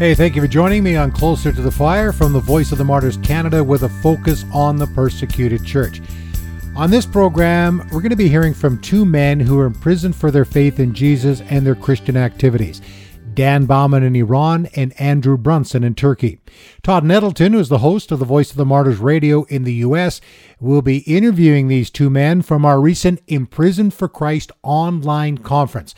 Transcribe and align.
Hey, 0.00 0.14
thank 0.14 0.34
you 0.34 0.40
for 0.40 0.48
joining 0.48 0.82
me 0.82 0.96
on 0.96 1.12
Closer 1.12 1.52
to 1.52 1.60
the 1.60 1.70
Fire 1.70 2.10
from 2.10 2.32
the 2.32 2.40
Voice 2.40 2.72
of 2.72 2.78
the 2.78 2.84
Martyrs 2.84 3.18
Canada 3.18 3.62
with 3.62 3.82
a 3.82 3.88
focus 3.90 4.46
on 4.50 4.78
the 4.78 4.86
persecuted 4.86 5.62
church. 5.62 6.00
On 6.74 6.90
this 6.90 7.04
program, 7.04 7.86
we're 7.92 8.00
going 8.00 8.08
to 8.08 8.16
be 8.16 8.26
hearing 8.26 8.54
from 8.54 8.80
two 8.80 9.04
men 9.04 9.38
who 9.38 9.58
are 9.58 9.66
imprisoned 9.66 10.16
for 10.16 10.30
their 10.30 10.46
faith 10.46 10.80
in 10.80 10.94
Jesus 10.94 11.42
and 11.42 11.66
their 11.66 11.74
Christian 11.74 12.16
activities. 12.16 12.80
Dan 13.34 13.66
Baumann 13.66 14.02
in 14.02 14.16
Iran 14.16 14.70
and 14.74 14.98
Andrew 14.98 15.36
Brunson 15.36 15.84
in 15.84 15.94
Turkey. 15.94 16.40
Todd 16.82 17.04
Nettleton, 17.04 17.52
who 17.52 17.58
is 17.58 17.68
the 17.68 17.78
host 17.78 18.10
of 18.10 18.20
the 18.20 18.24
Voice 18.24 18.50
of 18.50 18.56
the 18.56 18.64
Martyrs 18.64 19.00
radio 19.00 19.44
in 19.50 19.64
the 19.64 19.74
U.S., 19.74 20.22
will 20.58 20.80
be 20.80 21.00
interviewing 21.00 21.68
these 21.68 21.90
two 21.90 22.08
men 22.08 22.40
from 22.40 22.64
our 22.64 22.80
recent 22.80 23.20
Imprisoned 23.26 23.92
for 23.92 24.08
Christ 24.08 24.50
online 24.62 25.36
conference. 25.36 25.94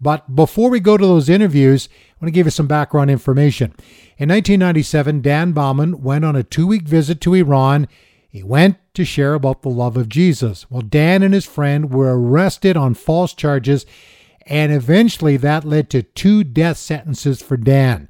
But 0.00 0.34
before 0.34 0.70
we 0.70 0.80
go 0.80 0.96
to 0.96 1.06
those 1.06 1.28
interviews, 1.28 1.88
I 1.92 2.24
want 2.24 2.28
to 2.28 2.36
give 2.36 2.46
you 2.46 2.50
some 2.50 2.66
background 2.66 3.10
information. 3.10 3.74
In 4.18 4.28
1997, 4.28 5.20
Dan 5.20 5.52
Baumann 5.52 6.02
went 6.02 6.24
on 6.24 6.36
a 6.36 6.42
two 6.42 6.66
week 6.66 6.82
visit 6.82 7.20
to 7.22 7.34
Iran. 7.34 7.88
He 8.28 8.42
went 8.42 8.78
to 8.94 9.04
share 9.04 9.34
about 9.34 9.62
the 9.62 9.68
love 9.68 9.96
of 9.96 10.08
Jesus. 10.08 10.70
Well, 10.70 10.82
Dan 10.82 11.22
and 11.22 11.34
his 11.34 11.46
friend 11.46 11.92
were 11.92 12.18
arrested 12.18 12.76
on 12.76 12.94
false 12.94 13.32
charges, 13.34 13.86
and 14.46 14.72
eventually 14.72 15.36
that 15.36 15.64
led 15.64 15.88
to 15.90 16.02
two 16.02 16.44
death 16.44 16.76
sentences 16.76 17.40
for 17.40 17.56
Dan. 17.56 18.08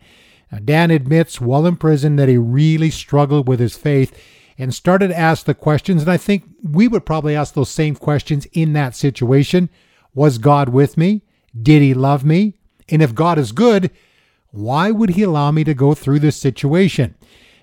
Now, 0.51 0.59
Dan 0.65 0.91
admits 0.91 1.41
while 1.41 1.66
in 1.66 1.77
prison 1.77 2.16
that 2.16 2.29
he 2.29 2.38
really 2.38 2.91
struggled 2.91 3.48
with 3.48 3.60
his 3.60 3.77
faith 3.77 4.16
and 4.57 4.73
started 4.73 5.09
to 5.09 5.19
ask 5.19 5.46
the 5.46 5.55
questions, 5.55 6.02
and 6.02 6.10
I 6.10 6.16
think 6.16 6.45
we 6.62 6.87
would 6.88 7.05
probably 7.05 7.35
ask 7.35 7.55
those 7.55 7.71
same 7.71 7.96
questions 7.96 8.46
in 8.52 8.73
that 8.74 8.95
situation. 8.95 9.69
Was 10.15 10.38
God 10.38 10.69
with 10.69 10.96
me? 10.96 11.23
Did 11.61 11.83
he 11.83 11.95
love 11.95 12.25
me? 12.25 12.55
And 12.89 13.03
if 13.03 13.15
God 13.15 13.38
is 13.38 13.52
good, 13.52 13.91
why 14.51 14.91
would 14.91 15.10
he 15.10 15.23
allow 15.23 15.51
me 15.51 15.65
to 15.65 15.74
go 15.74 15.95
through 15.95 16.21
this 16.21 16.37
situation? 16.37 17.15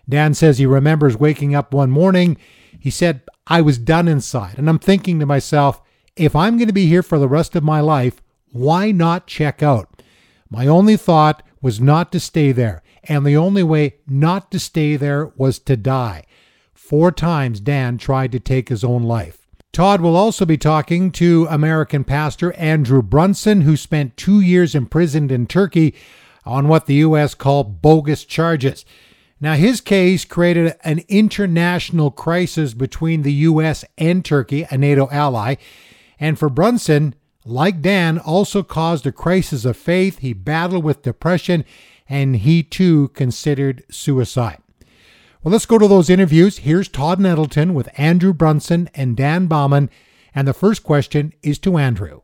Dan 0.07 0.33
says 0.33 0.57
he 0.57 0.65
remembers 0.65 1.17
waking 1.17 1.55
up 1.55 1.73
one 1.73 1.91
morning. 1.91 2.37
He 2.79 2.89
said, 2.89 3.21
I 3.47 3.61
was 3.61 3.77
done 3.77 4.07
inside. 4.07 4.57
And 4.57 4.69
I'm 4.69 4.79
thinking 4.79 5.19
to 5.19 5.25
myself, 5.25 5.81
if 6.15 6.35
I'm 6.35 6.57
going 6.57 6.67
to 6.67 6.73
be 6.73 6.87
here 6.87 7.03
for 7.03 7.19
the 7.19 7.27
rest 7.27 7.55
of 7.55 7.63
my 7.63 7.79
life, 7.79 8.21
why 8.51 8.91
not 8.91 9.27
check 9.27 9.63
out? 9.63 10.03
My 10.49 10.67
only 10.67 10.97
thought 10.97 11.43
was 11.61 11.79
not 11.79 12.11
to 12.11 12.19
stay 12.19 12.51
there. 12.51 12.83
And 13.05 13.25
the 13.25 13.37
only 13.37 13.63
way 13.63 13.95
not 14.07 14.51
to 14.51 14.59
stay 14.59 14.95
there 14.95 15.31
was 15.35 15.59
to 15.59 15.77
die. 15.77 16.25
Four 16.73 17.11
times 17.11 17.59
Dan 17.59 17.97
tried 17.97 18.31
to 18.33 18.39
take 18.39 18.69
his 18.69 18.83
own 18.83 19.03
life. 19.03 19.40
Todd 19.73 20.01
will 20.01 20.17
also 20.17 20.45
be 20.45 20.57
talking 20.57 21.11
to 21.11 21.47
American 21.49 22.03
pastor 22.03 22.51
Andrew 22.53 23.01
Brunson, 23.01 23.61
who 23.61 23.77
spent 23.77 24.17
two 24.17 24.41
years 24.41 24.75
imprisoned 24.75 25.31
in 25.31 25.47
Turkey 25.47 25.95
on 26.45 26.67
what 26.67 26.87
the 26.87 26.95
U.S. 26.95 27.33
called 27.35 27.81
bogus 27.81 28.25
charges. 28.25 28.83
Now, 29.39 29.53
his 29.53 29.79
case 29.79 30.25
created 30.25 30.75
an 30.83 30.99
international 31.07 32.11
crisis 32.11 32.73
between 32.73 33.21
the 33.21 33.33
U.S. 33.33 33.85
and 33.97 34.25
Turkey, 34.25 34.67
a 34.69 34.77
NATO 34.77 35.07
ally. 35.09 35.55
And 36.19 36.37
for 36.37 36.49
Brunson, 36.49 37.15
like 37.45 37.81
Dan, 37.81 38.19
also 38.19 38.63
caused 38.63 39.07
a 39.07 39.11
crisis 39.11 39.63
of 39.63 39.77
faith. 39.77 40.19
He 40.19 40.33
battled 40.33 40.83
with 40.83 41.01
depression 41.01 41.63
and 42.09 42.35
he 42.35 42.61
too 42.61 43.07
considered 43.09 43.83
suicide. 43.89 44.61
Well, 45.43 45.51
let's 45.51 45.65
go 45.65 45.79
to 45.79 45.87
those 45.87 46.11
interviews. 46.11 46.59
Here's 46.59 46.87
Todd 46.87 47.19
Nettleton 47.19 47.73
with 47.73 47.89
Andrew 47.97 48.31
Brunson 48.31 48.91
and 48.93 49.17
Dan 49.17 49.47
Baumann. 49.47 49.89
And 50.35 50.47
the 50.47 50.53
first 50.53 50.83
question 50.83 51.33
is 51.41 51.57
to 51.59 51.79
Andrew. 51.79 52.21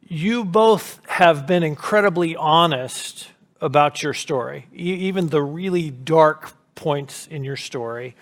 You 0.00 0.44
both 0.44 1.00
have 1.06 1.46
been 1.46 1.62
incredibly 1.62 2.34
honest 2.34 3.28
about 3.60 4.02
your 4.02 4.12
story, 4.12 4.66
even 4.72 5.28
the 5.28 5.40
really 5.40 5.90
dark 5.90 6.52
points 6.74 7.28
in 7.28 7.44
your 7.44 7.54
story. 7.54 8.16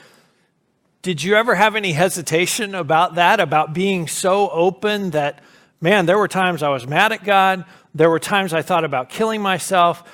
Did 1.01 1.23
you 1.23 1.35
ever 1.35 1.55
have 1.55 1.75
any 1.75 1.93
hesitation 1.93 2.75
about 2.75 3.15
that, 3.15 3.41
about 3.41 3.73
being 3.73 4.07
so 4.07 4.51
open 4.51 5.13
that, 5.13 5.41
man, 5.81 6.05
there 6.05 6.19
were 6.19 6.29
times 6.29 6.63
I 6.63 6.69
was 6.69 6.87
mad 6.87 7.13
at 7.13 7.25
God, 7.25 7.65
there 7.95 8.11
were 8.11 8.19
times 8.19 8.53
I 8.53 8.61
thought 8.61 8.85
about 8.85 9.09
killing 9.09 9.41
myself? 9.41 10.05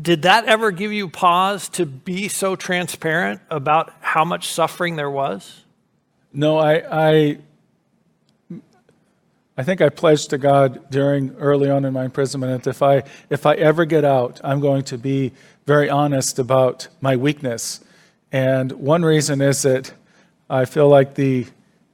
Did 0.00 0.22
that 0.22 0.44
ever 0.44 0.70
give 0.70 0.92
you 0.92 1.08
pause 1.08 1.68
to 1.70 1.86
be 1.86 2.28
so 2.28 2.54
transparent 2.54 3.40
about 3.50 3.92
how 4.00 4.24
much 4.24 4.48
suffering 4.48 4.96
there 4.96 5.10
was? 5.10 5.64
No, 6.32 6.58
I, 6.58 6.82
I, 6.90 7.38
I 9.56 9.62
think 9.64 9.80
I 9.80 9.88
pledged 9.88 10.30
to 10.30 10.38
God 10.38 10.88
during 10.90 11.34
early 11.36 11.70
on 11.70 11.84
in 11.84 11.92
my 11.92 12.04
imprisonment 12.04 12.64
that 12.64 12.70
if 12.70 12.82
I, 12.82 13.02
if 13.30 13.46
I 13.46 13.54
ever 13.54 13.84
get 13.86 14.04
out, 14.04 14.40
I'm 14.44 14.60
going 14.60 14.84
to 14.84 14.98
be 14.98 15.32
very 15.66 15.90
honest 15.90 16.38
about 16.38 16.88
my 17.00 17.16
weakness. 17.16 17.80
And 18.30 18.72
one 18.72 19.04
reason 19.04 19.40
is 19.40 19.62
that 19.62 19.92
I 20.48 20.64
feel 20.64 20.88
like 20.88 21.14
the 21.14 21.46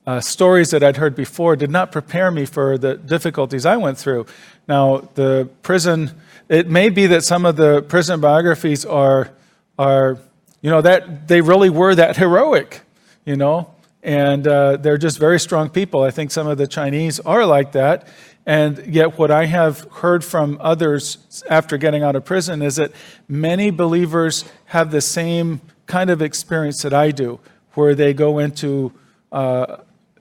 uh, 0.06 0.20
stories 0.20 0.70
that 0.70 0.82
I'd 0.82 0.98
heard 0.98 1.14
before 1.14 1.56
did 1.56 1.70
not 1.70 1.90
prepare 1.90 2.30
me 2.30 2.44
for 2.44 2.76
the 2.76 2.96
difficulties 2.96 3.64
I 3.64 3.76
went 3.76 3.96
through. 3.96 4.26
Now, 4.68 5.08
the 5.14 5.48
prison 5.62 6.10
it 6.48 6.68
may 6.68 6.88
be 6.88 7.06
that 7.08 7.24
some 7.24 7.46
of 7.46 7.56
the 7.56 7.82
prison 7.82 8.20
biographies 8.20 8.84
are, 8.84 9.30
are 9.78 10.18
you 10.60 10.70
know, 10.70 10.80
that 10.80 11.28
they 11.28 11.40
really 11.40 11.70
were 11.70 11.94
that 11.94 12.16
heroic, 12.16 12.82
you 13.24 13.36
know, 13.36 13.70
and 14.02 14.46
uh, 14.46 14.76
they're 14.76 14.98
just 14.98 15.18
very 15.18 15.40
strong 15.40 15.70
people. 15.70 16.02
I 16.02 16.10
think 16.10 16.30
some 16.30 16.46
of 16.46 16.58
the 16.58 16.66
Chinese 16.66 17.20
are 17.20 17.46
like 17.46 17.72
that. 17.72 18.08
And 18.46 18.94
yet, 18.94 19.18
what 19.18 19.30
I 19.30 19.46
have 19.46 19.90
heard 19.90 20.22
from 20.22 20.58
others 20.60 21.42
after 21.48 21.78
getting 21.78 22.02
out 22.02 22.14
of 22.14 22.26
prison 22.26 22.60
is 22.60 22.76
that 22.76 22.92
many 23.26 23.70
believers 23.70 24.44
have 24.66 24.90
the 24.90 25.00
same 25.00 25.62
kind 25.86 26.10
of 26.10 26.20
experience 26.20 26.82
that 26.82 26.92
I 26.92 27.10
do, 27.10 27.40
where 27.72 27.94
they 27.94 28.12
go 28.12 28.38
into 28.38 28.92
uh, 29.32 29.78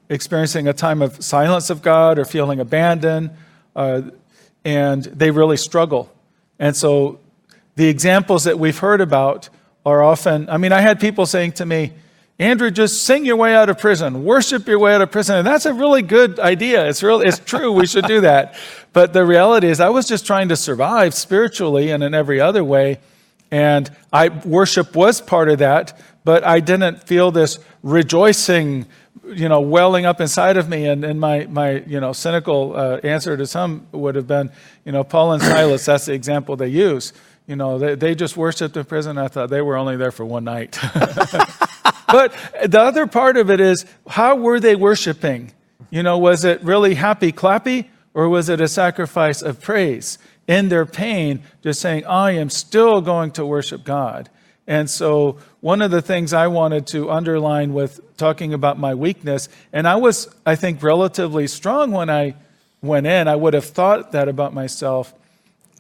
experiencing 0.08 0.70
a 0.70 0.74
time 0.74 1.02
of 1.02 1.22
silence 1.24 1.70
of 1.70 1.82
God 1.82 2.18
or 2.18 2.24
feeling 2.24 2.62
abandoned. 2.62 3.32
Uh, 3.76 4.04
and 4.66 5.04
they 5.04 5.32
really 5.32 5.58
struggle. 5.58 6.12
And 6.60 6.76
so 6.76 7.20
the 7.76 7.88
examples 7.88 8.44
that 8.46 8.60
we've 8.60 8.78
heard 8.78 9.02
about 9.02 9.50
are 9.86 10.04
often, 10.04 10.50
I 10.50 10.58
mean, 10.58 10.72
I 10.72 10.82
had 10.82 11.00
people 11.00 11.26
saying 11.26 11.54
to 11.54 11.66
me, 11.66 11.94
Andrew, 12.40 12.72
just 12.72 13.04
sing 13.04 13.26
your 13.26 13.36
way 13.36 13.54
out 13.54 13.70
of 13.70 13.78
prison, 13.78 14.24
worship 14.24 14.68
your 14.68 14.80
way 14.80 14.96
out 14.96 15.02
of 15.02 15.12
prison. 15.12 15.38
And 15.38 15.48
that's 15.48 15.66
a 15.66 15.74
really 15.74 16.02
good 16.02 16.40
idea. 16.40 16.88
It's 16.88 17.04
really, 17.04 17.28
it's 17.28 17.40
true. 17.40 17.72
We 17.72 17.86
should 17.86 18.06
do 18.06 18.22
that. 18.22 18.56
But 18.92 19.14
the 19.14 19.26
reality 19.26 19.68
is, 19.68 19.80
I 19.80 19.90
was 19.90 20.08
just 20.08 20.26
trying 20.26 20.50
to 20.50 20.56
survive 20.56 21.14
spiritually 21.14 21.92
and 21.92 22.04
in 22.04 22.14
every 22.14 22.42
other 22.42 22.64
way. 22.64 23.00
And 23.52 23.90
I 24.12 24.30
worship 24.30 24.96
was 24.96 25.22
part 25.22 25.48
of 25.48 25.60
that, 25.60 26.00
but 26.24 26.44
I 26.44 26.60
didn't 26.60 27.04
feel 27.04 27.32
this 27.32 27.60
rejoicing 27.82 28.86
you 29.26 29.48
know, 29.48 29.62
welling 29.62 30.06
up 30.06 30.20
inside 30.20 30.58
of 30.58 30.68
me. 30.68 30.86
And, 30.86 31.04
and 31.04 31.20
my, 31.20 31.46
my, 31.46 31.84
you 31.88 32.00
know, 32.00 32.14
cynical 32.14 32.76
uh, 32.76 32.98
answer 33.04 33.38
to 33.38 33.46
some 33.48 33.88
would 33.92 34.16
have 34.16 34.28
been, 34.28 34.52
you 34.86 34.92
know, 34.92 35.04
Paul 35.04 35.34
and 35.34 35.42
Silas, 35.42 35.86
that's 35.86 36.06
the 36.06 36.14
example 36.14 36.56
they 36.56 36.68
use. 36.68 37.14
You 37.48 37.56
know, 37.56 37.78
they, 37.78 37.96
they 37.96 38.16
just 38.16 38.38
worshiped 38.38 38.76
in 38.78 38.86
prison. 38.86 39.18
I 39.18 39.28
thought 39.28 39.50
they 39.50 39.62
were 39.62 39.78
only 39.78 39.98
there 39.98 40.12
for 40.12 40.26
one 40.26 40.44
night. 40.44 40.78
but 42.08 42.34
the 42.66 42.80
other 42.80 43.08
part 43.08 43.38
of 43.38 43.50
it 43.50 43.60
is, 43.60 43.86
how 44.08 44.36
were 44.36 44.60
they 44.60 44.76
worshiping? 44.76 45.52
You 45.90 46.04
know, 46.04 46.18
was 46.18 46.44
it 46.44 46.62
really 46.64 46.96
happy 46.96 47.32
clappy 47.32 47.88
or 48.14 48.30
was 48.30 48.50
it 48.50 48.62
a 48.62 48.68
sacrifice 48.68 49.42
of 49.42 49.62
praise? 49.62 50.18
In 50.48 50.68
their 50.68 50.86
pain, 50.86 51.42
just 51.62 51.80
saying, 51.80 52.06
I 52.06 52.32
am 52.32 52.50
still 52.50 53.00
going 53.00 53.32
to 53.32 53.46
worship 53.46 53.86
God. 53.86 54.30
And 54.68 54.90
so, 54.90 55.38
one 55.64 55.82
of 55.82 55.92
the 55.92 56.02
things 56.02 56.34
I 56.34 56.48
wanted 56.48 56.88
to 56.88 57.10
underline 57.10 57.74
with 57.74 58.18
talking 58.18 58.54
about 58.54 58.78
my 58.78 58.96
weakness, 58.96 59.48
and 59.72 59.88
I 59.88 59.96
was, 59.96 60.28
I 60.46 60.58
think, 60.58 60.84
relatively 60.84 61.48
strong 61.48 61.92
when 61.92 62.10
I 62.10 62.36
went 62.82 63.08
in, 63.08 63.30
I 63.30 63.38
would 63.38 63.54
have 63.54 63.64
thought 63.64 64.12
that 64.12 64.28
about 64.28 64.54
myself, 64.54 65.14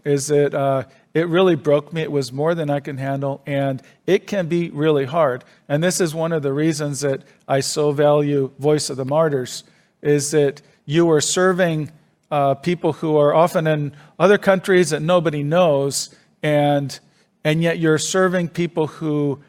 is 0.05 0.27
that 0.27 0.53
uh, 0.53 0.83
it 1.13 1.27
really 1.27 1.55
broke 1.55 1.91
me. 1.91 2.01
It 2.01 2.13
was 2.13 2.31
more 2.31 2.55
than 2.55 2.69
I 2.69 2.79
can 2.79 2.97
handle, 2.97 3.41
and 3.45 3.81
it 4.07 4.25
can 4.25 4.47
be 4.47 4.69
really 4.69 5.03
hard. 5.03 5.43
And 5.67 5.83
this 5.83 5.99
is 5.99 6.15
one 6.15 6.31
of 6.31 6.43
the 6.43 6.53
reasons 6.53 7.01
that 7.01 7.21
I 7.45 7.59
so 7.59 7.91
value 7.91 8.51
Voice 8.59 8.89
of 8.89 8.95
the 8.95 9.03
Martyrs, 9.03 9.65
is 10.01 10.31
that 10.31 10.61
you 10.85 11.11
are 11.11 11.19
serving 11.19 11.91
uh, 12.31 12.53
people 12.53 12.93
who 12.93 13.17
are 13.17 13.35
often 13.35 13.67
in 13.67 13.93
other 14.17 14.37
countries 14.37 14.91
that 14.91 15.01
nobody 15.01 15.43
knows, 15.43 16.15
and 16.41 16.97
and 17.43 17.61
yet 17.61 17.79
you're 17.79 17.97
serving 17.97 18.47
people 18.47 18.87
who 18.87 19.43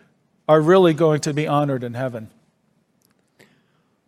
are 0.48 0.60
really 0.60 0.94
going 0.94 1.20
to 1.20 1.32
be 1.32 1.46
honored 1.46 1.82
in 1.82 1.94
heaven. 1.94 2.30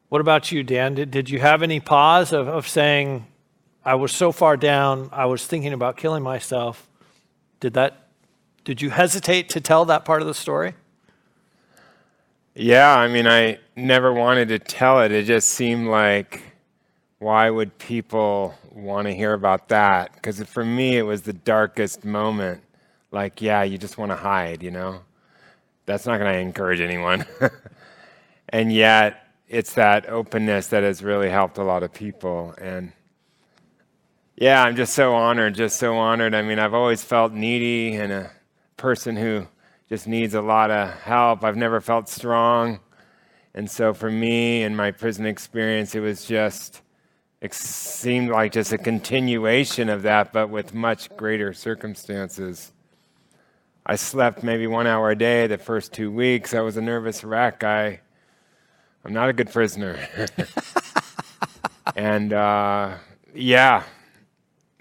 What 0.09 0.21
about 0.21 0.53
you, 0.53 0.63
Dan? 0.63 0.95
Did, 0.95 1.11
did 1.11 1.31
you 1.31 1.41
have 1.41 1.63
any 1.63 1.81
pause 1.81 2.33
of, 2.33 2.47
of 2.47 2.69
saying, 2.69 3.27
I 3.85 3.95
was 3.95 4.13
so 4.13 4.33
far 4.33 4.57
down, 4.57 5.09
I 5.13 5.27
was 5.27 5.47
thinking 5.47 5.73
about 5.73 5.97
killing 5.97 6.23
myself? 6.23 6.89
Did 7.61 7.75
that, 7.75 8.09
did 8.65 8.83
you 8.83 8.91
hesitate 8.91 9.49
to 9.51 9.61
tell 9.61 9.85
that 9.87 10.05
part 10.05 10.21
of 10.21 10.29
the 10.29 10.35
story? 10.35 10.75
Yeah, 12.55 12.97
I 12.97 13.09
mean, 13.09 13.27
I 13.27 13.59
never 13.75 14.13
wanted 14.13 14.49
to 14.49 14.59
tell 14.59 15.03
it. 15.03 15.13
It 15.13 15.27
just 15.27 15.51
seemed 15.51 15.89
like, 15.89 16.43
why 17.19 17.51
would 17.51 17.77
people 17.79 18.55
want 18.73 19.07
to 19.09 19.15
hear 19.15 19.33
about 19.33 19.69
that? 19.69 20.15
Because 20.15 20.43
for 20.45 20.65
me, 20.65 20.97
it 20.97 21.03
was 21.03 21.23
the 21.23 21.33
darkest 21.33 22.05
moment 22.05 22.63
like, 23.11 23.41
yeah, 23.41 23.63
you 23.63 23.79
just 23.79 23.99
want 23.99 24.11
to 24.11 24.17
hide, 24.17 24.63
you 24.63 24.71
know? 24.71 25.01
That's 25.87 26.07
not 26.07 26.19
going 26.19 26.33
to 26.33 26.39
encourage 26.39 26.81
anyone. 26.81 27.25
and 28.49 28.73
yet, 28.73 29.23
it's 29.49 29.75
that 29.75 30.09
openness 30.09 30.69
that 30.69 30.83
has 30.83 31.03
really 31.03 31.31
helped 31.31 31.59
a 31.59 31.63
lot 31.63 31.83
of 31.83 31.93
people. 31.93 32.55
And 32.61 32.93
yeah, 34.37 34.63
I'm 34.63 34.77
just 34.77 34.95
so 34.95 35.15
honored, 35.15 35.55
just 35.55 35.79
so 35.79 35.97
honored. 35.97 36.35
I 36.35 36.43
mean, 36.43 36.59
I've 36.59 36.75
always 36.75 37.03
felt 37.03 37.33
needy 37.33 37.95
and 37.95 38.13
a 38.13 38.31
person 38.77 39.17
who 39.17 39.47
just 39.89 40.07
needs 40.07 40.35
a 40.35 40.43
lot 40.43 40.71
of 40.71 40.91
help. 41.01 41.45
I've 41.45 41.57
never 41.57 41.81
felt 41.81 42.09
strong. 42.09 42.81
And 43.55 43.71
so 43.71 43.95
for 43.95 44.11
me 44.11 44.63
and 44.65 44.77
my 44.77 44.91
prison 44.91 45.25
experience, 45.25 45.95
it 45.95 46.01
was 46.01 46.27
just, 46.27 46.83
it 47.41 47.55
seemed 47.55 48.31
like 48.31 48.53
just 48.53 48.73
a 48.73 48.79
continuation 48.79 49.89
of 49.89 50.03
that, 50.03 50.33
but 50.33 50.51
with 50.51 50.75
much 50.75 51.09
greater 51.17 51.55
circumstances. 51.55 52.73
I 53.89 53.95
slept 53.95 54.43
maybe 54.43 54.67
one 54.67 54.89
hour 54.89 55.11
a 55.11 55.17
day 55.17 55.47
the 55.47 55.59
first 55.59 55.93
two 55.93 56.11
weeks. 56.11 56.55
I 56.55 56.61
was 56.61 56.77
a 56.77 56.81
nervous 56.81 57.23
wreck. 57.23 57.63
I, 57.63 58.01
I'm 59.05 59.13
not 59.13 59.29
a 59.29 59.33
good 59.33 59.53
prisoner. 59.53 59.97
and 61.97 62.33
uh, 62.33 62.97
yeah, 63.33 63.85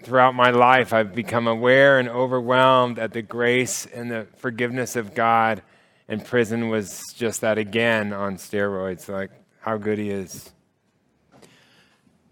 throughout 0.02 0.34
my 0.34 0.50
life, 0.50 0.92
I've 0.92 1.14
become 1.14 1.46
aware 1.46 2.00
and 2.00 2.08
overwhelmed 2.08 2.98
at 2.98 3.12
the 3.12 3.22
grace 3.22 3.86
and 3.86 4.10
the 4.10 4.26
forgiveness 4.38 4.96
of 4.96 5.14
God 5.14 5.62
and 6.08 6.24
prison 6.24 6.68
was 6.68 7.00
just 7.14 7.42
that 7.42 7.58
again 7.58 8.12
on 8.12 8.38
steroids, 8.38 9.08
like 9.08 9.30
how 9.60 9.76
good 9.76 9.98
he 9.98 10.10
is. 10.10 10.50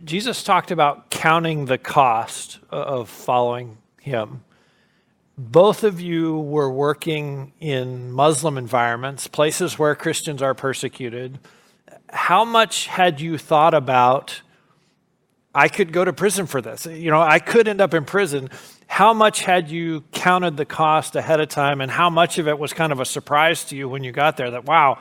Jesus 0.02 0.42
talked 0.42 0.72
about 0.72 1.10
counting 1.10 1.66
the 1.66 1.78
cost 1.78 2.58
of 2.68 3.08
following 3.08 3.78
him. 4.00 4.42
Both 5.36 5.82
of 5.82 6.00
you 6.00 6.38
were 6.38 6.70
working 6.70 7.52
in 7.60 8.12
Muslim 8.12 8.56
environments, 8.56 9.26
places 9.26 9.78
where 9.78 9.94
Christians 9.94 10.42
are 10.42 10.54
persecuted. 10.54 11.38
How 12.08 12.44
much 12.44 12.86
had 12.86 13.20
you 13.20 13.36
thought 13.36 13.74
about, 13.74 14.42
I 15.54 15.68
could 15.68 15.92
go 15.92 16.04
to 16.04 16.12
prison 16.12 16.46
for 16.46 16.60
this? 16.60 16.86
You 16.86 17.10
know, 17.10 17.20
I 17.20 17.40
could 17.40 17.66
end 17.66 17.80
up 17.80 17.94
in 17.94 18.04
prison 18.04 18.48
how 18.86 19.12
much 19.12 19.40
had 19.40 19.70
you 19.70 20.02
counted 20.12 20.56
the 20.56 20.64
cost 20.64 21.16
ahead 21.16 21.40
of 21.40 21.48
time 21.48 21.80
and 21.80 21.90
how 21.90 22.10
much 22.10 22.38
of 22.38 22.46
it 22.46 22.58
was 22.58 22.72
kind 22.72 22.92
of 22.92 23.00
a 23.00 23.04
surprise 23.04 23.64
to 23.64 23.76
you 23.76 23.88
when 23.88 24.04
you 24.04 24.12
got 24.12 24.36
there 24.36 24.52
that 24.52 24.64
wow 24.66 24.98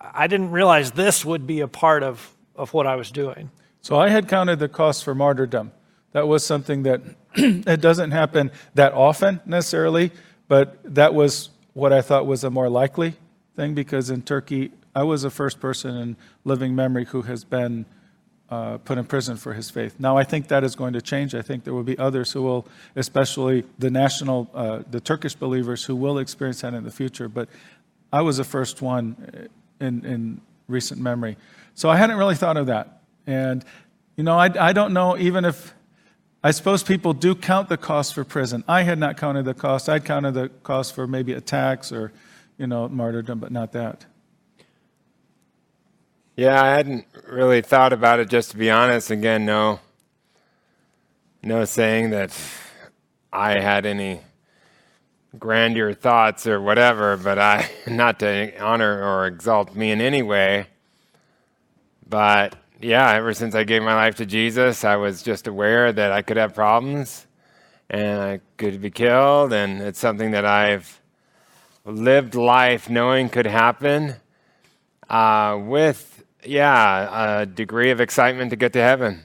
i 0.00 0.26
didn't 0.26 0.52
realize 0.52 0.92
this 0.92 1.24
would 1.24 1.46
be 1.46 1.60
a 1.60 1.66
part 1.68 2.04
of, 2.04 2.36
of 2.54 2.72
what 2.72 2.86
i 2.86 2.94
was 2.96 3.10
doing 3.10 3.50
so 3.80 3.98
i 3.98 4.08
had 4.08 4.28
counted 4.28 4.60
the 4.60 4.68
cost 4.68 5.02
for 5.02 5.14
martyrdom 5.14 5.72
that 6.12 6.28
was 6.28 6.44
something 6.44 6.82
that 6.84 7.00
it 7.34 7.80
doesn't 7.80 8.10
happen 8.10 8.50
that 8.74 8.92
often 8.92 9.40
necessarily 9.46 10.10
but 10.48 10.78
that 10.84 11.14
was 11.14 11.50
what 11.74 11.92
i 11.92 12.00
thought 12.00 12.26
was 12.26 12.44
a 12.44 12.50
more 12.50 12.68
likely 12.68 13.14
thing 13.56 13.74
because 13.74 14.10
in 14.10 14.22
turkey 14.22 14.72
i 14.94 15.02
was 15.02 15.22
the 15.22 15.30
first 15.30 15.60
person 15.60 15.96
in 15.96 16.16
living 16.44 16.74
memory 16.74 17.04
who 17.06 17.22
has 17.22 17.44
been 17.44 17.84
uh, 18.50 18.78
put 18.78 18.98
in 18.98 19.04
prison 19.04 19.36
for 19.36 19.54
his 19.54 19.70
faith. 19.70 19.94
Now, 20.00 20.16
I 20.16 20.24
think 20.24 20.48
that 20.48 20.64
is 20.64 20.74
going 20.74 20.94
to 20.94 21.00
change. 21.00 21.36
I 21.36 21.42
think 21.42 21.62
there 21.62 21.72
will 21.72 21.84
be 21.84 21.96
others 21.98 22.32
who 22.32 22.42
will, 22.42 22.66
especially 22.96 23.64
the 23.78 23.90
national, 23.90 24.50
uh, 24.52 24.82
the 24.90 25.00
Turkish 25.00 25.36
believers, 25.36 25.84
who 25.84 25.94
will 25.94 26.18
experience 26.18 26.62
that 26.62 26.74
in 26.74 26.82
the 26.82 26.90
future. 26.90 27.28
But 27.28 27.48
I 28.12 28.22
was 28.22 28.38
the 28.38 28.44
first 28.44 28.82
one 28.82 29.48
in, 29.80 30.04
in 30.04 30.40
recent 30.66 31.00
memory. 31.00 31.36
So 31.76 31.88
I 31.88 31.96
hadn't 31.96 32.16
really 32.16 32.34
thought 32.34 32.56
of 32.56 32.66
that. 32.66 33.02
And, 33.26 33.64
you 34.16 34.24
know, 34.24 34.36
I, 34.36 34.50
I 34.58 34.72
don't 34.72 34.92
know 34.92 35.16
even 35.16 35.44
if, 35.44 35.72
I 36.42 36.52
suppose 36.52 36.82
people 36.82 37.12
do 37.12 37.34
count 37.34 37.68
the 37.68 37.76
cost 37.76 38.14
for 38.14 38.24
prison. 38.24 38.64
I 38.66 38.82
had 38.82 38.98
not 38.98 39.18
counted 39.18 39.44
the 39.44 39.52
cost. 39.52 39.88
I'd 39.88 40.06
counted 40.06 40.32
the 40.32 40.48
cost 40.62 40.94
for 40.94 41.06
maybe 41.06 41.34
attacks 41.34 41.92
or, 41.92 42.12
you 42.56 42.66
know, 42.66 42.88
martyrdom, 42.88 43.40
but 43.40 43.52
not 43.52 43.72
that. 43.72 44.06
Yeah, 46.36 46.62
I 46.62 46.68
hadn't 46.68 47.04
really 47.28 47.60
thought 47.60 47.92
about 47.92 48.20
it, 48.20 48.30
just 48.30 48.52
to 48.52 48.56
be 48.56 48.70
honest. 48.70 49.10
Again, 49.10 49.44
no, 49.44 49.80
no 51.42 51.66
saying 51.66 52.08
that 52.10 52.34
I 53.30 53.60
had 53.60 53.84
any 53.84 54.22
grandeur 55.38 55.92
thoughts 55.92 56.46
or 56.46 56.58
whatever, 56.58 57.18
but 57.18 57.38
I, 57.38 57.70
not 57.86 58.18
to 58.20 58.58
honor 58.58 59.02
or 59.02 59.26
exalt 59.26 59.74
me 59.74 59.90
in 59.90 60.00
any 60.00 60.22
way. 60.22 60.68
But 62.08 62.56
yeah, 62.80 63.10
ever 63.12 63.34
since 63.34 63.54
I 63.54 63.64
gave 63.64 63.82
my 63.82 63.94
life 63.94 64.16
to 64.16 64.26
Jesus, 64.26 64.84
I 64.84 64.96
was 64.96 65.22
just 65.22 65.46
aware 65.46 65.92
that 65.92 66.12
I 66.12 66.22
could 66.22 66.36
have 66.36 66.54
problems 66.54 67.26
and 67.88 68.20
I 68.20 68.40
could 68.56 68.80
be 68.80 68.90
killed, 68.90 69.52
and 69.52 69.82
it's 69.82 69.98
something 69.98 70.30
that 70.30 70.44
I've 70.44 71.00
lived 71.84 72.36
life 72.36 72.88
knowing 72.88 73.28
could 73.28 73.46
happen 73.46 74.14
uh, 75.08 75.58
with 75.60 76.24
yeah, 76.44 77.40
a 77.40 77.46
degree 77.46 77.90
of 77.90 78.00
excitement 78.00 78.50
to 78.50 78.56
get 78.56 78.72
to 78.74 78.80
heaven. 78.80 79.22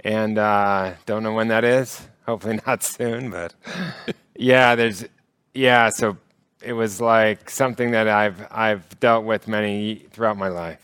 And 0.00 0.38
uh, 0.38 0.94
don't 1.06 1.22
know 1.22 1.32
when 1.32 1.48
that 1.48 1.64
is. 1.64 2.06
Hopefully 2.26 2.58
not 2.66 2.82
soon, 2.82 3.30
but 3.30 3.54
yeah, 4.34 4.74
there's 4.74 5.04
yeah. 5.52 5.90
So 5.90 6.16
it 6.62 6.72
was 6.72 7.00
like 7.00 7.50
something 7.50 7.90
that 7.92 8.08
I've 8.08 8.46
I've 8.50 8.98
dealt 8.98 9.24
with 9.24 9.46
many 9.46 10.06
throughout 10.10 10.36
my 10.36 10.48
life. 10.48 10.80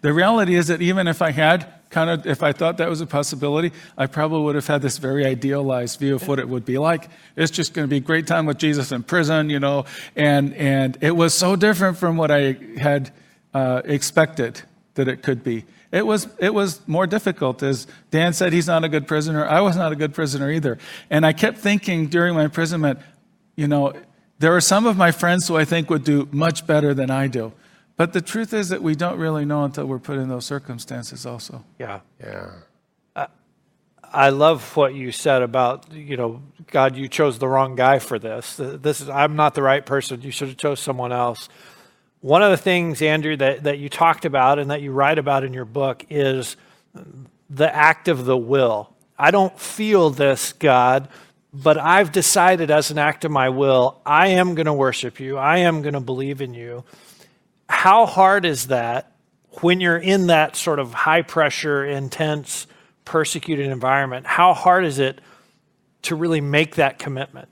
The 0.00 0.12
reality 0.12 0.54
is 0.54 0.68
that 0.68 0.80
even 0.80 1.06
if 1.06 1.20
I 1.20 1.30
had 1.30 1.66
kind 1.90 2.08
of 2.08 2.26
if 2.26 2.42
I 2.42 2.52
thought 2.52 2.78
that 2.78 2.88
was 2.88 3.00
a 3.00 3.06
possibility, 3.06 3.72
I 3.98 4.06
probably 4.06 4.42
would 4.42 4.54
have 4.54 4.66
had 4.66 4.80
this 4.80 4.98
very 4.98 5.26
idealized 5.26 5.98
view 5.98 6.14
of 6.14 6.26
what 6.28 6.38
it 6.38 6.48
would 6.48 6.64
be 6.64 6.78
like. 6.78 7.10
It's 7.36 7.50
just 7.50 7.74
going 7.74 7.86
to 7.86 7.90
be 7.90 7.96
a 7.96 8.00
great 8.00 8.26
time 8.26 8.46
with 8.46 8.58
Jesus 8.58 8.92
in 8.92 9.02
prison, 9.02 9.50
you 9.50 9.58
know, 9.58 9.84
and 10.16 10.54
and 10.54 10.96
it 11.00 11.16
was 11.16 11.34
so 11.34 11.56
different 11.56 11.98
from 11.98 12.16
what 12.16 12.30
I 12.30 12.56
had 12.78 13.12
uh, 13.52 13.82
expected 13.84 14.62
that 14.94 15.08
it 15.08 15.22
could 15.22 15.42
be. 15.42 15.64
It 15.92 16.06
was, 16.06 16.28
it 16.38 16.54
was 16.54 16.86
more 16.86 17.06
difficult. 17.06 17.62
As 17.62 17.86
Dan 18.10 18.32
said, 18.32 18.52
he's 18.52 18.68
not 18.68 18.84
a 18.84 18.88
good 18.88 19.08
prisoner. 19.08 19.44
I 19.46 19.60
was 19.60 19.76
not 19.76 19.90
a 19.90 19.96
good 19.96 20.14
prisoner 20.14 20.50
either. 20.50 20.78
And 21.10 21.26
I 21.26 21.32
kept 21.32 21.58
thinking 21.58 22.06
during 22.06 22.34
my 22.34 22.44
imprisonment, 22.44 23.00
you 23.56 23.66
know, 23.66 23.92
there 24.38 24.54
are 24.54 24.60
some 24.60 24.86
of 24.86 24.96
my 24.96 25.10
friends 25.10 25.48
who 25.48 25.56
I 25.56 25.64
think 25.64 25.90
would 25.90 26.04
do 26.04 26.28
much 26.30 26.66
better 26.66 26.94
than 26.94 27.10
I 27.10 27.26
do. 27.26 27.52
But 28.00 28.14
the 28.14 28.22
truth 28.22 28.54
is 28.54 28.70
that 28.70 28.82
we 28.82 28.94
don't 28.94 29.18
really 29.18 29.44
know 29.44 29.62
until 29.62 29.84
we're 29.84 29.98
put 29.98 30.16
in 30.16 30.30
those 30.30 30.46
circumstances 30.46 31.26
also. 31.26 31.66
Yeah. 31.78 32.00
Yeah. 32.18 32.52
I 34.02 34.30
love 34.30 34.74
what 34.74 34.94
you 34.94 35.12
said 35.12 35.42
about, 35.42 35.92
you 35.92 36.16
know, 36.16 36.40
God, 36.68 36.96
you 36.96 37.08
chose 37.08 37.38
the 37.38 37.46
wrong 37.46 37.76
guy 37.76 37.98
for 37.98 38.18
this. 38.18 38.56
This 38.56 39.02
is 39.02 39.10
I'm 39.10 39.36
not 39.36 39.52
the 39.52 39.60
right 39.60 39.84
person. 39.84 40.22
You 40.22 40.30
should 40.30 40.48
have 40.48 40.56
chose 40.56 40.80
someone 40.80 41.12
else. 41.12 41.50
One 42.22 42.42
of 42.42 42.50
the 42.50 42.56
things, 42.56 43.02
Andrew, 43.02 43.36
that, 43.36 43.64
that 43.64 43.78
you 43.78 43.90
talked 43.90 44.24
about 44.24 44.58
and 44.58 44.70
that 44.70 44.80
you 44.80 44.92
write 44.92 45.18
about 45.18 45.44
in 45.44 45.52
your 45.52 45.66
book 45.66 46.06
is 46.08 46.56
the 47.50 47.76
act 47.76 48.08
of 48.08 48.24
the 48.24 48.34
will. 48.34 48.94
I 49.18 49.30
don't 49.30 49.60
feel 49.60 50.08
this, 50.08 50.54
God, 50.54 51.06
but 51.52 51.76
I've 51.76 52.12
decided 52.12 52.70
as 52.70 52.90
an 52.90 52.96
act 52.96 53.26
of 53.26 53.30
my 53.30 53.50
will, 53.50 54.00
I 54.06 54.28
am 54.28 54.54
going 54.54 54.64
to 54.64 54.72
worship 54.72 55.20
you. 55.20 55.36
I 55.36 55.58
am 55.58 55.82
going 55.82 55.92
to 55.92 56.00
believe 56.00 56.40
in 56.40 56.54
you. 56.54 56.82
How 57.70 58.04
hard 58.04 58.44
is 58.44 58.66
that 58.66 59.12
when 59.60 59.80
you're 59.80 59.96
in 59.96 60.26
that 60.26 60.56
sort 60.56 60.80
of 60.80 60.92
high 60.92 61.22
pressure, 61.22 61.86
intense, 61.86 62.66
persecuted 63.04 63.68
environment? 63.68 64.26
How 64.26 64.54
hard 64.54 64.84
is 64.84 64.98
it 64.98 65.20
to 66.02 66.16
really 66.16 66.40
make 66.40 66.74
that 66.74 66.98
commitment? 66.98 67.48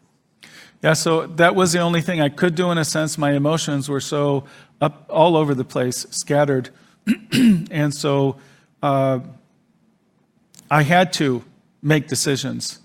Yeah, 0.82 0.94
so 0.94 1.28
that 1.28 1.54
was 1.54 1.72
the 1.72 1.78
only 1.78 2.00
thing 2.02 2.20
I 2.20 2.28
could 2.30 2.56
do 2.56 2.70
in 2.72 2.78
a 2.78 2.84
sense. 2.84 3.16
My 3.16 3.32
emotions 3.32 3.88
were 3.88 4.00
so 4.00 4.44
up 4.80 5.06
all 5.08 5.36
over 5.36 5.54
the 5.54 5.64
place, 5.64 6.04
scattered. 6.10 6.70
and 7.32 7.94
so 7.94 8.36
uh, 8.82 9.20
I 10.68 10.82
had 10.82 11.12
to 11.14 11.44
make 11.80 12.08
decisions. 12.08 12.80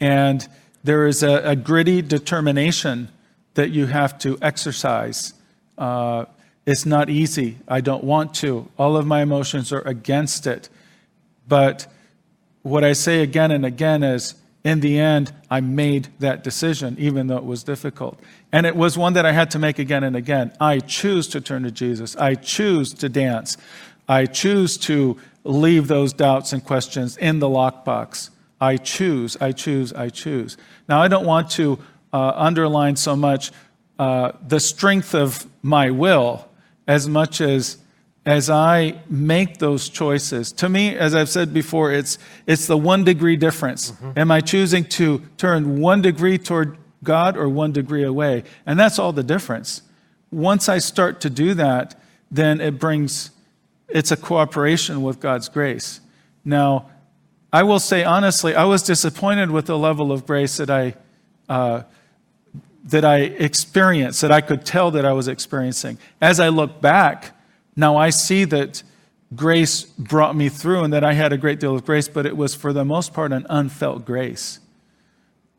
And 0.00 0.48
there 0.82 1.06
is 1.06 1.22
a, 1.22 1.50
a 1.50 1.56
gritty 1.56 2.00
determination 2.00 3.10
that 3.52 3.68
you 3.70 3.86
have 3.86 4.18
to 4.20 4.38
exercise. 4.40 5.34
Uh, 5.76 6.24
it's 6.66 6.86
not 6.86 7.08
easy. 7.08 7.58
I 7.66 7.80
don't 7.80 8.04
want 8.04 8.34
to. 8.36 8.68
All 8.78 8.96
of 8.96 9.06
my 9.06 9.22
emotions 9.22 9.72
are 9.72 9.80
against 9.82 10.46
it. 10.46 10.68
But 11.48 11.86
what 12.62 12.84
I 12.84 12.92
say 12.92 13.22
again 13.22 13.50
and 13.50 13.64
again 13.64 14.02
is 14.02 14.34
in 14.62 14.80
the 14.80 14.98
end, 14.98 15.32
I 15.50 15.60
made 15.60 16.08
that 16.18 16.44
decision, 16.44 16.96
even 16.98 17.28
though 17.28 17.38
it 17.38 17.44
was 17.44 17.64
difficult. 17.64 18.20
And 18.52 18.66
it 18.66 18.76
was 18.76 18.98
one 18.98 19.14
that 19.14 19.24
I 19.24 19.32
had 19.32 19.50
to 19.52 19.58
make 19.58 19.78
again 19.78 20.04
and 20.04 20.14
again. 20.14 20.52
I 20.60 20.80
choose 20.80 21.28
to 21.28 21.40
turn 21.40 21.62
to 21.62 21.70
Jesus. 21.70 22.14
I 22.16 22.34
choose 22.34 22.92
to 22.94 23.08
dance. 23.08 23.56
I 24.06 24.26
choose 24.26 24.76
to 24.78 25.16
leave 25.44 25.88
those 25.88 26.12
doubts 26.12 26.52
and 26.52 26.62
questions 26.62 27.16
in 27.16 27.38
the 27.38 27.48
lockbox. 27.48 28.28
I 28.60 28.76
choose, 28.76 29.38
I 29.40 29.52
choose, 29.52 29.92
I 29.94 30.10
choose. 30.10 30.58
Now, 30.88 31.00
I 31.00 31.08
don't 31.08 31.24
want 31.24 31.50
to 31.52 31.78
uh, 32.12 32.32
underline 32.34 32.96
so 32.96 33.16
much 33.16 33.52
uh, 33.98 34.32
the 34.46 34.60
strength 34.60 35.14
of 35.14 35.46
my 35.62 35.90
will 35.90 36.49
as 36.90 37.08
much 37.08 37.40
as 37.40 37.78
as 38.26 38.50
I 38.50 39.00
make 39.08 39.50
those 39.58 39.88
choices, 39.88 40.52
to 40.52 40.68
me, 40.68 40.94
as 40.94 41.14
I've 41.14 41.30
said 41.30 41.54
before, 41.54 41.90
it's, 41.90 42.18
it's 42.46 42.66
the 42.66 42.76
one 42.76 43.02
degree 43.02 43.34
difference. 43.34 43.92
Mm-hmm. 43.92 44.18
Am 44.18 44.30
I 44.30 44.42
choosing 44.42 44.84
to 45.00 45.22
turn 45.38 45.80
one 45.80 46.02
degree 46.02 46.36
toward 46.36 46.76
God 47.02 47.36
or 47.36 47.48
one 47.48 47.72
degree 47.72 48.04
away. 48.04 48.44
And 48.66 48.78
that's 48.78 48.98
all 48.98 49.12
the 49.12 49.22
difference. 49.22 49.82
Once 50.30 50.68
I 50.68 50.78
start 50.78 51.20
to 51.22 51.30
do 51.30 51.54
that, 51.54 52.00
then 52.30 52.60
it 52.60 52.78
brings, 52.78 53.30
it's 53.88 54.10
a 54.10 54.16
cooperation 54.16 55.02
with 55.02 55.20
God's 55.20 55.48
grace. 55.48 56.00
Now, 56.44 56.90
I 57.52 57.64
will 57.64 57.80
say 57.80 58.04
honestly, 58.04 58.54
I 58.54 58.64
was 58.64 58.82
disappointed 58.82 59.50
with 59.50 59.66
the 59.66 59.78
level 59.78 60.12
of 60.12 60.26
grace 60.26 60.58
that 60.58 60.70
I, 60.70 60.94
uh, 61.48 61.82
that 62.84 63.04
I 63.04 63.18
experienced, 63.18 64.22
that 64.22 64.32
I 64.32 64.40
could 64.40 64.64
tell 64.64 64.90
that 64.92 65.04
I 65.04 65.12
was 65.12 65.28
experiencing. 65.28 65.98
As 66.20 66.40
I 66.40 66.48
look 66.48 66.80
back, 66.80 67.36
now 67.76 67.96
I 67.96 68.10
see 68.10 68.44
that 68.44 68.82
grace 69.34 69.84
brought 69.84 70.34
me 70.34 70.48
through 70.48 70.84
and 70.84 70.92
that 70.92 71.04
I 71.04 71.12
had 71.12 71.32
a 71.32 71.38
great 71.38 71.60
deal 71.60 71.74
of 71.74 71.84
grace, 71.84 72.08
but 72.08 72.26
it 72.26 72.36
was 72.36 72.54
for 72.54 72.72
the 72.72 72.84
most 72.84 73.12
part 73.12 73.32
an 73.32 73.46
unfelt 73.48 74.04
grace. 74.04 74.60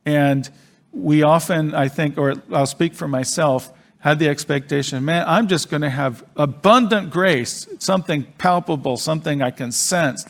And 0.06 0.50
we 0.92 1.24
often, 1.24 1.74
I 1.74 1.88
think, 1.88 2.18
or 2.18 2.36
I'll 2.52 2.66
speak 2.66 2.94
for 2.94 3.08
myself, 3.08 3.72
had 4.00 4.18
the 4.18 4.28
expectation, 4.28 5.06
man, 5.06 5.26
I'm 5.28 5.48
just 5.48 5.70
going 5.70 5.84
to 5.84 5.90
have 5.90 6.24
abundant 6.36 7.12
grace, 7.12 7.68
something 7.78 8.24
palpable, 8.40 8.98
something 8.98 9.42
I 9.44 9.52
can 9.52 9.72
sense. 9.72 10.26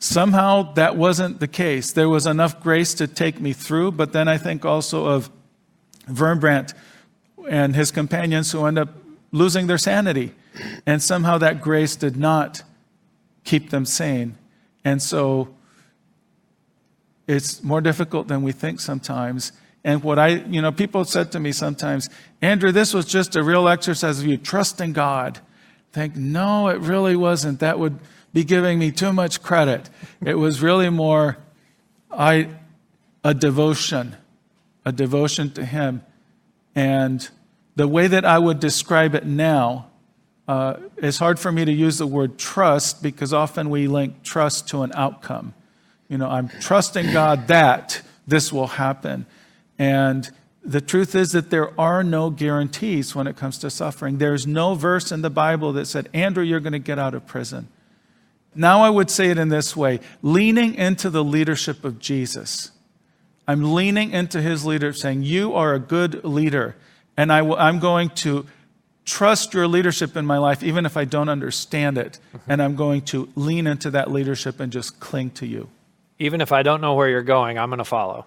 Somehow 0.00 0.72
that 0.72 0.96
wasn't 0.96 1.40
the 1.40 1.46
case. 1.46 1.92
There 1.92 2.08
was 2.08 2.26
enough 2.26 2.58
grace 2.60 2.94
to 2.94 3.06
take 3.06 3.38
me 3.38 3.52
through, 3.52 3.92
but 3.92 4.12
then 4.14 4.28
I 4.28 4.38
think 4.38 4.64
also 4.64 5.06
of 5.06 5.30
Wurmbrand 6.08 6.72
and 7.48 7.76
his 7.76 7.90
companions 7.90 8.50
who 8.50 8.64
end 8.64 8.78
up 8.78 8.88
losing 9.30 9.66
their 9.66 9.78
sanity. 9.78 10.34
And 10.86 11.02
somehow 11.02 11.36
that 11.38 11.60
grace 11.60 11.96
did 11.96 12.16
not 12.16 12.62
keep 13.44 13.68
them 13.68 13.84
sane. 13.84 14.38
And 14.86 15.02
so 15.02 15.54
it's 17.26 17.62
more 17.62 17.82
difficult 17.82 18.26
than 18.26 18.42
we 18.42 18.52
think 18.52 18.80
sometimes. 18.80 19.52
And 19.84 20.02
what 20.02 20.18
I, 20.18 20.28
you 20.28 20.62
know, 20.62 20.72
people 20.72 21.04
said 21.04 21.30
to 21.32 21.40
me 21.40 21.52
sometimes, 21.52 22.08
Andrew, 22.40 22.72
this 22.72 22.94
was 22.94 23.04
just 23.04 23.36
a 23.36 23.42
real 23.42 23.68
exercise 23.68 24.18
of 24.18 24.26
you 24.26 24.38
trusting 24.38 24.94
God. 24.94 25.40
Think, 25.92 26.16
no, 26.16 26.68
it 26.68 26.80
really 26.80 27.16
wasn't. 27.16 27.60
That 27.60 27.78
would 27.78 27.98
be 28.32 28.44
giving 28.44 28.78
me 28.78 28.92
too 28.92 29.12
much 29.12 29.42
credit. 29.42 29.90
It 30.24 30.34
was 30.34 30.62
really 30.62 30.90
more 30.90 31.38
I 32.10 32.48
a 33.22 33.34
devotion, 33.34 34.16
a 34.84 34.92
devotion 34.92 35.50
to 35.52 35.64
Him. 35.64 36.02
And 36.74 37.28
the 37.76 37.86
way 37.88 38.06
that 38.06 38.24
I 38.24 38.38
would 38.38 38.60
describe 38.60 39.14
it 39.14 39.26
now, 39.26 39.86
uh, 40.48 40.76
it's 40.96 41.18
hard 41.18 41.38
for 41.38 41.52
me 41.52 41.64
to 41.64 41.72
use 41.72 41.98
the 41.98 42.06
word 42.06 42.38
trust 42.38 43.02
because 43.02 43.32
often 43.32 43.70
we 43.70 43.86
link 43.86 44.22
trust 44.22 44.68
to 44.68 44.82
an 44.82 44.92
outcome. 44.94 45.54
You 46.08 46.18
know, 46.18 46.28
I'm 46.28 46.48
trusting 46.48 47.12
God 47.12 47.48
that 47.48 48.02
this 48.26 48.52
will 48.52 48.66
happen. 48.66 49.26
And 49.78 50.28
the 50.64 50.80
truth 50.80 51.14
is 51.14 51.32
that 51.32 51.50
there 51.50 51.78
are 51.80 52.02
no 52.02 52.30
guarantees 52.30 53.14
when 53.14 53.26
it 53.26 53.36
comes 53.36 53.58
to 53.58 53.70
suffering. 53.70 54.18
There's 54.18 54.46
no 54.46 54.74
verse 54.74 55.12
in 55.12 55.22
the 55.22 55.30
Bible 55.30 55.72
that 55.74 55.86
said, 55.86 56.08
Andrew, 56.12 56.42
you're 56.42 56.60
going 56.60 56.72
to 56.72 56.78
get 56.78 56.98
out 56.98 57.14
of 57.14 57.26
prison. 57.26 57.68
Now 58.54 58.82
I 58.82 58.90
would 58.90 59.10
say 59.10 59.30
it 59.30 59.38
in 59.38 59.48
this 59.48 59.76
way 59.76 60.00
leaning 60.22 60.74
into 60.74 61.10
the 61.10 61.24
leadership 61.24 61.84
of 61.84 61.98
Jesus. 61.98 62.72
I'm 63.46 63.74
leaning 63.74 64.12
into 64.12 64.40
his 64.40 64.64
leadership, 64.64 65.00
saying, 65.00 65.22
You 65.24 65.54
are 65.54 65.74
a 65.74 65.80
good 65.80 66.24
leader, 66.24 66.76
and 67.16 67.32
i 67.32 67.38
w- 67.38 67.56
I'm 67.56 67.80
going 67.80 68.10
to 68.10 68.46
trust 69.04 69.54
your 69.54 69.66
leadership 69.66 70.16
in 70.16 70.24
my 70.24 70.38
life, 70.38 70.62
even 70.62 70.86
if 70.86 70.96
I 70.96 71.04
don't 71.04 71.28
understand 71.28 71.98
it. 71.98 72.20
Mm-hmm. 72.32 72.52
And 72.52 72.62
I'm 72.62 72.76
going 72.76 73.02
to 73.06 73.28
lean 73.34 73.66
into 73.66 73.90
that 73.90 74.10
leadership 74.10 74.60
and 74.60 74.70
just 74.70 75.00
cling 75.00 75.30
to 75.30 75.46
you 75.46 75.68
even 76.20 76.42
if 76.42 76.52
I 76.52 76.62
don't 76.62 76.80
know 76.82 76.94
where 76.94 77.08
you're 77.08 77.22
going, 77.22 77.58
I'm 77.58 77.70
going 77.70 77.78
to 77.78 77.84
follow. 77.84 78.26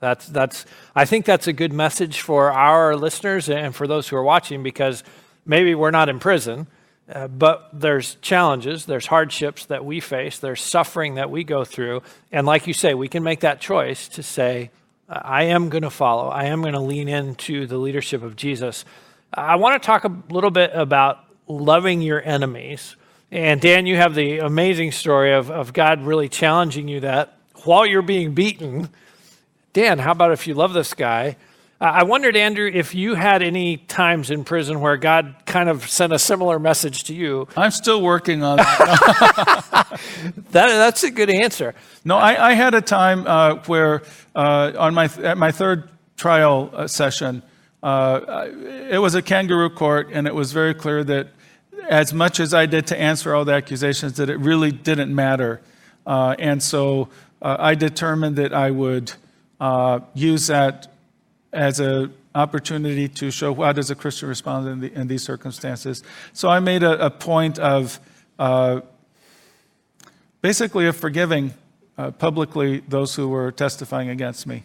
That's, 0.00 0.26
that's, 0.26 0.66
I 0.94 1.06
think 1.06 1.24
that's 1.24 1.46
a 1.46 1.52
good 1.52 1.72
message 1.72 2.20
for 2.20 2.52
our 2.52 2.94
listeners 2.96 3.48
and 3.48 3.74
for 3.74 3.86
those 3.86 4.08
who 4.08 4.16
are 4.16 4.22
watching 4.22 4.62
because 4.62 5.02
maybe 5.46 5.74
we're 5.74 5.92
not 5.92 6.08
in 6.08 6.18
prison, 6.18 6.66
uh, 7.12 7.26
but 7.28 7.70
there's 7.72 8.16
challenges, 8.16 8.84
there's 8.84 9.06
hardships 9.06 9.66
that 9.66 9.84
we 9.84 10.00
face, 10.00 10.38
there's 10.38 10.60
suffering 10.60 11.14
that 11.14 11.30
we 11.30 11.42
go 11.42 11.64
through. 11.64 12.02
And 12.30 12.46
like 12.46 12.66
you 12.66 12.74
say, 12.74 12.94
we 12.94 13.08
can 13.08 13.22
make 13.22 13.40
that 13.40 13.60
choice 13.60 14.08
to 14.08 14.22
say, 14.22 14.70
I 15.08 15.44
am 15.44 15.70
going 15.70 15.84
to 15.84 15.90
follow, 15.90 16.28
I 16.28 16.44
am 16.44 16.60
going 16.60 16.74
to 16.74 16.80
lean 16.80 17.08
into 17.08 17.66
the 17.66 17.78
leadership 17.78 18.22
of 18.22 18.36
Jesus. 18.36 18.84
I 19.32 19.56
want 19.56 19.80
to 19.82 19.86
talk 19.86 20.04
a 20.04 20.14
little 20.30 20.50
bit 20.50 20.70
about 20.74 21.24
loving 21.46 22.02
your 22.02 22.22
enemies. 22.22 22.96
And 23.30 23.60
Dan, 23.60 23.86
you 23.86 23.96
have 23.96 24.14
the 24.14 24.38
amazing 24.38 24.92
story 24.92 25.32
of, 25.32 25.50
of 25.50 25.72
God 25.72 26.02
really 26.02 26.28
challenging 26.28 26.88
you 26.88 27.00
that 27.00 27.36
while 27.64 27.86
you're 27.86 28.02
being 28.02 28.34
beaten. 28.34 28.88
Dan, 29.72 29.98
how 29.98 30.12
about 30.12 30.32
if 30.32 30.46
you 30.46 30.54
love 30.54 30.72
this 30.72 30.94
guy? 30.94 31.36
I 31.80 32.02
wondered, 32.02 32.36
Andrew, 32.36 32.68
if 32.72 32.92
you 32.92 33.14
had 33.14 33.40
any 33.40 33.76
times 33.76 34.32
in 34.32 34.42
prison 34.42 34.80
where 34.80 34.96
God 34.96 35.36
kind 35.46 35.68
of 35.68 35.88
sent 35.88 36.12
a 36.12 36.18
similar 36.18 36.58
message 36.58 37.04
to 37.04 37.14
you. 37.14 37.46
I'm 37.56 37.70
still 37.70 38.02
working 38.02 38.42
on 38.42 38.56
that. 38.56 40.00
that 40.50 40.68
that's 40.68 41.04
a 41.04 41.10
good 41.10 41.30
answer. 41.30 41.76
No, 42.04 42.16
I, 42.16 42.50
I 42.50 42.54
had 42.54 42.74
a 42.74 42.80
time 42.80 43.24
uh, 43.28 43.62
where 43.66 44.02
uh, 44.34 44.72
on 44.76 44.92
my 44.92 45.08
at 45.22 45.38
my 45.38 45.52
third 45.52 45.88
trial 46.16 46.70
uh, 46.72 46.88
session, 46.88 47.44
uh, 47.82 48.48
it 48.90 48.98
was 48.98 49.14
a 49.14 49.22
kangaroo 49.22 49.70
court, 49.70 50.08
and 50.12 50.26
it 50.26 50.34
was 50.34 50.52
very 50.52 50.74
clear 50.74 51.04
that 51.04 51.28
as 51.88 52.12
much 52.12 52.40
as 52.40 52.52
I 52.52 52.66
did 52.66 52.88
to 52.88 53.00
answer 53.00 53.34
all 53.34 53.44
the 53.44 53.52
accusations, 53.52 54.16
that 54.16 54.28
it 54.28 54.38
really 54.38 54.72
didn't 54.72 55.14
matter. 55.14 55.60
Uh, 56.06 56.34
and 56.38 56.62
so 56.62 57.08
uh, 57.40 57.56
I 57.58 57.74
determined 57.74 58.36
that 58.36 58.52
I 58.52 58.70
would 58.70 59.12
uh, 59.60 60.00
use 60.14 60.48
that 60.48 60.88
as 61.52 61.80
an 61.80 62.14
opportunity 62.34 63.08
to 63.08 63.30
show 63.30 63.54
how 63.54 63.72
does 63.72 63.90
a 63.90 63.94
Christian 63.94 64.28
respond 64.28 64.68
in, 64.68 64.80
the, 64.80 64.92
in 64.92 65.08
these 65.08 65.22
circumstances. 65.22 66.02
So 66.32 66.48
I 66.48 66.60
made 66.60 66.82
a, 66.82 67.06
a 67.06 67.10
point 67.10 67.58
of 67.58 67.98
uh, 68.38 68.80
basically 70.40 70.86
of 70.86 70.96
forgiving 70.96 71.54
uh, 71.96 72.10
publicly 72.12 72.80
those 72.88 73.14
who 73.14 73.28
were 73.28 73.50
testifying 73.50 74.08
against 74.08 74.46
me. 74.46 74.64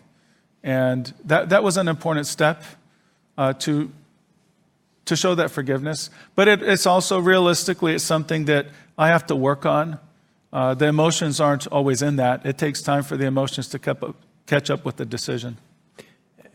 And 0.64 1.14
that, 1.26 1.50
that 1.50 1.64
was 1.64 1.78
an 1.78 1.88
important 1.88 2.28
step 2.28 2.64
uh, 3.38 3.54
to 3.54 3.92
to 5.06 5.16
show 5.16 5.36
that 5.36 5.52
forgiveness. 5.52 6.10
But 6.36 6.48
it, 6.48 6.64
it's 6.64 6.86
also 6.86 7.20
realistically, 7.20 7.96
it's 7.96 8.04
something 8.04 8.46
that 8.46 8.68
I 8.98 9.08
have 9.08 9.26
to 9.28 9.36
work 9.36 9.66
on. 9.66 10.00
Uh, 10.52 10.74
the 10.76 10.86
emotions 10.86 11.40
aren't 11.40 11.68
always 11.68 12.02
in 12.02 12.16
that. 12.18 12.46
It 12.46 12.58
takes 12.58 12.82
time 12.82 13.04
for 13.04 13.18
the 13.18 13.26
emotions 13.26 13.68
to 13.70 13.92
up, 13.92 14.16
catch 14.46 14.70
up 14.70 14.86
with 14.86 14.98
the 14.98 15.06
decision. 15.06 15.58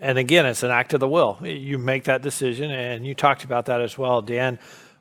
And 0.00 0.18
again, 0.18 0.46
it's 0.46 0.62
an 0.62 0.70
act 0.70 0.94
of 0.94 1.00
the 1.00 1.08
will. 1.08 1.38
You 1.42 1.78
make 1.78 2.04
that 2.04 2.22
decision, 2.22 2.70
and 2.70 3.06
you 3.06 3.14
talked 3.14 3.44
about 3.44 3.66
that 3.66 3.80
as 3.80 3.98
well, 3.98 4.22
Dan. 4.22 4.58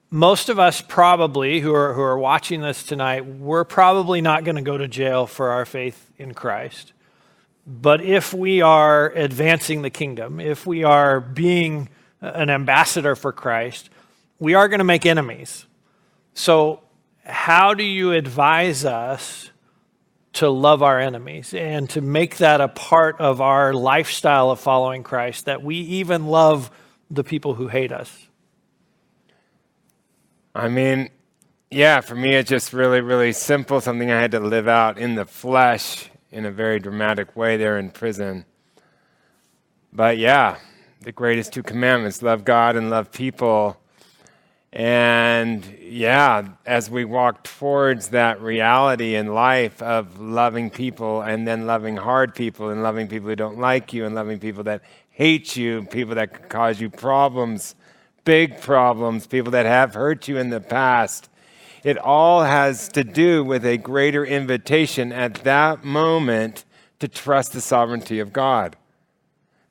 Most 0.10 0.50
of 0.50 0.58
us 0.58 0.82
probably 0.82 1.60
who 1.60 1.74
are, 1.74 1.94
who 1.94 2.02
are 2.02 2.18
watching 2.18 2.62
this 2.62 2.84
tonight, 2.84 3.26
we're 3.26 3.66
probably 3.66 4.22
not 4.22 4.44
going 4.44 4.56
to 4.56 4.62
go 4.62 4.78
to 4.78 4.88
jail 4.88 5.28
for 5.28 5.50
our 5.50 5.66
faith 5.66 6.12
in 6.18 6.34
Christ. 6.34 6.94
But 7.68 8.02
if 8.02 8.34
we 8.34 8.62
are 8.62 9.10
advancing 9.10 9.82
the 9.82 9.90
kingdom, 9.90 10.40
if 10.40 10.66
we 10.66 10.86
are 10.86 11.20
being 11.20 11.90
an 12.22 12.50
ambassador 12.50 13.16
for 13.16 13.34
Christ, 13.34 13.90
we 14.40 14.54
are 14.54 14.70
going 14.70 14.80
to 14.80 14.86
make 14.86 15.06
enemies. 15.06 15.66
So, 16.34 16.82
how 17.26 17.74
do 17.74 17.84
you 17.84 18.14
advise 18.14 18.86
us 18.86 19.52
to 20.38 20.50
love 20.50 20.84
our 20.84 21.00
enemies 21.00 21.54
and 21.54 21.90
to 21.90 22.02
make 22.02 22.38
that 22.38 22.62
a 22.62 22.68
part 22.68 23.20
of 23.20 23.42
our 23.42 23.74
lifestyle 23.74 24.52
of 24.52 24.60
following 24.60 25.04
Christ, 25.04 25.46
that 25.46 25.64
we 25.64 25.76
even 25.76 26.28
love 26.28 26.72
the 27.10 27.24
people 27.24 27.56
who 27.56 27.68
hate 27.68 27.92
us? 27.92 28.28
I 30.54 30.70
mean, 30.70 31.10
yeah, 31.70 32.02
for 32.02 32.16
me, 32.16 32.36
it's 32.36 32.50
just 32.50 32.74
really, 32.74 33.02
really 33.02 33.32
simple, 33.32 33.82
something 33.82 34.10
I 34.12 34.20
had 34.20 34.32
to 34.32 34.40
live 34.40 34.68
out 34.68 34.98
in 34.98 35.16
the 35.16 35.26
flesh 35.26 36.10
in 36.32 36.46
a 36.46 36.52
very 36.52 36.80
dramatic 36.80 37.36
way 37.36 37.58
there 37.58 37.78
in 37.78 37.90
prison. 37.90 38.46
But 39.92 40.18
yeah, 40.18 40.58
the 41.02 41.12
greatest 41.12 41.54
two 41.54 41.64
commandments 41.64 42.22
love 42.22 42.46
God 42.46 42.76
and 42.76 42.90
love 42.90 43.12
people. 43.12 43.78
And 44.74 45.66
yeah, 45.82 46.50
as 46.66 46.90
we 46.90 47.06
walk 47.06 47.44
towards 47.44 48.10
that 48.10 48.42
reality 48.42 49.16
in 49.16 49.34
life 49.34 49.82
of 49.82 50.20
loving 50.20 50.70
people 50.70 51.22
and 51.22 51.48
then 51.48 51.66
loving 51.66 51.98
hard 51.98 52.36
people 52.36 52.70
and 52.70 52.84
loving 52.84 53.08
people 53.08 53.30
who 53.30 53.36
don't 53.36 53.58
like 53.58 53.94
you 53.94 54.06
and 54.06 54.14
loving 54.14 54.40
people 54.40 54.64
that 54.64 54.82
hate 55.10 55.56
you, 55.56 55.84
people 55.86 56.16
that 56.16 56.50
cause 56.50 56.82
you 56.82 56.90
problems, 56.90 57.76
big 58.26 58.60
problems, 58.60 59.26
people 59.26 59.52
that 59.52 59.66
have 59.66 59.94
hurt 59.94 60.28
you 60.28 60.38
in 60.38 60.50
the 60.50 60.60
past, 60.60 61.30
it 61.84 61.98
all 61.98 62.44
has 62.44 62.90
to 62.90 63.04
do 63.04 63.44
with 63.44 63.66
a 63.66 63.78
greater 63.78 64.26
invitation 64.26 65.14
at 65.14 65.36
that 65.46 65.86
moment 65.86 66.66
to 67.00 67.08
trust 67.08 67.54
the 67.54 67.62
sovereignty 67.62 68.20
of 68.20 68.34
God. 68.34 68.76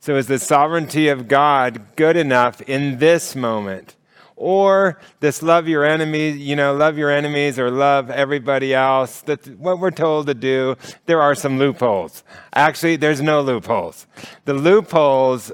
So, 0.00 0.16
is 0.16 0.26
the 0.26 0.38
sovereignty 0.38 1.08
of 1.08 1.28
God 1.28 1.96
good 1.96 2.16
enough 2.16 2.60
in 2.62 2.98
this 2.98 3.36
moment? 3.36 3.96
Or 4.36 5.00
this 5.20 5.42
love 5.42 5.66
your 5.66 5.84
enemies, 5.84 6.36
you 6.36 6.54
know, 6.54 6.74
love 6.74 6.98
your 6.98 7.10
enemies 7.10 7.58
or 7.58 7.70
love 7.70 8.10
everybody 8.10 8.74
else. 8.74 9.22
That's 9.22 9.48
what 9.48 9.80
we're 9.80 9.90
told 9.90 10.26
to 10.26 10.34
do. 10.34 10.76
There 11.06 11.22
are 11.22 11.34
some 11.34 11.58
loopholes. 11.58 12.22
Actually, 12.52 12.96
there's 12.96 13.22
no 13.22 13.40
loopholes. 13.40 14.06
The 14.44 14.54
loopholes 14.54 15.52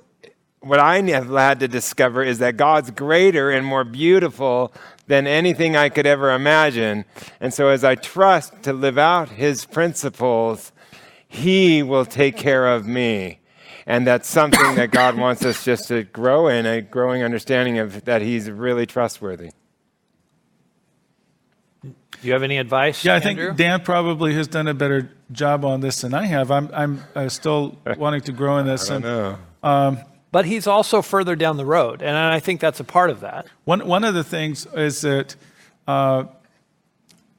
what 0.62 0.78
I 0.78 1.00
have 1.10 1.28
had 1.28 1.60
to 1.60 1.68
discover 1.68 2.22
is 2.22 2.38
that 2.38 2.56
God's 2.56 2.92
greater 2.92 3.50
and 3.50 3.66
more 3.66 3.84
beautiful 3.84 4.72
than 5.08 5.26
anything 5.26 5.76
I 5.76 5.88
could 5.88 6.06
ever 6.06 6.32
imagine. 6.32 7.04
And 7.40 7.52
so, 7.52 7.68
as 7.68 7.82
I 7.82 7.96
trust 7.96 8.62
to 8.62 8.72
live 8.72 8.96
out 8.96 9.30
His 9.30 9.64
principles, 9.64 10.72
He 11.26 11.82
will 11.82 12.04
take 12.04 12.36
care 12.36 12.68
of 12.68 12.86
me. 12.86 13.40
And 13.86 14.06
that's 14.06 14.28
something 14.28 14.76
that 14.76 14.90
God 14.90 15.16
wants 15.16 15.44
us 15.44 15.64
just 15.64 15.88
to 15.88 16.04
grow 16.04 16.48
in 16.48 16.66
a 16.66 16.80
growing 16.80 17.22
understanding 17.22 17.78
of 17.78 18.04
that 18.04 18.22
He's 18.22 18.50
really 18.50 18.86
trustworthy. 18.86 19.50
Do 21.82 22.28
you 22.28 22.34
have 22.34 22.44
any 22.44 22.58
advice? 22.58 23.04
Yeah, 23.04 23.14
I 23.14 23.16
Andrew? 23.16 23.46
think 23.46 23.58
Dan 23.58 23.80
probably 23.82 24.34
has 24.34 24.46
done 24.46 24.68
a 24.68 24.74
better 24.74 25.10
job 25.32 25.64
on 25.64 25.80
this 25.80 26.02
than 26.02 26.14
I 26.14 26.26
have. 26.26 26.52
I'm, 26.52 26.70
I'm 26.72 27.04
uh, 27.16 27.28
still 27.28 27.76
wanting 27.96 28.20
to 28.22 28.32
grow 28.32 28.58
in 28.58 28.66
this. 28.66 28.88
I 28.88 29.00
don't 29.00 29.04
and, 29.04 29.96
know. 29.96 30.04
But 30.30 30.46
he's 30.46 30.66
also 30.66 31.02
further 31.02 31.36
down 31.36 31.58
the 31.58 31.66
road, 31.66 32.00
and 32.00 32.16
I 32.16 32.40
think 32.40 32.58
that's 32.60 32.80
a 32.80 32.84
part 32.84 33.10
of 33.10 33.20
that. 33.20 33.46
One, 33.64 33.86
one 33.86 34.02
of 34.02 34.14
the 34.14 34.24
things 34.24 34.64
is 34.64 35.02
that 35.02 35.36
uh, 35.86 36.24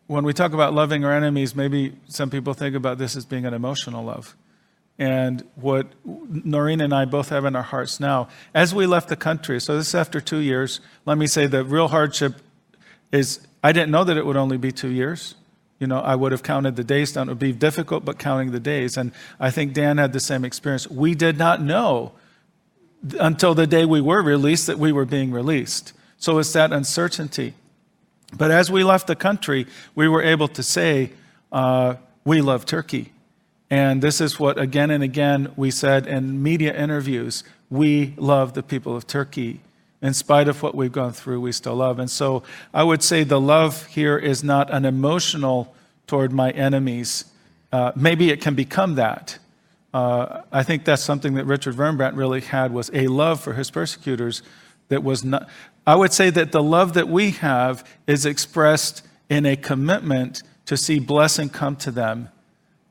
when 0.06 0.24
we 0.24 0.32
talk 0.32 0.54
about 0.54 0.76
loving 0.76 1.04
our 1.04 1.12
enemies, 1.12 1.56
maybe 1.56 1.96
some 2.08 2.30
people 2.30 2.54
think 2.54 2.76
about 2.76 3.00
this 3.00 3.16
as 3.16 3.26
being 3.26 3.46
an 3.46 3.54
emotional 3.54 4.04
love. 4.04 4.36
And 5.04 5.44
what 5.56 5.88
Norine 6.08 6.82
and 6.82 6.94
I 6.94 7.04
both 7.04 7.28
have 7.28 7.44
in 7.44 7.58
our 7.58 7.62
hearts 7.62 8.00
now, 8.00 8.30
as 8.54 8.74
we 8.74 8.86
left 8.86 9.10
the 9.10 9.18
country, 9.18 9.60
so 9.60 9.76
this 9.76 9.90
is 9.90 9.96
after 9.96 10.22
two 10.22 10.38
years, 10.38 10.80
let 11.06 11.18
me 11.18 11.28
say 11.28 11.46
the 11.46 11.66
real 11.66 11.90
hardship 11.90 12.36
is 13.12 13.46
I 13.62 13.74
didn't 13.74 13.92
know 13.92 14.06
that 14.06 14.16
it 14.16 14.26
would 14.26 14.38
only 14.38 14.56
be 14.56 14.72
two 14.72 14.92
years. 14.92 15.36
You 15.78 15.88
know, 15.88 16.00
I 16.00 16.16
would 16.16 16.32
have 16.32 16.42
counted 16.42 16.78
the 16.78 16.86
days 16.86 17.12
down. 17.12 17.28
It 17.28 17.32
would 17.34 17.40
be 17.40 17.52
difficult, 17.52 18.06
but 18.06 18.18
counting 18.18 18.52
the 18.52 18.62
days. 18.62 18.96
And 18.96 19.12
I 19.42 19.52
think 19.52 19.74
Dan 19.74 19.98
had 19.98 20.14
the 20.14 20.22
same 20.22 20.46
experience. 20.46 20.90
We 20.90 21.16
did 21.16 21.38
not 21.38 21.62
know 21.62 22.14
until 23.20 23.54
the 23.54 23.68
day 23.68 23.84
we 23.84 24.00
were 24.00 24.22
released 24.22 24.68
that 24.68 24.80
we 24.80 24.94
were 24.94 25.04
being 25.04 25.32
released. 25.32 25.92
So 26.18 26.40
it's 26.40 26.54
that 26.54 26.72
uncertainty. 26.72 27.56
But 28.38 28.52
as 28.52 28.72
we 28.72 28.86
left 28.86 29.08
the 29.08 29.18
country, 29.18 29.68
we 29.96 30.08
were 30.08 30.24
able 30.24 30.48
to 30.48 30.64
say, 30.64 31.12
uh, 31.52 31.96
We 32.24 32.40
love 32.40 32.66
Turkey. 32.66 33.13
And 33.74 34.04
this 34.04 34.22
is 34.22 34.40
what 34.40 34.60
again 34.60 34.92
and 34.92 35.04
again 35.04 35.52
we 35.56 35.72
said 35.72 36.06
in 36.06 36.44
media 36.44 36.78
interviews 36.78 37.44
we 37.72 38.14
love 38.18 38.54
the 38.54 38.62
people 38.62 38.96
of 38.96 39.08
Turkey. 39.08 39.62
In 40.00 40.14
spite 40.14 40.48
of 40.48 40.62
what 40.62 40.76
we've 40.76 40.92
gone 40.92 41.12
through, 41.12 41.42
we 41.42 41.52
still 41.54 41.78
love. 41.78 41.98
And 41.98 42.08
so 42.08 42.44
I 42.72 42.84
would 42.84 43.02
say 43.02 43.24
the 43.24 43.42
love 43.42 43.88
here 43.88 44.16
is 44.16 44.44
not 44.44 44.70
an 44.70 44.86
emotional 44.86 45.74
toward 46.06 46.32
my 46.32 46.52
enemies. 46.52 47.26
Uh, 47.72 47.92
maybe 47.96 48.30
it 48.30 48.42
can 48.42 48.54
become 48.54 48.94
that. 48.94 49.40
Uh, 49.92 50.44
I 50.52 50.62
think 50.62 50.86
that's 50.86 51.04
something 51.04 51.34
that 51.34 51.46
Richard 51.46 51.74
Wurmbrand 51.74 52.16
really 52.16 52.42
had 52.42 52.72
was 52.72 52.92
a 52.94 53.08
love 53.08 53.42
for 53.42 53.54
his 53.54 53.72
persecutors 53.72 54.44
that 54.90 55.04
was 55.04 55.24
not. 55.24 55.50
I 55.88 55.96
would 55.96 56.14
say 56.14 56.30
that 56.30 56.52
the 56.52 56.62
love 56.62 56.94
that 56.94 57.08
we 57.08 57.32
have 57.32 57.84
is 58.06 58.28
expressed 58.28 59.02
in 59.32 59.48
a 59.48 59.56
commitment 59.56 60.44
to 60.68 60.78
see 60.78 61.00
blessing 61.00 61.50
come 61.50 61.76
to 61.78 61.90
them 61.90 62.30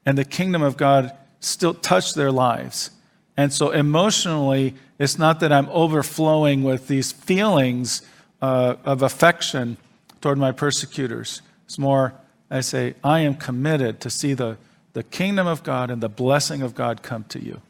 and 0.05 0.19
the 0.19 0.25
kingdom 0.25 0.63
of 0.63 0.77
God 0.77 1.13
still 1.41 1.75
touch 1.75 2.15
their 2.15 2.33
lives. 2.33 2.91
And 3.37 3.53
so 3.53 3.71
emotionally, 3.71 4.75
it's 4.99 5.19
not 5.19 5.41
that 5.41 5.53
I'm 5.53 5.69
overflowing 5.71 6.63
with 6.63 6.89
these 6.89 7.13
feelings 7.13 8.03
uh, 8.41 8.77
of 8.85 9.03
affection 9.03 9.77
toward 10.21 10.39
my 10.39 10.53
persecutors. 10.53 11.43
It's 11.65 11.79
more, 11.79 12.15
I 12.51 12.61
say, 12.61 12.95
I 13.03 13.21
am 13.21 13.35
committed 13.35 14.01
to 14.01 14.11
see 14.11 14.35
the, 14.35 14.59
the 14.93 15.03
kingdom 15.03 15.47
of 15.47 15.63
God 15.63 15.91
and 15.91 16.03
the 16.03 16.09
blessing 16.09 16.63
of 16.63 16.75
God 16.75 17.03
come 17.03 17.25
to 17.25 17.43
you. 17.43 17.61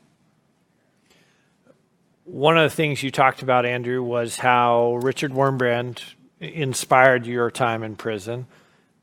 One 2.25 2.57
of 2.57 2.69
the 2.69 2.75
things 2.75 3.03
you 3.03 3.11
talked 3.11 3.43
about, 3.43 3.67
Andrew, 3.67 4.03
was 4.03 4.37
how 4.37 4.97
Richard 4.97 5.33
Wurmbrand 5.33 6.03
inspired 6.41 7.27
your 7.27 7.51
time 7.51 7.83
in 7.83 7.97
prison. 7.97 8.47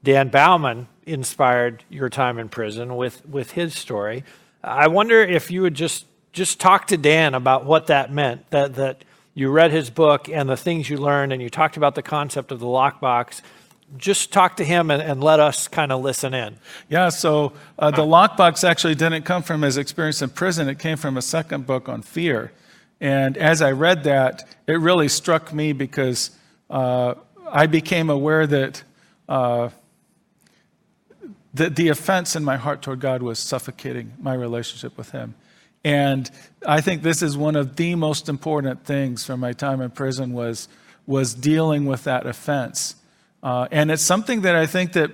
Dan 0.03 0.29
Baumann 0.29 0.87
inspired 1.05 1.83
your 1.89 2.09
time 2.09 2.39
in 2.39 2.49
prison 2.49 2.95
with, 2.95 3.25
with 3.27 3.51
his 3.51 3.75
story. 3.75 4.23
I 4.63 4.87
wonder 4.87 5.21
if 5.21 5.51
you 5.51 5.61
would 5.61 5.73
just 5.75 6.05
just 6.31 6.59
talk 6.59 6.87
to 6.87 6.97
Dan 6.97 7.33
about 7.33 7.65
what 7.65 7.87
that 7.87 8.11
meant. 8.11 8.49
That 8.51 8.75
that 8.75 9.03
you 9.33 9.49
read 9.49 9.71
his 9.71 9.89
book 9.89 10.29
and 10.29 10.49
the 10.49 10.57
things 10.57 10.89
you 10.89 10.97
learned, 10.97 11.33
and 11.33 11.41
you 11.41 11.49
talked 11.49 11.77
about 11.77 11.95
the 11.95 12.01
concept 12.01 12.51
of 12.51 12.59
the 12.59 12.65
lockbox. 12.65 13.41
Just 13.97 14.31
talk 14.31 14.57
to 14.57 14.63
him 14.63 14.91
and, 14.91 15.01
and 15.01 15.23
let 15.23 15.39
us 15.39 15.67
kind 15.67 15.91
of 15.91 16.01
listen 16.01 16.33
in. 16.35 16.57
Yeah, 16.89 17.09
so 17.09 17.53
uh, 17.79 17.89
the 17.89 18.03
lockbox 18.03 18.67
actually 18.67 18.93
didn't 18.93 19.23
come 19.23 19.41
from 19.41 19.63
his 19.63 19.77
experience 19.77 20.21
in 20.21 20.29
prison. 20.29 20.69
It 20.69 20.77
came 20.77 20.97
from 20.97 21.17
a 21.17 21.23
second 21.23 21.65
book 21.65 21.89
on 21.89 22.03
fear. 22.03 22.51
And 23.01 23.35
as 23.35 23.63
I 23.63 23.71
read 23.71 24.03
that, 24.03 24.47
it 24.67 24.79
really 24.79 25.07
struck 25.07 25.51
me 25.53 25.73
because 25.73 26.31
uh, 26.69 27.15
I 27.49 27.65
became 27.65 28.11
aware 28.11 28.45
that 28.45 28.83
uh, 29.27 29.69
the, 31.53 31.69
the 31.69 31.89
offense 31.89 32.35
in 32.35 32.43
my 32.43 32.57
heart 32.57 32.81
toward 32.81 32.99
God 32.99 33.21
was 33.21 33.39
suffocating 33.39 34.13
my 34.19 34.33
relationship 34.33 34.97
with 34.97 35.11
Him. 35.11 35.35
And 35.83 36.29
I 36.65 36.81
think 36.81 37.03
this 37.03 37.21
is 37.21 37.37
one 37.37 37.55
of 37.55 37.75
the 37.75 37.95
most 37.95 38.29
important 38.29 38.85
things 38.85 39.25
from 39.25 39.39
my 39.39 39.53
time 39.53 39.81
in 39.81 39.91
prison 39.91 40.33
was, 40.33 40.67
was 41.07 41.33
dealing 41.33 41.85
with 41.85 42.03
that 42.03 42.25
offense. 42.25 42.95
Uh, 43.41 43.67
and 43.71 43.89
it's 43.89 44.03
something 44.03 44.41
that 44.41 44.55
I 44.55 44.65
think 44.65 44.93
that 44.93 45.11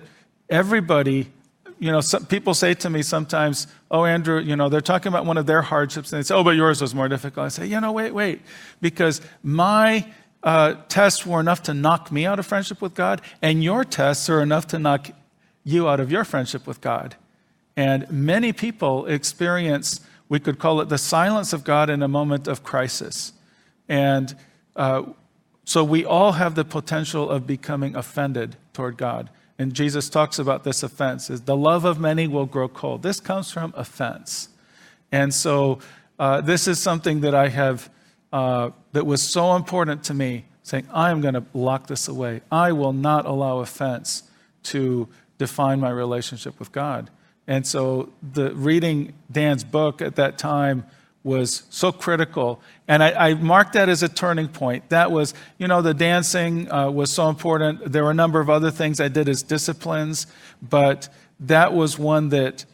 everybody, 0.50 1.32
you 1.80 1.92
know, 1.92 2.02
some, 2.02 2.26
people 2.26 2.56
say 2.56 2.74
to 2.74 2.90
me 2.90 3.04
sometimes, 3.04 3.68
oh, 3.92 4.06
Andrew, 4.06 4.40
you 4.40 4.56
know, 4.56 4.70
they're 4.70 4.82
talking 4.82 5.10
about 5.10 5.26
one 5.26 5.38
of 5.38 5.46
their 5.46 5.62
hardships, 5.62 6.12
and 6.12 6.20
they 6.20 6.24
say, 6.24 6.34
oh, 6.34 6.44
but 6.44 6.56
yours 6.56 6.82
was 6.82 6.96
more 6.96 7.08
difficult. 7.08 7.46
I 7.46 7.50
say, 7.50 7.68
you 7.68 7.80
know, 7.80 7.92
wait, 7.92 8.14
wait, 8.14 8.42
because 8.82 9.22
my 9.44 10.06
uh, 10.42 10.76
tests 10.90 11.26
were 11.26 11.40
enough 11.40 11.64
to 11.64 11.74
knock 11.74 12.12
me 12.12 12.26
out 12.26 12.40
of 12.40 12.46
friendship 12.46 12.82
with 12.82 12.96
God, 12.96 13.22
and 13.42 13.64
your 13.64 13.84
tests 13.84 14.30
are 14.30 14.42
enough 14.42 14.68
to 14.68 14.80
knock 14.80 15.12
you 15.66 15.90
out 15.90 16.00
of 16.00 16.10
your 16.10 16.24
friendship 16.24 16.66
with 16.66 16.80
God. 16.80 17.16
And 17.76 18.10
many 18.10 18.54
people 18.54 19.06
experience, 19.08 20.00
we 20.30 20.40
could 20.40 20.60
call 20.60 20.80
it 20.80 20.88
the 20.88 20.98
silence 20.98 21.52
of 21.52 21.66
God 21.66 21.90
in 21.90 22.02
a 22.02 22.08
moment 22.08 22.48
of 22.48 22.64
crisis. 22.64 23.34
And 23.90 24.34
uh, 24.78 25.04
so 25.66 25.84
we 25.84 26.06
all 26.06 26.34
have 26.34 26.56
the 26.56 26.64
potential 26.64 27.30
of 27.30 27.46
becoming 27.46 27.96
offended 27.96 28.56
toward 28.72 28.96
God. 28.98 29.30
And 29.58 29.74
Jesus 29.74 30.10
talks 30.10 30.38
about 30.38 30.64
this 30.64 30.84
offense 30.84 31.30
is 31.30 31.42
the 31.42 31.58
love 31.58 31.86
of 31.86 32.00
many 32.00 32.28
will 32.28 32.46
grow 32.46 32.68
cold. 32.68 33.04
This 33.04 33.20
comes 33.20 33.52
from 33.52 33.74
offense. 33.76 34.50
And 35.12 35.34
so 35.34 35.80
uh, 36.20 36.42
this 36.42 36.68
is 36.68 36.80
something 36.80 37.22
that 37.22 37.34
I 37.34 37.50
have, 37.50 37.90
uh, 38.32 38.72
that 38.92 39.06
was 39.06 39.22
so 39.22 39.56
important 39.56 40.04
to 40.06 40.14
me, 40.14 40.46
saying, 40.64 40.88
I 40.94 41.12
am 41.12 41.22
going 41.22 41.36
to 41.36 41.44
lock 41.54 41.88
this 41.88 42.08
away. 42.08 42.42
I 42.52 42.72
will 42.72 42.94
not 42.94 43.26
allow 43.26 43.60
offense 43.60 44.24
to 44.64 45.08
define 45.38 45.80
my 45.80 45.90
relationship 45.90 46.60
with 46.60 46.72
God. 46.72 47.10
And 47.48 47.66
so 47.66 48.10
the 48.22 48.56
reading 48.56 49.14
Dan's 49.32 49.64
book 49.64 50.02
at 50.02 50.16
that 50.16 50.38
time 50.38 50.86
was 51.24 51.64
so 51.72 51.92
critical. 51.92 52.62
And 52.88 53.04
I, 53.04 53.30
I 53.30 53.34
marked 53.34 53.74
that 53.74 53.90
as 53.90 54.04
a 54.04 54.10
turning 54.10 54.48
point. 54.48 54.90
That 54.90 55.12
was, 55.12 55.34
you 55.58 55.68
know, 55.68 55.82
the 55.82 55.94
dancing 55.94 56.72
uh, 56.72 56.92
was 56.92 57.12
so 57.12 57.30
important. 57.30 57.92
There 57.92 58.04
were 58.04 58.12
a 58.12 58.16
number 58.16 58.40
of 58.40 58.50
other 58.50 58.70
things 58.70 59.00
I 59.00 59.08
did 59.08 59.28
as 59.28 59.42
disciplines, 59.42 60.28
but 60.62 61.10
that 61.40 61.74
was 61.74 61.98
one 61.98 62.30
that 62.30 62.66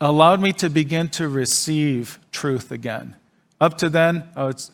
allowed 0.00 0.40
me 0.40 0.52
to 0.52 0.70
begin 0.70 1.08
to 1.08 1.28
receive 1.28 2.20
truth 2.30 2.70
again. 2.70 3.16
Up 3.60 3.76
to 3.78 3.88
then, 3.88 4.28
oh, 4.36 4.48
it's 4.48 4.70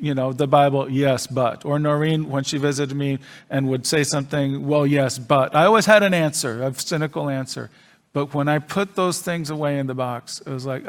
you 0.00 0.14
know, 0.14 0.32
the 0.32 0.46
Bible, 0.46 0.90
yes, 0.90 1.26
but. 1.26 1.64
Or 1.64 1.78
Norine, 1.78 2.26
when 2.26 2.44
she 2.44 2.58
visited 2.58 2.96
me 2.96 3.18
and 3.48 3.68
would 3.68 3.86
say 3.86 4.02
something, 4.04 4.66
well, 4.66 4.86
yes, 4.86 5.18
but. 5.18 5.54
I 5.54 5.64
always 5.64 5.86
had 5.86 6.02
an 6.02 6.14
answer, 6.14 6.62
a 6.62 6.74
cynical 6.74 7.28
answer. 7.28 7.70
But 8.12 8.34
when 8.34 8.48
I 8.48 8.58
put 8.58 8.94
those 8.94 9.20
things 9.20 9.50
away 9.50 9.78
in 9.78 9.86
the 9.86 9.94
box, 9.94 10.40
it 10.40 10.50
was 10.50 10.66
like, 10.66 10.86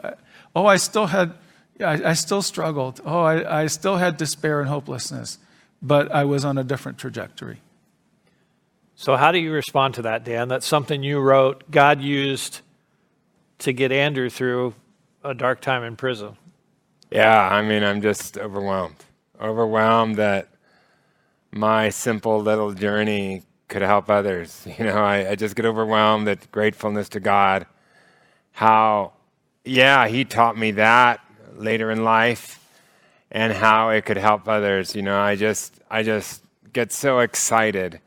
oh, 0.55 0.65
I 0.65 0.77
still 0.77 1.07
had, 1.07 1.33
I, 1.79 2.10
I 2.10 2.13
still 2.13 2.41
struggled. 2.41 3.01
Oh, 3.05 3.21
I, 3.21 3.63
I 3.63 3.67
still 3.67 3.97
had 3.97 4.17
despair 4.17 4.62
and 4.62 4.69
hopelessness. 4.69 5.38
But 5.81 6.12
I 6.12 6.23
was 6.23 6.43
on 6.43 6.57
a 6.57 6.63
different 6.63 6.97
trajectory. 6.97 7.62
So, 8.95 9.15
how 9.15 9.31
do 9.31 9.38
you 9.38 9.51
respond 9.51 9.93
to 9.95 10.01
that, 10.03 10.23
Dan? 10.23 10.47
That's 10.47 10.65
something 10.65 11.03
you 11.03 11.19
wrote, 11.19 11.69
God 11.69 12.01
used 12.01 12.62
to 13.60 13.71
get 13.71 13.91
Andrew 13.91 14.29
through 14.29 14.73
a 15.23 15.36
dark 15.36 15.62
time 15.62 15.83
in 15.83 15.95
prison. 15.95 16.36
Yeah, 17.12 17.50
I 17.50 17.62
mean, 17.62 17.84
I'm 17.84 18.02
just 18.02 18.38
overwhelmed. 18.38 19.06
Overwhelmed 19.41 20.17
that 20.17 20.50
my 21.52 21.89
simple 21.89 22.39
little 22.39 22.74
journey 22.74 23.43
could 23.67 23.82
help 23.82 24.10
others. 24.10 24.65
You 24.78 24.86
know, 24.86 25.04
I, 25.04 25.32
I 25.32 25.36
just 25.36 25.56
get 25.56 25.65
overwhelmed 25.65 26.28
at 26.28 26.52
gratefulness 26.52 27.10
to 27.10 27.20
God. 27.20 27.65
How, 28.52 29.13
yeah, 29.63 30.08
He 30.08 30.26
taught 30.26 30.58
me 30.58 30.72
that 30.72 31.22
later 31.56 31.91
in 31.91 32.04
life 32.04 32.60
and 33.32 33.54
how 33.54 33.89
it 33.89 34.06
could 34.06 34.17
help 34.17 34.48
others. 34.48 34.96
You 34.96 35.02
know, 35.02 35.20
I 35.20 35.36
just, 35.36 35.80
I 35.89 36.04
just 36.04 36.43
get 36.74 36.91
so 36.91 37.20
excited. 37.20 38.00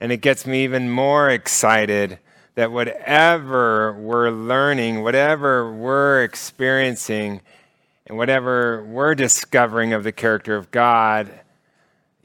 And 0.00 0.12
it 0.12 0.18
gets 0.18 0.46
me 0.46 0.64
even 0.64 0.90
more 0.90 1.30
excited 1.30 2.18
that 2.54 2.70
whatever 2.70 3.92
we're 3.94 4.30
learning, 4.30 5.02
whatever 5.02 5.72
we're 5.72 6.22
experiencing, 6.22 7.40
and 8.06 8.18
whatever 8.18 8.84
we're 8.84 9.14
discovering 9.14 9.92
of 9.92 10.04
the 10.04 10.12
character 10.12 10.56
of 10.56 10.70
God, 10.70 11.30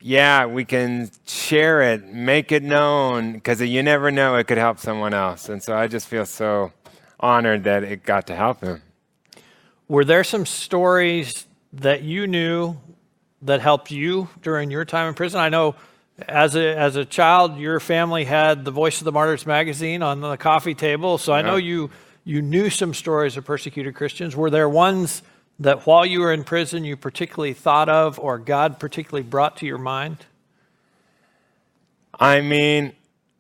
yeah, 0.02 0.46
we 0.46 0.66
can 0.66 1.10
share 1.26 1.82
it, 1.82 2.06
make 2.08 2.52
it 2.52 2.64
known, 2.64 3.34
because 3.34 3.62
you 3.62 3.84
never 3.84 4.12
know, 4.12 4.36
it 4.36 4.48
could 4.48 4.58
help 4.58 4.80
someone 4.80 5.14
else. 5.14 5.50
And 5.50 5.62
so 5.62 5.76
I 5.76 5.88
just 5.88 6.08
feel 6.08 6.26
so 6.26 6.72
honored 7.20 7.66
that 7.66 7.84
it 7.84 8.04
got 8.04 8.28
to 8.28 8.36
help 8.36 8.62
him. 8.62 8.82
Were 9.88 10.06
there 10.06 10.24
some 10.24 10.46
stories 10.46 11.46
that 11.74 12.04
you 12.04 12.28
knew 12.28 12.78
that 13.42 13.62
helped 13.62 13.92
you 13.92 14.30
during 14.42 14.72
your 14.72 14.86
time 14.86 15.08
in 15.08 15.14
prison? 15.14 15.40
I 15.40 15.50
know 15.50 15.76
as 16.28 16.56
a, 16.56 16.78
as 16.78 16.96
a 16.96 17.06
child, 17.06 17.58
your 17.58 17.80
family 17.80 18.26
had 18.26 18.66
the 18.66 18.72
Voice 18.72 19.00
of 19.00 19.06
the 19.06 19.12
Martyrs 19.12 19.46
magazine 19.46 20.04
on 20.04 20.20
the 20.20 20.38
coffee 20.38 20.76
table. 20.76 21.18
So 21.18 21.34
I 21.34 21.42
know 21.42 21.56
you, 21.56 21.90
you 22.24 22.42
knew 22.42 22.70
some 22.70 22.94
stories 22.94 23.38
of 23.38 23.46
persecuted 23.46 23.96
Christians. 23.96 24.36
Were 24.36 24.50
there 24.50 24.68
ones 24.68 25.24
that 25.60 25.86
while 25.86 26.06
you 26.06 26.22
were 26.22 26.32
in 26.32 26.44
prison 26.44 26.86
you 26.86 26.96
particularly 26.96 27.54
thought 27.54 27.90
of 27.90 28.18
or 28.20 28.38
God 28.38 28.80
particularly 28.80 29.28
brought 29.28 29.58
to 29.58 29.66
your 29.66 29.78
mind? 29.78 30.26
I 32.18 32.42
mean, 32.42 32.94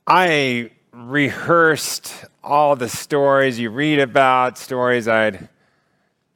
I 0.05 0.71
rehearsed 0.91 2.25
all 2.43 2.75
the 2.75 2.89
stories 2.89 3.59
you 3.59 3.69
read 3.69 3.99
about, 3.99 4.57
stories 4.57 5.07
I'd, 5.07 5.49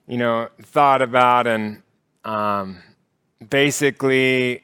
you 0.07 0.17
know, 0.17 0.49
thought 0.61 1.01
about, 1.01 1.47
and 1.47 1.81
um, 2.23 2.77
basically 3.49 4.63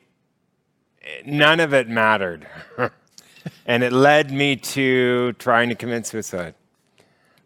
none 1.26 1.60
of 1.60 1.74
it 1.74 1.88
mattered. 1.88 2.48
and 3.66 3.84
it 3.84 3.92
led 3.92 4.32
me 4.32 4.56
to 4.56 5.34
trying 5.34 5.70
to 5.70 5.76
commit 5.76 6.06
suicide. 6.06 6.56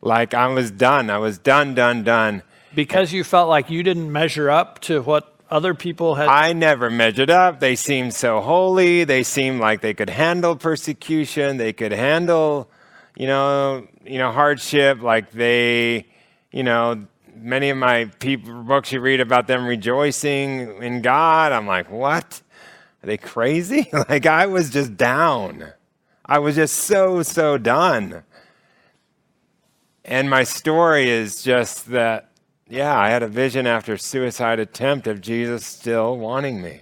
Like 0.01 0.33
I 0.33 0.47
was 0.47 0.71
done. 0.71 1.09
I 1.09 1.17
was 1.17 1.37
done, 1.37 1.75
done, 1.75 2.03
done. 2.03 2.43
Because 2.75 3.13
you 3.13 3.23
felt 3.23 3.49
like 3.49 3.69
you 3.69 3.83
didn't 3.83 4.11
measure 4.11 4.49
up 4.49 4.79
to 4.81 5.01
what 5.01 5.33
other 5.49 5.73
people 5.73 6.15
had. 6.15 6.27
I 6.27 6.53
never 6.53 6.89
measured 6.89 7.29
up. 7.29 7.59
They 7.59 7.75
seemed 7.75 8.13
so 8.13 8.41
holy. 8.41 9.03
They 9.03 9.23
seemed 9.23 9.59
like 9.59 9.81
they 9.81 9.93
could 9.93 10.09
handle 10.09 10.55
persecution. 10.55 11.57
They 11.57 11.73
could 11.73 11.91
handle, 11.91 12.69
you 13.15 13.27
know, 13.27 13.87
you 14.03 14.17
know, 14.17 14.31
hardship. 14.31 15.01
Like 15.01 15.31
they, 15.31 16.07
you 16.51 16.63
know, 16.63 17.05
many 17.35 17.69
of 17.69 17.77
my 17.77 18.05
people, 18.19 18.63
books 18.63 18.91
you 18.91 18.99
read 18.99 19.19
about 19.19 19.47
them 19.47 19.65
rejoicing 19.65 20.81
in 20.81 21.01
God. 21.01 21.51
I'm 21.51 21.67
like, 21.67 21.91
what? 21.91 22.41
Are 23.03 23.07
they 23.07 23.17
crazy? 23.17 23.89
like 24.09 24.25
I 24.25 24.47
was 24.47 24.69
just 24.69 24.97
down. 24.97 25.71
I 26.25 26.39
was 26.39 26.55
just 26.55 26.75
so, 26.75 27.21
so 27.21 27.57
done. 27.57 28.23
And 30.05 30.29
my 30.29 30.43
story 30.43 31.09
is 31.09 31.43
just 31.43 31.87
that, 31.87 32.29
yeah, 32.73 32.97
I 32.97 33.09
had 33.09 33.21
a 33.21 33.27
vision 33.27 33.67
after 33.67 33.97
suicide 33.97 34.57
attempt 34.57 35.05
of 35.05 35.21
Jesus 35.21 35.63
still 35.63 36.17
wanting 36.17 36.59
me. 36.59 36.81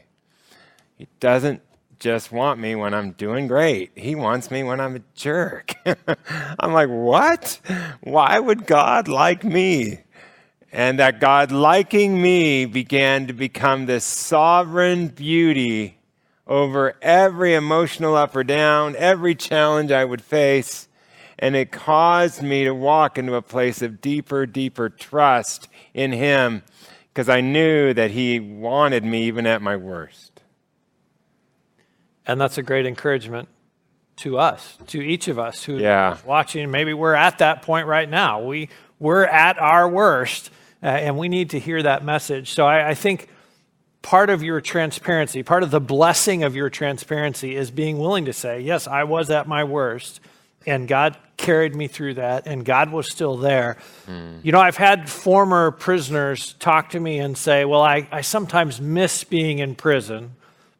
He 0.98 1.10
doesn't 1.20 1.62
just 2.00 2.32
want 2.32 2.62
me 2.62 2.76
when 2.76 2.94
I'm 2.94 3.12
doing 3.12 3.46
great. 3.46 3.92
He 3.96 4.16
wants 4.16 4.50
me 4.50 4.64
when 4.64 4.80
I'm 4.80 4.96
a 4.96 5.02
jerk. 5.16 5.74
I'm 6.60 6.72
like, 6.72 6.88
what? 6.88 7.60
Why 8.00 8.40
would 8.40 8.66
God 8.66 9.10
like 9.10 9.44
me? 9.44 10.00
And 10.72 10.98
that 11.00 11.20
God 11.20 11.52
liking 11.52 12.22
me 12.22 12.64
began 12.64 13.28
to 13.28 13.34
become 13.34 13.86
this 13.86 14.06
sovereign 14.06 15.10
beauty 15.10 16.00
over 16.48 16.96
every 17.02 17.54
emotional 17.54 18.16
up 18.16 18.34
or 18.34 18.46
down, 18.46 18.96
every 18.96 19.36
challenge 19.36 19.92
I 19.92 20.06
would 20.06 20.22
face. 20.22 20.88
And 21.42 21.56
it 21.56 21.72
caused 21.72 22.44
me 22.44 22.64
to 22.66 22.74
walk 22.74 23.18
into 23.18 23.34
a 23.34 23.42
place 23.42 23.82
of 23.82 24.00
deeper, 24.00 24.46
deeper 24.46 24.90
trust 24.90 25.68
in 25.94 26.12
Him 26.12 26.62
because 27.12 27.28
I 27.28 27.42
knew 27.42 27.94
that 27.94 28.12
He 28.12 28.40
wanted 28.40 29.04
me 29.04 29.24
even 29.24 29.48
at 29.48 29.62
my 29.62 29.76
worst. 29.76 30.42
And 32.28 32.40
that's 32.40 32.58
a 32.58 32.64
great 32.64 32.86
encouragement 32.86 33.50
to 34.18 34.38
us, 34.38 34.78
to 34.88 35.02
each 35.02 35.28
of 35.28 35.40
us 35.40 35.64
who 35.64 35.78
yeah. 35.78 36.18
watching. 36.26 36.70
Maybe 36.70 36.94
we're 36.94 37.16
at 37.16 37.40
that 37.40 37.64
point 37.64 37.88
right 37.88 38.08
now. 38.08 38.44
We, 38.44 38.70
we're 39.00 39.26
at 39.26 39.58
our 39.58 39.90
worst, 39.90 40.52
uh, 40.84 40.86
and 40.86 41.18
we 41.18 41.28
need 41.28 41.50
to 41.52 41.60
hear 41.60 41.82
that 41.82 42.06
message. 42.06 42.52
So 42.52 42.68
I, 42.68 42.90
I 42.90 42.94
think 42.94 43.30
part 44.04 44.30
of 44.30 44.44
your 44.44 44.62
transparency, 44.62 45.42
part 45.42 45.64
of 45.64 45.72
the 45.72 45.82
blessing 45.82 46.44
of 46.44 46.56
your 46.56 46.70
transparency 46.70 47.56
is 47.56 47.72
being 47.72 47.98
willing 47.98 48.26
to 48.26 48.34
say, 48.34 48.62
Yes, 48.62 48.88
I 48.88 49.04
was 49.04 49.30
at 49.32 49.48
my 49.48 49.64
worst, 49.64 50.20
and 50.66 50.88
God 50.88 51.18
carried 51.38 51.76
me 51.76 51.88
through 51.88 52.16
that, 52.16 52.46
and 52.46 52.64
God 52.64 52.92
was 52.92 53.10
still 53.10 53.36
there. 53.38 53.78
Mm. 54.08 54.40
You 54.44 54.52
know, 54.52 54.60
I've 54.60 54.78
had 54.78 55.10
former 55.10 55.72
prisoners 55.72 56.54
talk 56.60 56.92
to 56.92 57.00
me 57.00 57.20
and 57.20 57.38
say, 57.38 57.66
Well, 57.66 57.82
I, 57.82 58.08
I 58.12 58.22
sometimes 58.22 58.80
miss 58.80 59.24
being 59.24 59.60
in 59.60 59.76
prison 59.76 60.36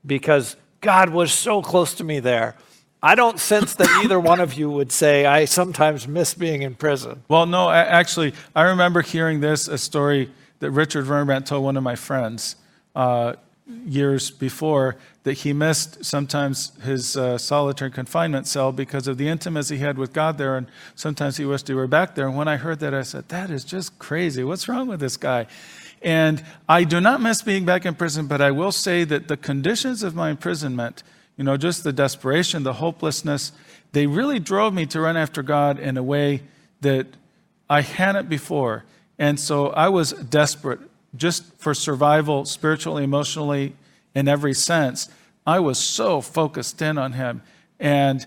because 0.06 0.56
God 0.82 1.10
was 1.10 1.32
so 1.32 1.62
close 1.62 1.94
to 1.96 2.04
me 2.04 2.20
there. 2.20 2.56
I 3.04 3.16
don't 3.16 3.40
sense 3.40 3.74
that 3.76 3.90
either 4.04 4.20
one 4.20 4.40
of 4.40 4.54
you 4.54 4.70
would 4.70 4.92
say, 4.92 5.26
I 5.26 5.46
sometimes 5.46 6.08
miss 6.08 6.36
being 6.36 6.62
in 6.62 6.76
prison. 6.76 7.24
Well, 7.28 7.48
no, 7.48 7.72
actually, 7.72 8.34
I 8.56 8.64
remember 8.64 9.02
hearing 9.02 9.40
this, 9.40 9.68
a 9.68 9.78
story 9.80 10.30
that 10.60 10.70
Richard 10.70 11.06
Wurmbrand 11.06 11.48
told 11.48 11.64
one 11.64 11.78
of 11.78 11.84
my 11.84 11.96
friends 11.96 12.58
uh, 12.96 13.34
years 13.86 14.30
before 14.30 14.98
that 15.24 15.34
he 15.34 15.54
missed 15.54 16.04
sometimes 16.04 16.72
his 16.82 17.16
uh, 17.16 17.38
solitary 17.38 17.92
confinement 17.92 18.48
cell 18.48 18.72
because 18.72 19.08
of 19.08 19.18
the 19.18 19.28
intimacy 19.28 19.78
he 19.78 19.84
had 19.84 19.98
with 19.98 20.14
God 20.14 20.38
there, 20.38 20.58
and 20.58 20.68
sometimes 20.96 21.38
he 21.38 21.46
wished 21.46 21.68
he 21.68 21.74
were 21.74 21.88
back 21.88 22.16
there. 22.16 22.28
And 22.28 22.36
when 22.36 22.48
I 22.48 22.58
heard 22.58 22.80
that, 22.80 22.94
I 22.94 23.04
said, 23.04 23.30
That 23.30 23.52
is 23.52 23.64
just 23.64 24.00
crazy. 24.00 24.44
What's 24.44 24.68
wrong 24.68 24.88
with 24.88 25.00
this 25.00 25.18
guy? 25.18 25.46
And 26.02 26.44
I 26.68 26.84
do 26.84 27.00
not 27.00 27.22
miss 27.22 27.44
being 27.44 27.66
back 27.66 27.86
in 27.86 27.94
prison, 27.94 28.26
but 28.26 28.42
I 28.42 28.50
will 28.50 28.72
say 28.72 29.04
that 29.04 29.28
the 29.28 29.38
conditions 29.38 30.02
of 30.02 30.16
my 30.16 30.32
imprisonment, 30.32 31.04
you 31.38 31.44
know, 31.44 31.58
just 31.58 31.84
the 31.84 31.94
desperation, 31.94 32.64
the 32.64 32.74
hopelessness, 32.74 33.52
they 33.92 34.08
really 34.08 34.40
drove 34.40 34.74
me 34.74 34.88
to 34.88 35.02
run 35.02 35.16
after 35.16 35.44
God 35.44 35.80
in 35.80 35.98
a 35.98 36.04
way 36.04 36.42
that 36.82 37.06
I 37.70 37.82
hadn't 37.82 38.30
before. 38.30 38.86
And 39.20 39.40
so 39.40 39.68
I 39.68 39.90
was 39.90 40.14
desperate 40.14 40.80
just 41.16 41.44
for 41.60 41.76
survival, 41.76 42.46
spiritually, 42.46 43.04
emotionally, 43.04 43.76
in 44.14 44.28
every 44.28 44.54
sense, 44.54 45.10
I 45.46 45.60
was 45.60 45.78
so 45.78 46.22
focused 46.22 46.82
in 46.82 46.98
on 46.98 47.14
him. 47.14 47.42
And 47.80 48.26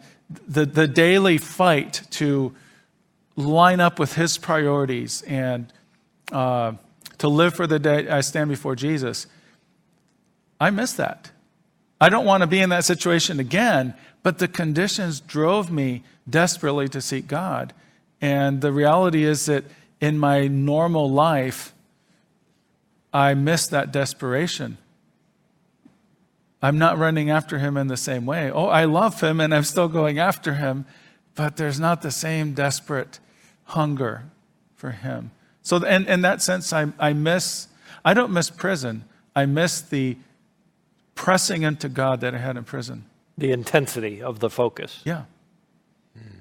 the, 0.49 0.67
the 0.67 0.89
daily 0.89 1.39
fight 1.39 2.03
to 2.13 2.55
line 3.37 3.81
up 3.81 3.99
with 3.99 4.15
his 4.15 4.39
priorities 4.39 5.23
and 5.23 5.73
uh, 6.33 6.73
to 7.19 7.29
live 7.29 7.55
for 7.55 7.67
the 7.67 7.79
day 7.79 8.09
I 8.09 8.21
stand 8.21 8.51
before 8.51 8.77
Jesus, 8.77 9.27
I 10.61 10.71
miss 10.71 10.93
that. 10.95 11.31
I 12.01 12.09
don't 12.09 12.25
want 12.25 12.43
to 12.43 12.47
be 12.47 12.61
in 12.61 12.71
that 12.71 12.85
situation 12.85 13.41
again, 13.41 13.95
but 14.23 14.39
the 14.39 14.49
conditions 14.49 15.21
drove 15.21 15.71
me 15.71 16.03
desperately 16.29 16.89
to 16.89 17.01
seek 17.01 17.29
God. 17.29 17.73
And 18.21 18.61
the 18.61 18.73
reality 18.73 19.25
is 19.25 19.47
that 19.47 19.65
in 20.01 20.19
my 20.19 20.49
normal 20.49 21.11
life, 21.11 21.73
I 23.13 23.35
miss 23.35 23.67
that 23.69 23.93
desperation. 23.93 24.79
I'm 26.65 26.79
not 26.79 26.97
running 26.97 27.29
after 27.29 27.59
him 27.59 27.77
in 27.77 27.89
the 27.89 27.97
same 27.99 28.25
way. 28.25 28.51
Oh, 28.51 28.69
I 28.69 28.87
love 28.87 29.21
him 29.21 29.39
and 29.39 29.55
I'm 29.55 29.65
still 29.65 29.87
going 29.87 30.19
after 30.19 30.55
him, 30.55 30.87
but 31.35 31.59
there's 31.59 31.79
not 31.79 32.01
the 32.01 32.11
same 32.11 32.55
desperate 32.55 33.21
hunger 33.65 34.25
for 34.75 34.93
him. 34.93 35.31
So, 35.61 35.77
in, 35.85 36.07
in 36.07 36.23
that 36.23 36.41
sense, 36.41 36.73
I, 36.73 36.87
I 36.99 37.13
miss, 37.13 37.69
I 38.03 38.15
don't 38.15 38.33
miss 38.33 38.49
prison. 38.49 39.05
I 39.37 39.45
miss 39.45 39.83
the 39.83 40.17
pressing 41.15 41.65
into 41.65 41.91
God 41.91 42.23
that 42.23 42.35
I 42.35 42.39
had 42.39 42.57
in 42.57 42.65
prison. 42.65 43.05
The 43.37 43.53
intensity 43.53 44.23
of 44.23 44.41
the 44.41 44.49
focus. 44.49 45.03
Yeah. 45.05 45.25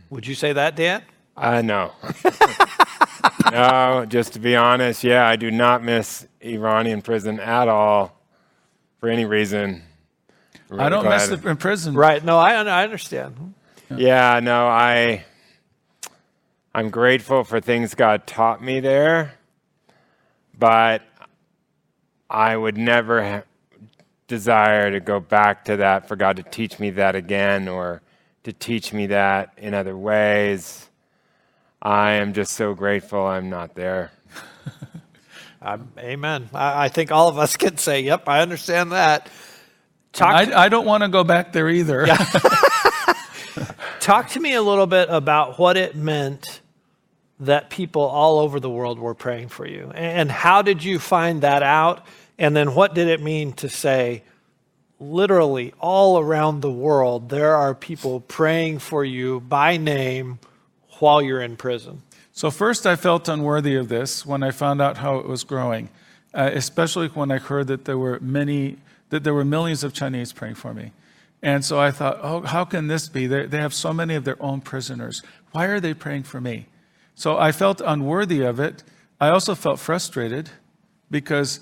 Would 0.09 0.25
you 0.25 0.35
say 0.35 0.53
that, 0.53 0.77
Dan? 0.77 1.01
I 1.35 1.57
uh, 1.57 1.61
know. 1.63 1.91
no, 3.51 4.05
just 4.07 4.31
to 4.33 4.39
be 4.39 4.55
honest, 4.55 5.03
yeah, 5.03 5.27
I 5.27 5.35
do 5.35 5.51
not 5.51 5.83
miss 5.83 6.25
Iranian 6.39 7.01
prison 7.01 7.41
at 7.41 7.67
all 7.67 8.17
for 9.01 9.09
any 9.09 9.25
reason. 9.25 9.83
Really 10.69 10.83
I 10.83 10.89
don't 10.89 11.03
glad. 11.03 11.29
miss 11.29 11.39
it 11.39 11.45
in 11.45 11.57
prison. 11.57 11.93
Right. 11.95 12.23
No, 12.23 12.37
I, 12.37 12.53
I 12.53 12.83
understand. 12.83 13.53
Yeah. 13.89 13.97
yeah, 13.97 14.39
no, 14.39 14.67
I 14.67 15.25
I'm 16.75 16.89
grateful 16.89 17.43
for 17.43 17.61
things 17.61 17.93
God 17.93 18.25
taught 18.25 18.63
me 18.63 18.79
there, 18.79 19.35
but 20.57 21.03
I 22.27 22.57
would 22.57 22.77
never 22.77 23.23
ha- 23.23 23.43
desire 24.27 24.89
to 24.89 24.99
go 24.99 25.19
back 25.19 25.65
to 25.65 25.77
that 25.77 26.07
for 26.07 26.15
God 26.15 26.37
to 26.37 26.43
teach 26.43 26.79
me 26.79 26.89
that 26.91 27.15
again 27.15 27.67
or 27.67 28.01
to 28.43 28.51
teach 28.51 28.91
me 28.91 29.05
that 29.07 29.53
in 29.57 29.75
other 29.75 29.95
ways. 29.95 30.89
I 31.79 32.13
am 32.13 32.33
just 32.33 32.53
so 32.53 32.73
grateful 32.73 33.23
I'm 33.23 33.51
not 33.51 33.75
there. 33.75 34.11
um, 35.61 35.91
amen. 35.99 36.49
I, 36.55 36.85
I 36.85 36.89
think 36.89 37.11
all 37.11 37.27
of 37.27 37.37
us 37.37 37.55
can 37.55 37.77
say, 37.77 38.01
yep, 38.01 38.27
I 38.27 38.41
understand 38.41 38.93
that. 38.93 39.29
Talk 40.13 40.33
I, 40.33 40.65
I 40.65 40.69
don't 40.69 40.85
want 40.85 41.03
to 41.03 41.09
go 41.09 41.23
back 41.23 41.51
there 41.53 41.69
either. 41.69 42.05
Talk 43.99 44.29
to 44.29 44.39
me 44.39 44.53
a 44.53 44.61
little 44.61 44.87
bit 44.87 45.09
about 45.09 45.59
what 45.59 45.75
it 45.75 45.95
meant 45.95 46.61
that 47.39 47.69
people 47.69 48.03
all 48.03 48.39
over 48.39 48.59
the 48.59 48.69
world 48.69 48.99
were 48.99 49.15
praying 49.15 49.49
for 49.49 49.67
you. 49.67 49.91
And 49.93 50.31
how 50.31 50.61
did 50.61 50.83
you 50.83 50.99
find 50.99 51.41
that 51.41 51.63
out? 51.63 52.05
And 52.37 52.55
then 52.55 52.75
what 52.75 52.93
did 52.95 53.07
it 53.07 53.21
mean 53.21 53.53
to 53.53 53.69
say, 53.69 54.23
literally 54.99 55.73
all 55.79 56.19
around 56.19 56.61
the 56.61 56.71
world, 56.71 57.29
there 57.29 57.55
are 57.55 57.75
people 57.75 58.21
praying 58.21 58.79
for 58.79 59.03
you 59.03 59.39
by 59.41 59.77
name 59.77 60.39
while 60.99 61.21
you're 61.21 61.41
in 61.41 61.57
prison? 61.57 62.01
So, 62.31 62.49
first, 62.49 62.87
I 62.87 62.95
felt 62.95 63.27
unworthy 63.27 63.75
of 63.75 63.89
this 63.89 64.25
when 64.25 64.41
I 64.41 64.51
found 64.51 64.81
out 64.81 64.97
how 64.97 65.17
it 65.19 65.27
was 65.27 65.43
growing, 65.43 65.89
uh, 66.33 66.49
especially 66.53 67.07
when 67.09 67.31
I 67.31 67.37
heard 67.37 67.67
that 67.67 67.85
there 67.85 67.97
were 67.97 68.19
many, 68.21 68.77
that 69.13 69.23
there 69.23 69.33
were 69.35 69.45
millions 69.45 69.83
of 69.83 69.93
Chinese 69.93 70.33
praying 70.33 70.55
for 70.55 70.73
me. 70.73 70.91
And 71.43 71.63
so 71.63 71.79
I 71.79 71.91
thought, 71.91 72.17
oh, 72.23 72.41
how 72.41 72.65
can 72.65 72.87
this 72.87 73.07
be? 73.07 73.27
They, 73.27 73.45
they 73.45 73.59
have 73.59 73.71
so 73.71 73.93
many 73.93 74.15
of 74.15 74.23
their 74.23 74.41
own 74.41 74.59
prisoners. 74.59 75.21
Why 75.51 75.65
are 75.65 75.79
they 75.79 75.93
praying 75.93 76.23
for 76.23 76.41
me? 76.41 76.65
So 77.13 77.37
I 77.37 77.51
felt 77.51 77.79
unworthy 77.79 78.41
of 78.41 78.59
it. 78.59 78.83
I 79.21 79.29
also 79.29 79.53
felt 79.53 79.79
frustrated 79.79 80.49
because, 81.11 81.59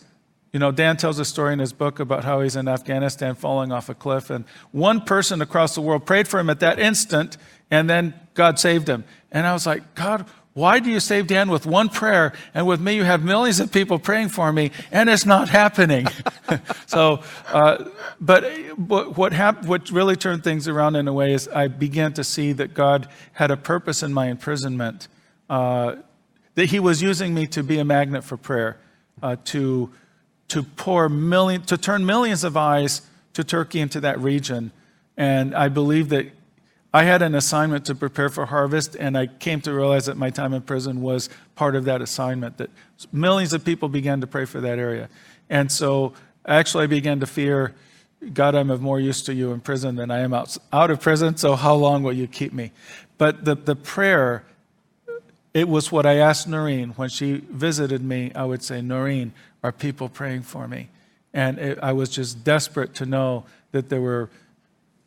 you 0.54 0.62
know, 0.62 0.72
Dan 0.72 0.96
tells 0.96 1.20
a 1.20 1.26
story 1.26 1.52
in 1.52 1.60
his 1.60 1.74
book 1.74 2.00
about 2.00 2.24
how 2.24 2.40
he's 2.40 2.56
in 2.56 2.70
Afghanistan 2.70 3.36
falling 3.36 3.74
off 3.74 3.90
a 3.90 3.94
cliff, 3.94 4.30
and 4.30 4.46
one 4.72 5.02
person 5.02 5.42
across 5.42 5.76
the 5.76 5.82
world 5.82 6.06
prayed 6.06 6.30
for 6.30 6.40
him 6.40 6.50
at 6.50 6.62
that 6.62 6.80
instant, 6.80 7.36
and 7.70 7.90
then 7.90 8.14
God 8.34 8.60
saved 8.60 8.88
him. 8.88 9.04
And 9.30 9.46
I 9.46 9.52
was 9.52 9.66
like, 9.66 9.94
God, 9.94 10.26
why 10.54 10.80
do 10.80 10.90
you 10.90 11.00
save 11.00 11.28
Dan 11.28 11.50
with 11.50 11.66
one 11.66 11.88
prayer, 11.88 12.34
and 12.54 12.68
with 12.68 12.82
me 12.82 12.96
you 12.96 13.04
have 13.04 13.24
millions 13.24 13.62
of 13.62 13.72
people 13.72 14.00
praying 14.00 14.30
for 14.30 14.52
me, 14.52 14.72
and 14.92 15.10
it's 15.10 15.26
not 15.26 15.48
happening? 15.48 16.08
so, 16.88 17.22
uh, 17.48 17.86
but 18.20 18.44
what, 18.78 19.32
hap- 19.32 19.66
what 19.66 19.90
really 19.92 20.18
turned 20.18 20.44
things 20.44 20.68
around 20.68 20.98
in 20.98 21.08
a 21.08 21.14
way 21.14 21.34
is 21.34 21.48
I 21.48 21.70
began 21.70 22.12
to 22.14 22.24
see 22.24 22.52
that 22.54 22.74
God 22.74 23.08
had 23.34 23.50
a 23.50 23.56
purpose 23.56 24.04
in 24.04 24.14
my 24.14 24.28
imprisonment, 24.28 25.08
uh, 25.50 25.96
that 26.56 26.66
He 26.66 26.80
was 26.80 27.02
using 27.02 27.34
me 27.34 27.48
to 27.48 27.64
be 27.64 27.80
a 27.80 27.86
magnet 27.86 28.26
for 28.26 28.36
prayer, 28.36 28.78
uh, 29.24 29.38
to 29.46 29.92
to 30.50 30.64
pour 30.64 31.08
million, 31.08 31.62
to 31.62 31.78
turn 31.78 32.06
millions 32.06 32.44
of 32.44 32.58
eyes 32.58 33.04
to 33.32 33.42
Turkey 33.42 33.80
into 33.80 34.02
that 34.02 34.20
region, 34.20 34.74
and 35.16 35.56
I 35.56 35.70
believe 35.70 36.10
that 36.10 36.26
I 36.94 37.04
had 37.04 37.22
an 37.22 37.36
assignment 37.36 37.86
to 37.86 37.96
prepare 37.96 38.30
for 38.30 38.46
harvest, 38.46 38.96
and 38.96 39.18
I 39.18 39.28
came 39.28 39.62
to 39.62 39.74
realize 39.74 40.08
that 40.08 40.18
my 40.18 40.30
time 40.30 40.54
in 40.54 40.62
prison 40.62 41.02
was 41.02 41.30
part 41.56 41.76
of 41.76 41.86
that 41.86 42.02
assignment, 42.02 42.58
that 42.58 42.70
millions 43.14 43.54
of 43.54 43.64
people 43.64 43.88
began 43.88 44.20
to 44.22 44.28
pray 44.28 44.46
for 44.46 44.60
that 44.60 44.78
area. 44.78 45.10
And 45.50 45.72
so 45.72 46.14
actually, 46.46 46.84
I 46.84 46.88
began 46.88 47.20
to 47.22 47.28
fear 47.28 47.74
God, 48.34 48.54
I'm 48.54 48.70
of 48.70 48.82
more 48.82 49.00
use 49.00 49.24
to 49.24 49.34
you 49.34 49.52
in 49.52 49.62
prison 49.62 49.96
than 49.96 50.12
I 50.12 50.20
am 50.20 50.32
out, 50.34 50.56
out 50.72 50.92
of 50.92 51.02
prison, 51.02 51.38
so 51.38 51.56
how 51.56 51.74
long 51.74 52.04
will 52.04 52.14
you 52.14 52.28
keep 52.28 52.54
me? 52.54 52.72
But 53.18 53.46
the, 53.46 53.56
the 53.56 53.76
prayer, 53.76 54.44
it 55.56 55.68
was 55.68 55.92
what 55.92 56.06
I 56.06 56.18
asked 56.18 56.48
Norine 56.48 56.96
when 56.98 57.10
she 57.10 57.42
visited 57.50 58.04
me. 58.04 58.32
I 58.36 58.46
would 58.46 58.62
say, 58.62 58.80
Norine, 58.80 59.32
are 59.64 59.72
people 59.72 60.08
praying 60.08 60.44
for 60.44 60.68
me? 60.68 60.90
And 61.34 61.58
it, 61.58 61.80
I 61.82 61.94
was 61.94 62.10
just 62.10 62.44
desperate 62.44 62.94
to 62.96 63.08
know 63.08 63.46
that 63.72 63.90
there 63.90 64.02
were 64.02 64.30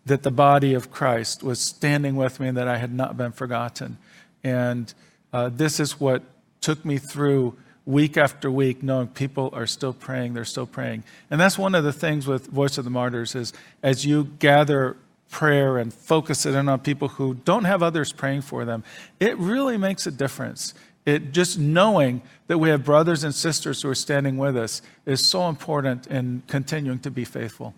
that 0.06 0.22
the 0.22 0.30
body 0.30 0.74
of 0.74 0.90
Christ 0.90 1.42
was 1.42 1.60
standing 1.60 2.16
with 2.16 2.40
me 2.40 2.48
and 2.48 2.56
that 2.56 2.68
I 2.68 2.78
had 2.78 2.92
not 2.92 3.16
been 3.16 3.32
forgotten. 3.32 3.96
And 4.42 4.92
uh, 5.32 5.50
this 5.52 5.80
is 5.80 5.98
what 5.98 6.22
took 6.60 6.84
me 6.84 6.98
through 6.98 7.56
week 7.86 8.16
after 8.16 8.50
week, 8.50 8.82
knowing 8.82 9.08
people 9.08 9.50
are 9.52 9.66
still 9.66 9.92
praying, 9.92 10.34
they're 10.34 10.44
still 10.44 10.66
praying. 10.66 11.04
And 11.30 11.40
that's 11.40 11.58
one 11.58 11.74
of 11.74 11.84
the 11.84 11.92
things 11.92 12.26
with 12.26 12.46
Voice 12.46 12.78
of 12.78 12.84
the 12.84 12.90
Martyrs 12.90 13.34
is 13.34 13.52
as 13.82 14.06
you 14.06 14.24
gather 14.38 14.96
prayer 15.30 15.78
and 15.78 15.92
focus 15.92 16.46
it 16.46 16.54
in 16.54 16.68
on 16.68 16.78
people 16.78 17.08
who 17.08 17.34
don't 17.34 17.64
have 17.64 17.82
others 17.82 18.12
praying 18.12 18.42
for 18.42 18.64
them, 18.64 18.84
it 19.20 19.36
really 19.36 19.76
makes 19.76 20.06
a 20.06 20.10
difference. 20.10 20.74
It 21.04 21.32
just 21.32 21.58
knowing 21.58 22.22
that 22.46 22.58
we 22.58 22.68
have 22.70 22.84
brothers 22.84 23.24
and 23.24 23.34
sisters 23.34 23.82
who 23.82 23.90
are 23.90 23.94
standing 23.94 24.38
with 24.38 24.56
us 24.56 24.80
is 25.04 25.26
so 25.26 25.48
important 25.48 26.06
in 26.06 26.42
continuing 26.46 27.00
to 27.00 27.10
be 27.10 27.24
faithful. 27.24 27.74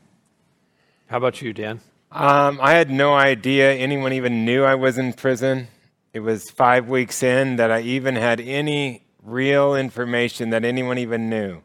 How 1.07 1.17
about 1.17 1.41
you, 1.41 1.53
Dan? 1.53 1.81
Um, 2.19 2.61
I 2.63 2.73
had 2.73 2.89
no 2.89 3.13
idea 3.13 3.75
anyone 3.75 4.15
even 4.15 4.47
knew 4.47 4.65
I 4.65 4.75
was 4.75 4.97
in 4.97 5.13
prison. 5.13 5.69
It 6.15 6.21
was 6.21 6.49
five 6.49 6.89
weeks 6.89 7.23
in 7.23 7.57
that 7.57 7.71
I 7.71 7.83
even 7.83 8.17
had 8.17 8.41
any 8.41 9.05
real 9.23 9.75
information 9.75 10.49
that 10.49 10.65
anyone 10.65 10.97
even 10.97 11.29
knew. 11.29 11.61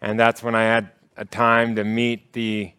And 0.00 0.18
that's 0.18 0.42
when 0.42 0.56
I 0.56 0.64
had 0.64 0.90
a 1.16 1.24
time 1.24 1.76
to 1.76 1.84
meet 1.84 2.32
the 2.32 2.72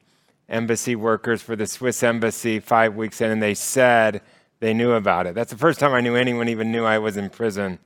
embassy 0.50 0.94
workers 0.94 1.42
for 1.42 1.56
the 1.56 1.68
Swiss 1.68 2.04
embassy 2.04 2.60
five 2.60 2.98
weeks 2.98 3.22
in, 3.22 3.32
and 3.32 3.42
they 3.42 3.54
said 3.54 4.22
they 4.60 4.74
knew 4.74 4.92
about 4.92 5.26
it. 5.26 5.36
That's 5.36 5.52
the 5.54 5.58
first 5.58 5.80
time 5.80 5.94
I 5.94 6.02
knew 6.02 6.18
anyone 6.18 6.50
even 6.50 6.74
knew 6.74 6.84
I 6.84 6.98
was 6.98 7.16
in 7.16 7.30
prison. 7.30 7.80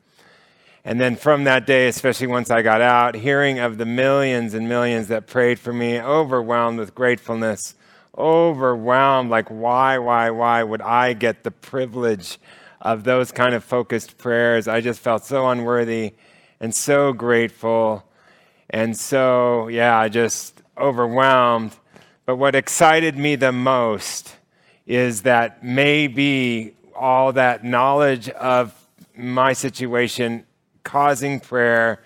And 0.83 0.99
then 0.99 1.17
from 1.17 1.43
that 1.43 1.67
day, 1.67 1.87
especially 1.87 2.25
once 2.25 2.49
I 2.49 2.63
got 2.63 2.81
out, 2.81 3.13
hearing 3.13 3.59
of 3.59 3.77
the 3.77 3.85
millions 3.85 4.55
and 4.55 4.67
millions 4.67 5.07
that 5.09 5.27
prayed 5.27 5.59
for 5.59 5.71
me, 5.71 6.01
overwhelmed 6.01 6.79
with 6.79 6.95
gratefulness 6.95 7.75
overwhelmed 8.17 9.29
like 9.29 9.47
why 9.49 9.97
why 9.99 10.29
why 10.31 10.63
would 10.63 10.81
i 10.81 11.13
get 11.13 11.43
the 11.43 11.51
privilege 11.51 12.39
of 12.81 13.03
those 13.03 13.31
kind 13.31 13.53
of 13.53 13.63
focused 13.63 14.17
prayers? 14.17 14.67
I 14.67 14.81
just 14.81 14.99
felt 14.99 15.25
so 15.25 15.49
unworthy 15.49 16.13
and 16.59 16.73
so 16.73 17.13
grateful. 17.13 18.03
And 18.69 18.95
so 18.97 19.67
yeah 19.67 20.07
just 20.07 20.61
overwhelmed. 20.77 21.75
But 22.25 22.35
what 22.35 22.55
excited 22.55 23.17
me 23.17 23.35
the 23.35 23.51
most 23.51 24.35
is 24.85 25.23
that 25.23 25.63
maybe 25.63 26.73
all 26.95 27.33
that 27.33 27.63
knowledge 27.63 28.29
of 28.29 28.73
my 29.15 29.53
situation 29.53 30.45
causing 30.83 31.39
prayer 31.39 32.01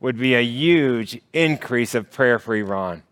would 0.00 0.18
be 0.18 0.34
a 0.34 0.42
huge 0.42 1.20
increase 1.32 1.94
of 1.94 2.10
prayer 2.10 2.38
for 2.38 2.54
iran 2.54 3.02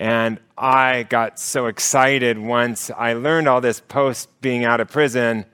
and 0.00 0.40
I 0.56 1.02
got 1.02 1.38
so 1.38 1.66
excited 1.66 2.38
once 2.38 2.90
I 2.90 3.12
learned 3.12 3.46
all 3.46 3.60
this 3.60 3.80
post 3.80 4.30
being 4.40 4.64
out 4.64 4.80
of 4.80 4.88
prison, 4.88 5.44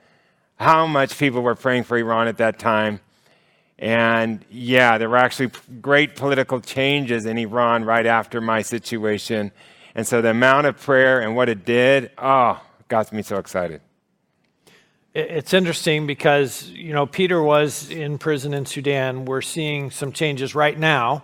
how 0.55 0.87
much 0.87 1.19
people 1.19 1.41
were 1.41 1.53
praying 1.53 1.83
for 1.83 1.97
Iran 1.97 2.29
at 2.29 2.37
that 2.37 2.57
time. 2.57 3.01
And 3.77 4.45
yeah, 4.49 4.97
there 4.97 5.09
were 5.09 5.17
actually 5.17 5.51
great 5.81 6.15
political 6.15 6.61
changes 6.61 7.25
in 7.25 7.37
Iran 7.37 7.83
right 7.83 8.05
after 8.05 8.39
my 8.39 8.61
situation. 8.61 9.51
And 9.95 10.07
so 10.07 10.21
the 10.21 10.29
amount 10.29 10.65
of 10.65 10.79
prayer 10.79 11.19
and 11.19 11.35
what 11.35 11.49
it 11.49 11.65
did, 11.65 12.11
oh, 12.17 12.63
got 12.87 13.11
me 13.11 13.23
so 13.23 13.39
excited. 13.39 13.81
It's 15.13 15.53
interesting 15.53 16.07
because, 16.07 16.69
you 16.69 16.93
know, 16.93 17.05
Peter 17.05 17.43
was 17.43 17.89
in 17.89 18.17
prison 18.17 18.53
in 18.53 18.65
Sudan. 18.65 19.25
We're 19.25 19.41
seeing 19.41 19.91
some 19.91 20.13
changes 20.13 20.55
right 20.55 20.79
now 20.79 21.23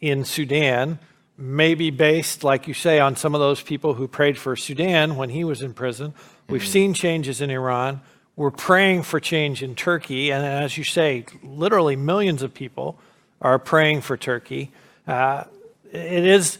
in 0.00 0.24
Sudan 0.24 0.98
maybe 1.36 1.90
based, 1.90 2.44
like 2.44 2.68
you 2.68 2.74
say, 2.74 3.00
on 3.00 3.16
some 3.16 3.34
of 3.34 3.40
those 3.40 3.62
people 3.62 3.94
who 3.94 4.06
prayed 4.06 4.38
for 4.38 4.56
Sudan 4.56 5.16
when 5.16 5.30
he 5.30 5.44
was 5.44 5.62
in 5.62 5.74
prison. 5.74 6.14
We've 6.48 6.62
mm-hmm. 6.62 6.70
seen 6.70 6.94
changes 6.94 7.40
in 7.40 7.50
Iran. 7.50 8.00
We're 8.36 8.50
praying 8.50 9.04
for 9.04 9.20
change 9.20 9.62
in 9.62 9.74
Turkey. 9.74 10.30
And 10.32 10.44
as 10.44 10.76
you 10.76 10.84
say, 10.84 11.26
literally 11.42 11.96
millions 11.96 12.42
of 12.42 12.54
people 12.54 12.98
are 13.40 13.58
praying 13.58 14.02
for 14.02 14.16
Turkey. 14.16 14.70
Uh, 15.06 15.44
it 15.92 16.24
is. 16.24 16.58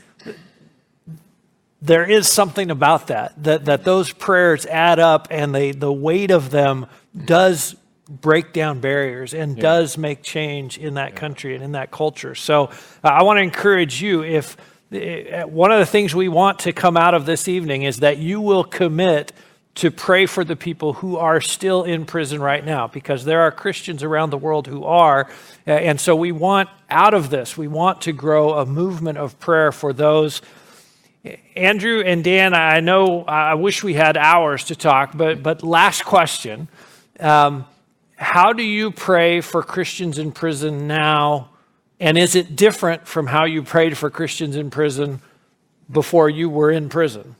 There 1.82 2.08
is 2.08 2.28
something 2.28 2.70
about 2.70 3.08
that, 3.08 3.34
that, 3.44 3.66
that 3.66 3.84
those 3.84 4.10
prayers 4.10 4.64
add 4.64 4.98
up 4.98 5.28
and 5.30 5.54
they, 5.54 5.72
the 5.72 5.92
weight 5.92 6.30
of 6.30 6.50
them 6.50 6.86
does 7.26 7.76
break 8.08 8.52
down 8.52 8.80
barriers 8.80 9.34
and 9.34 9.56
yeah. 9.56 9.62
does 9.62 9.96
make 9.96 10.22
change 10.22 10.78
in 10.78 10.94
that 10.94 11.12
yeah. 11.12 11.18
country 11.18 11.54
and 11.54 11.64
in 11.64 11.72
that 11.72 11.90
culture. 11.90 12.34
So 12.34 12.64
uh, 12.64 13.08
I 13.08 13.22
want 13.22 13.38
to 13.38 13.42
encourage 13.42 14.02
you 14.02 14.22
if 14.22 14.56
uh, 14.92 15.42
one 15.42 15.72
of 15.72 15.78
the 15.78 15.86
things 15.86 16.14
we 16.14 16.28
want 16.28 16.60
to 16.60 16.72
come 16.72 16.96
out 16.96 17.14
of 17.14 17.26
this 17.26 17.48
evening 17.48 17.82
is 17.82 18.00
that 18.00 18.18
you 18.18 18.40
will 18.40 18.64
commit 18.64 19.32
to 19.76 19.90
pray 19.90 20.26
for 20.26 20.44
the 20.44 20.54
people 20.54 20.92
who 20.92 21.16
are 21.16 21.40
still 21.40 21.82
in 21.82 22.04
prison 22.04 22.40
right 22.40 22.64
now 22.64 22.86
because 22.86 23.24
there 23.24 23.40
are 23.40 23.50
Christians 23.50 24.04
around 24.04 24.30
the 24.30 24.38
world 24.38 24.68
who 24.68 24.84
are. 24.84 25.28
Uh, 25.66 25.72
and 25.72 26.00
so 26.00 26.14
we 26.14 26.30
want 26.30 26.68
out 26.88 27.14
of 27.14 27.30
this, 27.30 27.56
we 27.56 27.66
want 27.66 28.02
to 28.02 28.12
grow 28.12 28.54
a 28.54 28.66
movement 28.66 29.18
of 29.18 29.38
prayer 29.40 29.72
for 29.72 29.92
those. 29.92 30.42
Andrew 31.56 32.02
and 32.04 32.22
Dan, 32.22 32.54
I 32.54 32.80
know 32.80 33.24
I 33.24 33.54
wish 33.54 33.82
we 33.82 33.94
had 33.94 34.16
hours 34.16 34.64
to 34.64 34.76
talk, 34.76 35.16
but, 35.16 35.42
but 35.42 35.62
last 35.62 36.04
question. 36.04 36.68
Um, 37.18 37.66
how 38.16 38.52
do 38.52 38.62
you 38.62 38.90
pray 38.90 39.40
for 39.40 39.62
Christians 39.62 40.18
in 40.18 40.32
prison 40.32 40.86
now? 40.86 41.50
And 41.98 42.18
is 42.18 42.34
it 42.34 42.56
different 42.56 43.06
from 43.06 43.26
how 43.26 43.44
you 43.44 43.62
prayed 43.62 43.96
for 43.96 44.10
Christians 44.10 44.56
in 44.56 44.70
prison 44.70 45.20
before 45.90 46.28
you 46.28 46.48
were 46.48 46.70
in 46.70 46.88
prison? 46.88 47.36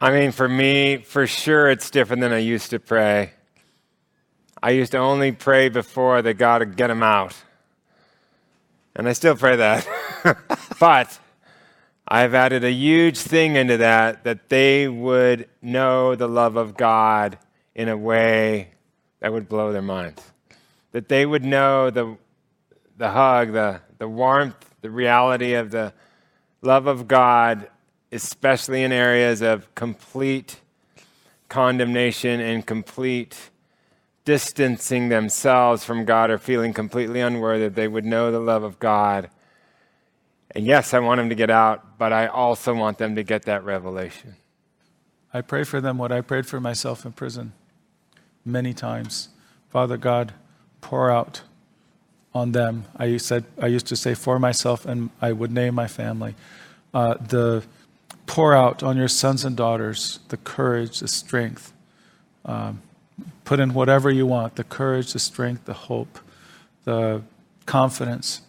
I 0.00 0.12
mean, 0.12 0.30
for 0.30 0.48
me, 0.48 0.98
for 0.98 1.26
sure, 1.26 1.70
it's 1.70 1.90
different 1.90 2.20
than 2.20 2.32
I 2.32 2.38
used 2.38 2.70
to 2.70 2.78
pray. 2.78 3.32
I 4.62 4.70
used 4.70 4.92
to 4.92 4.98
only 4.98 5.32
pray 5.32 5.68
before 5.68 6.22
that 6.22 6.34
God 6.34 6.60
would 6.60 6.76
get 6.76 6.88
them 6.88 7.02
out. 7.02 7.34
And 8.94 9.08
I 9.08 9.12
still 9.12 9.36
pray 9.36 9.56
that. 9.56 9.86
but 10.80 11.18
I've 12.06 12.34
added 12.34 12.64
a 12.64 12.72
huge 12.72 13.18
thing 13.18 13.56
into 13.56 13.76
that 13.76 14.24
that 14.24 14.48
they 14.48 14.88
would 14.88 15.48
know 15.62 16.14
the 16.14 16.28
love 16.28 16.56
of 16.56 16.76
God 16.76 17.38
in 17.74 17.88
a 17.88 17.96
way 17.96 18.70
that 19.20 19.32
would 19.32 19.48
blow 19.48 19.72
their 19.72 19.82
minds. 19.82 20.22
That 20.92 21.08
they 21.08 21.26
would 21.26 21.44
know 21.44 21.90
the, 21.90 22.16
the 22.96 23.10
hug, 23.10 23.52
the, 23.52 23.80
the 23.98 24.08
warmth, 24.08 24.74
the 24.80 24.90
reality 24.90 25.54
of 25.54 25.70
the 25.70 25.92
love 26.62 26.86
of 26.86 27.08
God, 27.08 27.68
especially 28.12 28.82
in 28.82 28.92
areas 28.92 29.42
of 29.42 29.74
complete 29.74 30.60
condemnation 31.48 32.40
and 32.40 32.66
complete 32.66 33.50
distancing 34.24 35.08
themselves 35.08 35.84
from 35.84 36.04
God 36.04 36.30
or 36.30 36.38
feeling 36.38 36.74
completely 36.74 37.20
unworthy, 37.20 37.68
they 37.68 37.88
would 37.88 38.04
know 38.04 38.30
the 38.30 38.38
love 38.38 38.62
of 38.62 38.78
God. 38.78 39.30
And 40.50 40.66
yes, 40.66 40.92
I 40.92 40.98
want 40.98 41.18
them 41.18 41.30
to 41.30 41.34
get 41.34 41.50
out, 41.50 41.98
but 41.98 42.12
I 42.12 42.26
also 42.26 42.74
want 42.74 42.98
them 42.98 43.14
to 43.14 43.22
get 43.22 43.44
that 43.44 43.64
revelation. 43.64 44.36
I 45.32 45.40
pray 45.40 45.64
for 45.64 45.80
them 45.80 45.98
what 45.98 46.12
I 46.12 46.20
prayed 46.20 46.46
for 46.46 46.60
myself 46.60 47.06
in 47.06 47.12
prison 47.12 47.52
many 48.48 48.72
times. 48.74 49.28
Father 49.70 49.96
God, 49.96 50.32
pour 50.80 51.10
out 51.10 51.42
on 52.34 52.52
them. 52.52 52.84
I 52.96 53.16
said 53.18 53.44
I 53.60 53.66
used 53.66 53.86
to 53.88 53.96
say 53.96 54.14
for 54.14 54.38
myself, 54.38 54.86
and 54.86 55.10
I 55.20 55.32
would 55.32 55.52
name 55.52 55.74
my 55.74 55.86
family. 55.86 56.34
Uh, 56.94 57.14
the 57.14 57.64
pour 58.26 58.54
out 58.54 58.82
on 58.82 58.96
your 58.96 59.08
sons 59.08 59.44
and 59.44 59.56
daughters 59.56 60.20
the 60.28 60.36
courage, 60.36 61.00
the 61.00 61.08
strength. 61.08 61.72
Um, 62.44 62.82
put 63.44 63.60
in 63.60 63.74
whatever 63.74 64.10
you 64.10 64.26
want 64.26 64.56
the 64.56 64.64
courage, 64.64 65.12
the 65.12 65.18
strength, 65.18 65.64
the 65.64 65.74
hope, 65.74 66.18
the 66.84 67.22
confidence, 67.66 68.42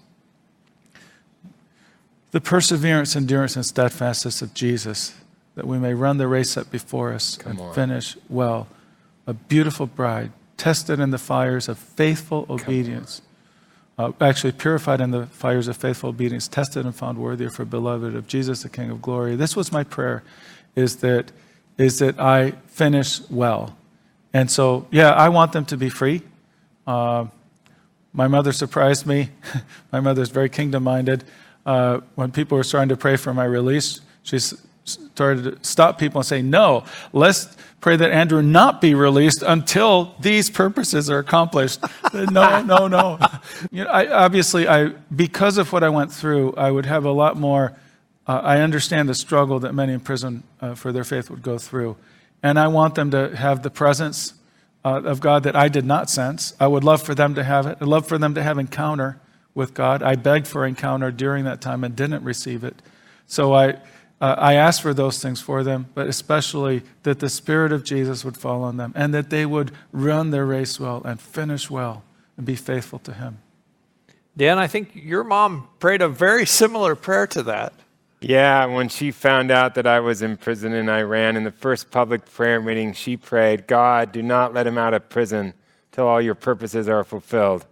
the 2.31 2.41
perseverance, 2.41 3.15
endurance, 3.15 3.55
and 3.55 3.65
steadfastness 3.65 4.41
of 4.41 4.53
Jesus, 4.53 5.15
that 5.55 5.65
we 5.65 5.77
may 5.79 5.93
run 5.93 6.17
the 6.17 6.27
race 6.27 6.51
set 6.51 6.69
before 6.71 7.11
us 7.13 7.37
Come 7.37 7.53
and 7.53 7.61
on. 7.61 7.73
finish 7.73 8.17
well. 8.29 8.67
A 9.27 9.33
beautiful 9.33 9.85
bride, 9.85 10.31
tested 10.57 10.99
in 10.99 11.11
the 11.11 11.17
fires 11.17 11.67
of 11.67 11.77
faithful 11.77 12.45
obedience. 12.49 13.21
Uh, 13.97 14.11
actually, 14.21 14.53
purified 14.53 15.01
in 15.01 15.11
the 15.11 15.25
fires 15.27 15.67
of 15.67 15.75
faithful 15.75 16.09
obedience, 16.09 16.47
tested 16.47 16.85
and 16.85 16.95
found 16.95 17.17
worthy 17.17 17.47
for 17.49 17.65
beloved 17.65 18.15
of 18.15 18.27
Jesus, 18.27 18.63
the 18.63 18.69
King 18.69 18.89
of 18.89 19.01
glory. 19.01 19.35
This 19.35 19.55
was 19.55 19.71
my 19.71 19.83
prayer, 19.83 20.23
is 20.75 20.97
that, 20.97 21.31
is 21.77 21.99
that 21.99 22.19
I 22.19 22.51
finish 22.67 23.21
well. 23.29 23.75
And 24.33 24.49
so, 24.49 24.87
yeah, 24.91 25.11
I 25.11 25.29
want 25.29 25.51
them 25.51 25.65
to 25.65 25.77
be 25.77 25.89
free. 25.89 26.21
Uh, 26.87 27.25
my 28.13 28.27
mother 28.27 28.51
surprised 28.51 29.05
me. 29.05 29.29
my 29.91 29.99
mother's 29.99 30.29
very 30.29 30.49
kingdom 30.49 30.83
minded. 30.83 31.23
Uh, 31.65 31.99
when 32.15 32.31
people 32.31 32.57
were 32.57 32.63
starting 32.63 32.89
to 32.89 32.97
pray 32.97 33.15
for 33.15 33.33
my 33.33 33.45
release, 33.45 34.01
she 34.23 34.39
started 34.85 35.43
to 35.43 35.57
stop 35.67 35.99
people 35.99 36.19
and 36.19 36.25
say, 36.25 36.41
No, 36.41 36.83
let's 37.13 37.55
pray 37.81 37.95
that 37.95 38.11
Andrew 38.11 38.41
not 38.41 38.81
be 38.81 38.93
released 38.93 39.41
until 39.41 40.15
these 40.19 40.49
purposes 40.49 41.09
are 41.09 41.19
accomplished. 41.19 41.79
no, 42.13 42.61
no, 42.61 42.87
no. 42.87 43.19
You 43.71 43.85
know, 43.85 43.89
I, 43.89 44.11
obviously, 44.11 44.67
I, 44.67 44.89
because 45.15 45.57
of 45.57 45.71
what 45.71 45.83
I 45.83 45.89
went 45.89 46.11
through, 46.11 46.53
I 46.55 46.71
would 46.71 46.85
have 46.85 47.05
a 47.05 47.11
lot 47.11 47.37
more. 47.37 47.73
Uh, 48.27 48.41
I 48.43 48.59
understand 48.59 49.09
the 49.09 49.15
struggle 49.15 49.59
that 49.59 49.73
many 49.73 49.93
in 49.93 50.01
prison 50.01 50.43
uh, 50.61 50.75
for 50.75 50.91
their 50.91 51.03
faith 51.03 51.29
would 51.29 51.41
go 51.41 51.57
through. 51.57 51.95
And 52.43 52.59
I 52.59 52.67
want 52.67 52.95
them 52.95 53.11
to 53.11 53.35
have 53.35 53.63
the 53.63 53.69
presence 53.69 54.33
uh, 54.85 55.01
of 55.03 55.19
God 55.19 55.43
that 55.43 55.55
I 55.55 55.67
did 55.67 55.85
not 55.85 56.09
sense. 56.09 56.53
I 56.59 56.67
would 56.67 56.83
love 56.83 57.01
for 57.01 57.15
them 57.15 57.35
to 57.35 57.43
have 57.43 57.65
it. 57.65 57.77
I'd 57.81 57.87
love 57.87 58.07
for 58.07 58.17
them 58.17 58.35
to 58.35 58.43
have 58.43 58.57
encounter 58.57 59.19
with 59.53 59.73
God. 59.73 60.03
I 60.03 60.15
begged 60.15 60.47
for 60.47 60.65
encounter 60.65 61.11
during 61.11 61.45
that 61.45 61.59
time 61.59 61.83
and 61.83 61.95
didn't 61.95 62.23
receive 62.23 62.63
it. 62.63 62.81
So 63.27 63.53
I, 63.53 63.77
uh, 64.21 64.35
I 64.37 64.55
asked 64.55 64.81
for 64.81 64.93
those 64.93 65.21
things 65.21 65.39
for 65.39 65.63
them, 65.63 65.87
but 65.93 66.07
especially 66.07 66.83
that 67.03 67.19
the 67.19 67.29
Spirit 67.29 67.71
of 67.71 67.83
Jesus 67.83 68.25
would 68.25 68.35
fall 68.35 68.63
on 68.63 68.77
them 68.77 68.91
and 68.95 69.13
that 69.13 69.29
they 69.29 69.45
would 69.45 69.71
run 69.91 70.31
their 70.31 70.45
race 70.45 70.79
well 70.79 71.01
and 71.05 71.21
finish 71.21 71.69
well 71.69 72.03
and 72.35 72.45
be 72.45 72.55
faithful 72.55 72.99
to 72.99 73.13
Him. 73.13 73.39
Dan, 74.35 74.57
I 74.57 74.67
think 74.67 74.91
your 74.93 75.23
mom 75.23 75.69
prayed 75.79 76.01
a 76.01 76.09
very 76.09 76.45
similar 76.45 76.95
prayer 76.95 77.27
to 77.27 77.43
that. 77.43 77.73
Yeah, 78.21 78.65
when 78.65 78.89
she 78.89 79.11
found 79.11 79.51
out 79.51 79.75
that 79.75 79.87
I 79.87 80.01
was 80.01 80.21
in 80.21 80.35
prison 80.35 80.73
in 80.73 80.89
Iran, 80.89 81.37
in 81.37 81.45
the 81.45 81.51
first 81.51 81.89
public 81.89 82.25
prayer 82.25 82.61
meeting, 82.61 82.91
she 82.91 83.15
prayed, 83.15 83.67
God, 83.67 84.11
do 84.11 84.21
not 84.21 84.53
let 84.53 84.67
him 84.67 84.77
out 84.77 84.93
of 84.93 85.07
prison 85.07 85.53
till 85.93 86.05
all 86.05 86.21
your 86.21 86.35
purposes 86.35 86.89
are 86.89 87.05
fulfilled. 87.05 87.65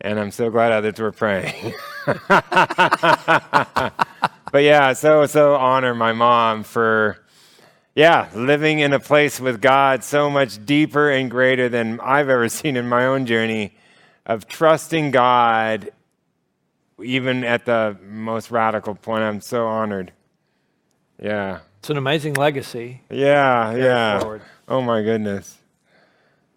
And 0.00 0.18
I'm 0.18 0.32
so 0.32 0.50
glad 0.50 0.72
others 0.72 0.98
were 0.98 1.12
praying. 1.12 1.74
but 4.52 4.62
yeah, 4.62 4.92
so, 4.92 5.26
so 5.26 5.54
honor 5.54 5.94
my 5.94 6.12
mom 6.12 6.62
for, 6.62 7.18
yeah, 7.94 8.28
living 8.34 8.78
in 8.78 8.92
a 8.92 9.00
place 9.00 9.40
with 9.40 9.60
God 9.60 10.04
so 10.04 10.30
much 10.30 10.64
deeper 10.64 11.10
and 11.10 11.30
greater 11.30 11.68
than 11.68 12.00
I've 12.00 12.28
ever 12.28 12.48
seen 12.48 12.76
in 12.76 12.88
my 12.88 13.06
own 13.06 13.26
journey 13.26 13.74
of 14.26 14.46
trusting 14.46 15.10
God 15.10 15.90
even 17.02 17.44
at 17.44 17.64
the 17.64 17.96
most 18.02 18.50
radical 18.50 18.94
point. 18.94 19.22
I'm 19.22 19.40
so 19.40 19.66
honored. 19.66 20.12
Yeah. 21.22 21.60
It's 21.80 21.90
an 21.90 21.96
amazing 21.96 22.34
legacy. 22.34 23.02
Yeah, 23.10 23.74
yeah. 23.74 24.20
forward. 24.20 24.42
Oh 24.66 24.82
my 24.82 25.02
goodness. 25.02 25.56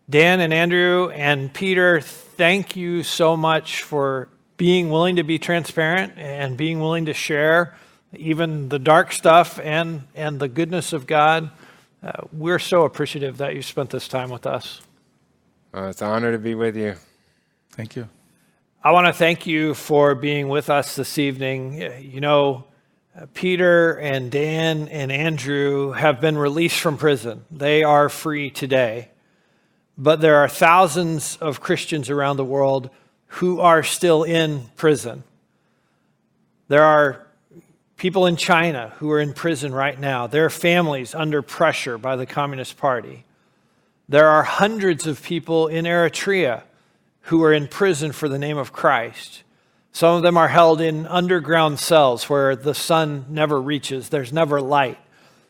Dan 0.09 0.39
and 0.39 0.53
Andrew 0.53 1.09
and 1.11 1.53
Peter, 1.53 2.01
thank 2.01 2.75
you 2.75 3.03
so 3.03 3.37
much 3.37 3.83
for 3.83 4.27
being 4.61 4.91
willing 4.91 5.15
to 5.15 5.23
be 5.23 5.39
transparent 5.39 6.13
and 6.17 6.55
being 6.55 6.79
willing 6.79 7.05
to 7.05 7.15
share 7.15 7.75
even 8.13 8.69
the 8.69 8.77
dark 8.77 9.11
stuff 9.11 9.59
and, 9.63 10.03
and 10.13 10.39
the 10.39 10.47
goodness 10.47 10.93
of 10.93 11.07
God. 11.07 11.49
Uh, 12.03 12.11
we're 12.31 12.59
so 12.59 12.83
appreciative 12.83 13.37
that 13.37 13.55
you 13.55 13.63
spent 13.63 13.89
this 13.89 14.07
time 14.07 14.29
with 14.29 14.45
us. 14.45 14.81
Oh, 15.73 15.87
it's 15.87 16.03
an 16.03 16.09
honor 16.09 16.31
to 16.31 16.37
be 16.37 16.53
with 16.53 16.77
you. 16.77 16.93
Thank 17.71 17.95
you. 17.95 18.07
I 18.83 18.91
want 18.91 19.07
to 19.07 19.13
thank 19.13 19.47
you 19.47 19.73
for 19.73 20.13
being 20.13 20.47
with 20.47 20.69
us 20.69 20.95
this 20.95 21.17
evening. 21.17 21.81
You 21.99 22.21
know, 22.21 22.65
uh, 23.19 23.25
Peter 23.33 23.97
and 23.97 24.29
Dan 24.29 24.87
and 24.89 25.11
Andrew 25.11 25.93
have 25.93 26.21
been 26.21 26.37
released 26.37 26.79
from 26.79 26.99
prison. 26.99 27.45
They 27.49 27.81
are 27.81 28.09
free 28.09 28.51
today. 28.51 29.09
But 29.97 30.21
there 30.21 30.35
are 30.35 30.47
thousands 30.47 31.35
of 31.37 31.61
Christians 31.61 32.11
around 32.11 32.37
the 32.37 32.45
world 32.45 32.91
who 33.35 33.61
are 33.61 33.81
still 33.81 34.23
in 34.23 34.69
prison. 34.75 35.23
There 36.67 36.83
are 36.83 37.25
people 37.95 38.25
in 38.25 38.35
China 38.35 38.93
who 38.97 39.09
are 39.11 39.19
in 39.19 39.33
prison 39.33 39.73
right 39.73 39.97
now. 39.97 40.27
There 40.27 40.45
are 40.45 40.49
families 40.49 41.15
under 41.15 41.41
pressure 41.41 41.97
by 41.97 42.15
the 42.15 42.25
Communist 42.25 42.77
Party. 42.77 43.25
There 44.09 44.27
are 44.27 44.43
hundreds 44.43 45.07
of 45.07 45.23
people 45.23 45.67
in 45.67 45.85
Eritrea 45.85 46.63
who 47.21 47.41
are 47.43 47.53
in 47.53 47.67
prison 47.67 48.11
for 48.11 48.27
the 48.27 48.39
name 48.39 48.57
of 48.57 48.73
Christ. 48.73 49.43
Some 49.93 50.15
of 50.15 50.23
them 50.23 50.35
are 50.35 50.49
held 50.49 50.81
in 50.81 51.07
underground 51.07 51.79
cells 51.79 52.29
where 52.29 52.55
the 52.55 52.73
sun 52.73 53.25
never 53.29 53.61
reaches, 53.61 54.09
there's 54.09 54.33
never 54.33 54.59
light. 54.59 54.97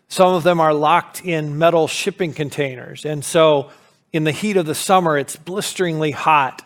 Some 0.08 0.34
of 0.34 0.44
them 0.44 0.60
are 0.60 0.74
locked 0.74 1.26
in 1.26 1.58
metal 1.58 1.88
shipping 1.88 2.34
containers. 2.34 3.06
And 3.06 3.24
so, 3.26 3.72
in 4.13 4.26
the 4.26 4.32
heat 4.32 4.58
of 4.58 4.65
the 4.65 4.76
summer, 4.76 5.17
it's 5.17 5.36
blisteringly 5.36 6.12
hot. 6.12 6.63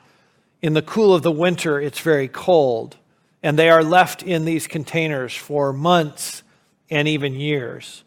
In 0.62 0.74
the 0.74 0.82
cool 0.82 1.13
of 1.13 1.22
the 1.22 1.32
winter, 1.32 1.80
it's 1.80 2.00
very 2.00 2.28
cold. 2.28 2.98
And 3.44 3.60
they 3.60 3.70
are 3.70 3.84
left 3.84 4.24
in 4.24 4.46
these 4.46 4.68
containers 4.68 5.36
for 5.36 5.72
months 5.72 6.44
and 6.89 7.08
even 7.08 7.36
years. 7.36 8.04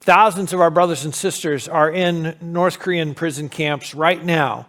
Thousands 0.00 0.52
of 0.52 0.60
our 0.60 0.70
brothers 0.70 1.04
and 1.04 1.14
sisters 1.14 1.66
are 1.66 1.90
in 1.90 2.36
North 2.40 2.78
Korean 2.78 3.14
prison 3.14 3.48
camps 3.48 3.94
right 3.94 4.24
now 4.24 4.66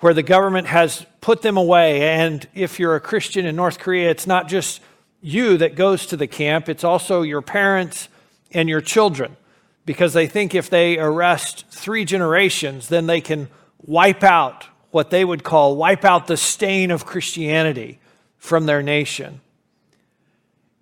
where 0.00 0.14
the 0.14 0.22
government 0.22 0.66
has 0.66 1.06
put 1.20 1.42
them 1.42 1.56
away. 1.56 2.02
And 2.02 2.46
if 2.54 2.78
you're 2.78 2.96
a 2.96 3.00
Christian 3.00 3.46
in 3.46 3.56
North 3.56 3.78
Korea, 3.78 4.10
it's 4.10 4.26
not 4.26 4.48
just 4.48 4.80
you 5.22 5.56
that 5.58 5.74
goes 5.74 6.06
to 6.06 6.16
the 6.16 6.26
camp, 6.26 6.68
it's 6.68 6.84
also 6.84 7.22
your 7.22 7.42
parents 7.42 8.08
and 8.52 8.68
your 8.68 8.80
children, 8.80 9.36
because 9.84 10.12
they 10.12 10.26
think 10.26 10.54
if 10.54 10.70
they 10.70 10.98
arrest 10.98 11.64
three 11.70 12.04
generations, 12.04 12.88
then 12.88 13.06
they 13.06 13.20
can 13.20 13.48
wipe 13.84 14.22
out 14.22 14.66
what 14.96 15.10
they 15.10 15.26
would 15.26 15.44
call 15.44 15.76
wipe 15.76 16.06
out 16.06 16.26
the 16.26 16.38
stain 16.38 16.90
of 16.90 17.04
Christianity 17.04 17.98
from 18.38 18.64
their 18.64 18.82
nation. 18.82 19.42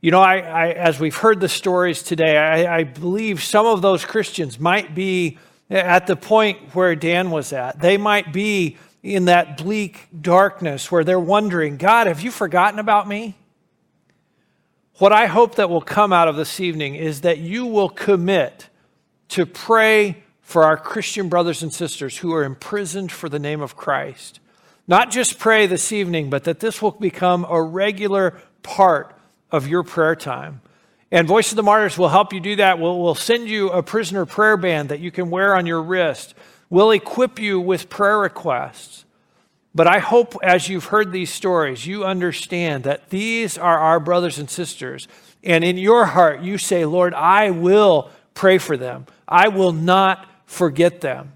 You 0.00 0.12
know, 0.12 0.20
I, 0.20 0.36
I, 0.36 0.68
as 0.68 1.00
we've 1.00 1.16
heard 1.16 1.40
the 1.40 1.48
stories 1.48 2.00
today, 2.00 2.38
I, 2.38 2.76
I 2.76 2.84
believe 2.84 3.42
some 3.42 3.66
of 3.66 3.82
those 3.82 4.04
Christians 4.04 4.60
might 4.60 4.94
be 4.94 5.36
at 5.68 6.06
the 6.06 6.14
point 6.14 6.76
where 6.76 6.94
Dan 6.94 7.32
was 7.32 7.52
at. 7.52 7.80
They 7.80 7.96
might 7.96 8.32
be 8.32 8.76
in 9.02 9.24
that 9.24 9.56
bleak 9.56 10.06
darkness 10.20 10.92
where 10.92 11.02
they're 11.02 11.18
wondering, 11.18 11.76
God, 11.76 12.06
have 12.06 12.20
you 12.20 12.30
forgotten 12.30 12.78
about 12.78 13.08
me? 13.08 13.34
What 14.98 15.10
I 15.10 15.26
hope 15.26 15.56
that 15.56 15.68
will 15.68 15.82
come 15.82 16.12
out 16.12 16.28
of 16.28 16.36
this 16.36 16.60
evening 16.60 16.94
is 16.94 17.22
that 17.22 17.38
you 17.38 17.66
will 17.66 17.88
commit 17.88 18.68
to 19.30 19.44
pray 19.44 20.22
for 20.45 20.62
our 20.62 20.76
Christian 20.76 21.28
brothers 21.28 21.62
and 21.62 21.72
sisters 21.72 22.18
who 22.18 22.32
are 22.32 22.45
imprisoned 22.45 23.11
for 23.11 23.28
the 23.28 23.38
name 23.38 23.61
of 23.61 23.76
Christ. 23.76 24.38
Not 24.86 25.11
just 25.11 25.38
pray 25.38 25.66
this 25.66 25.90
evening, 25.90 26.28
but 26.30 26.45
that 26.45 26.61
this 26.61 26.82
will 26.82 26.92
become 26.92 27.47
a 27.49 27.61
regular 27.61 28.38
part 28.62 29.16
of 29.51 29.66
your 29.66 29.82
prayer 29.82 30.14
time. 30.14 30.61
And 31.11 31.26
Voice 31.26 31.51
of 31.51 31.57
the 31.57 31.62
Martyrs 31.62 31.97
will 31.97 32.11
help 32.11 32.32
you 32.32 32.40
do 32.40 32.57
that. 32.57 32.78
We'll, 32.78 33.01
we'll 33.01 33.14
send 33.14 33.49
you 33.49 33.70
a 33.70 33.82
prisoner 33.82 34.26
prayer 34.26 34.57
band 34.57 34.90
that 34.90 35.01
you 35.01 35.11
can 35.11 35.30
wear 35.30 35.57
on 35.57 35.64
your 35.64 35.82
wrist. 35.82 36.34
We'll 36.68 36.90
equip 36.90 37.38
you 37.38 37.59
with 37.59 37.88
prayer 37.88 38.18
requests. 38.18 39.07
But 39.74 39.86
I 39.86 39.99
hope 39.99 40.36
as 40.42 40.68
you've 40.68 40.86
heard 40.86 41.11
these 41.11 41.32
stories, 41.32 41.86
you 41.86 42.05
understand 42.05 42.84
that 42.84 43.09
these 43.09 43.57
are 43.57 43.78
our 43.78 43.99
brothers 43.99 44.38
and 44.38 44.51
sisters. 44.51 45.09
And 45.42 45.64
in 45.64 45.78
your 45.78 46.05
heart, 46.05 46.42
you 46.42 46.59
say, 46.59 46.84
Lord, 46.84 47.14
I 47.14 47.51
will 47.51 48.11
pray 48.34 48.59
for 48.59 48.76
them. 48.76 49.07
I 49.26 49.49
will 49.49 49.72
not 49.72 50.28
forget 50.47 51.01
them. 51.01 51.32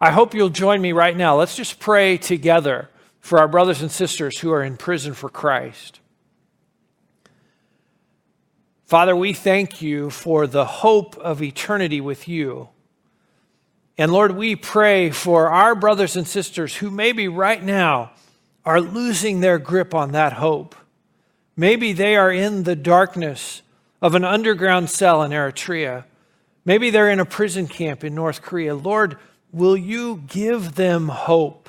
I 0.00 0.10
hope 0.10 0.34
you'll 0.34 0.48
join 0.48 0.80
me 0.80 0.92
right 0.92 1.16
now. 1.16 1.36
Let's 1.36 1.56
just 1.56 1.78
pray 1.78 2.16
together 2.16 2.88
for 3.20 3.38
our 3.38 3.48
brothers 3.48 3.82
and 3.82 3.90
sisters 3.90 4.38
who 4.38 4.50
are 4.50 4.62
in 4.62 4.76
prison 4.76 5.12
for 5.12 5.28
Christ. 5.28 6.00
Father, 8.86 9.14
we 9.14 9.32
thank 9.32 9.80
you 9.80 10.10
for 10.10 10.46
the 10.46 10.64
hope 10.64 11.16
of 11.18 11.42
eternity 11.42 12.00
with 12.00 12.26
you. 12.26 12.70
And 13.96 14.10
Lord, 14.10 14.32
we 14.32 14.56
pray 14.56 15.10
for 15.10 15.48
our 15.48 15.74
brothers 15.74 16.16
and 16.16 16.26
sisters 16.26 16.76
who 16.76 16.90
maybe 16.90 17.28
right 17.28 17.62
now 17.62 18.12
are 18.64 18.80
losing 18.80 19.40
their 19.40 19.58
grip 19.58 19.94
on 19.94 20.12
that 20.12 20.32
hope. 20.32 20.74
Maybe 21.56 21.92
they 21.92 22.16
are 22.16 22.32
in 22.32 22.62
the 22.62 22.74
darkness 22.74 23.62
of 24.00 24.14
an 24.14 24.24
underground 24.24 24.88
cell 24.88 25.22
in 25.22 25.30
Eritrea. 25.30 26.04
Maybe 26.64 26.90
they're 26.90 27.10
in 27.10 27.20
a 27.20 27.24
prison 27.24 27.66
camp 27.66 28.04
in 28.04 28.14
North 28.14 28.42
Korea. 28.42 28.74
Lord, 28.74 29.16
will 29.52 29.76
you 29.76 30.22
give 30.26 30.74
them 30.74 31.08
hope? 31.08 31.68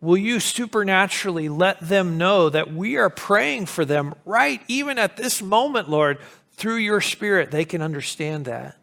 Will 0.00 0.18
you 0.18 0.38
supernaturally 0.38 1.48
let 1.48 1.80
them 1.80 2.18
know 2.18 2.50
that 2.50 2.72
we 2.72 2.96
are 2.96 3.08
praying 3.08 3.66
for 3.66 3.86
them 3.86 4.14
right 4.26 4.60
even 4.68 4.98
at 4.98 5.16
this 5.16 5.40
moment, 5.40 5.88
Lord, 5.88 6.18
through 6.52 6.76
your 6.76 7.00
Spirit? 7.00 7.50
They 7.50 7.64
can 7.64 7.80
understand 7.80 8.44
that. 8.44 8.76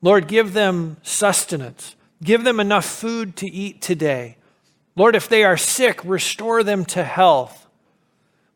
Lord, 0.00 0.28
give 0.28 0.52
them 0.52 0.96
sustenance. 1.02 1.96
Give 2.22 2.44
them 2.44 2.60
enough 2.60 2.84
food 2.84 3.36
to 3.36 3.50
eat 3.50 3.82
today. 3.82 4.36
Lord, 4.94 5.16
if 5.16 5.28
they 5.28 5.44
are 5.44 5.56
sick, 5.56 6.00
restore 6.04 6.62
them 6.62 6.84
to 6.86 7.02
health. 7.02 7.66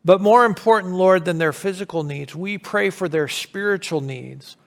But 0.05 0.21
more 0.21 0.45
important, 0.45 0.93
Lord, 0.93 1.25
than 1.25 1.37
their 1.37 1.53
physical 1.53 2.03
needs, 2.03 2.35
we 2.35 2.57
pray 2.57 2.89
for 2.89 3.07
their 3.07 3.27
spiritual 3.27 4.01
needs. 4.01 4.57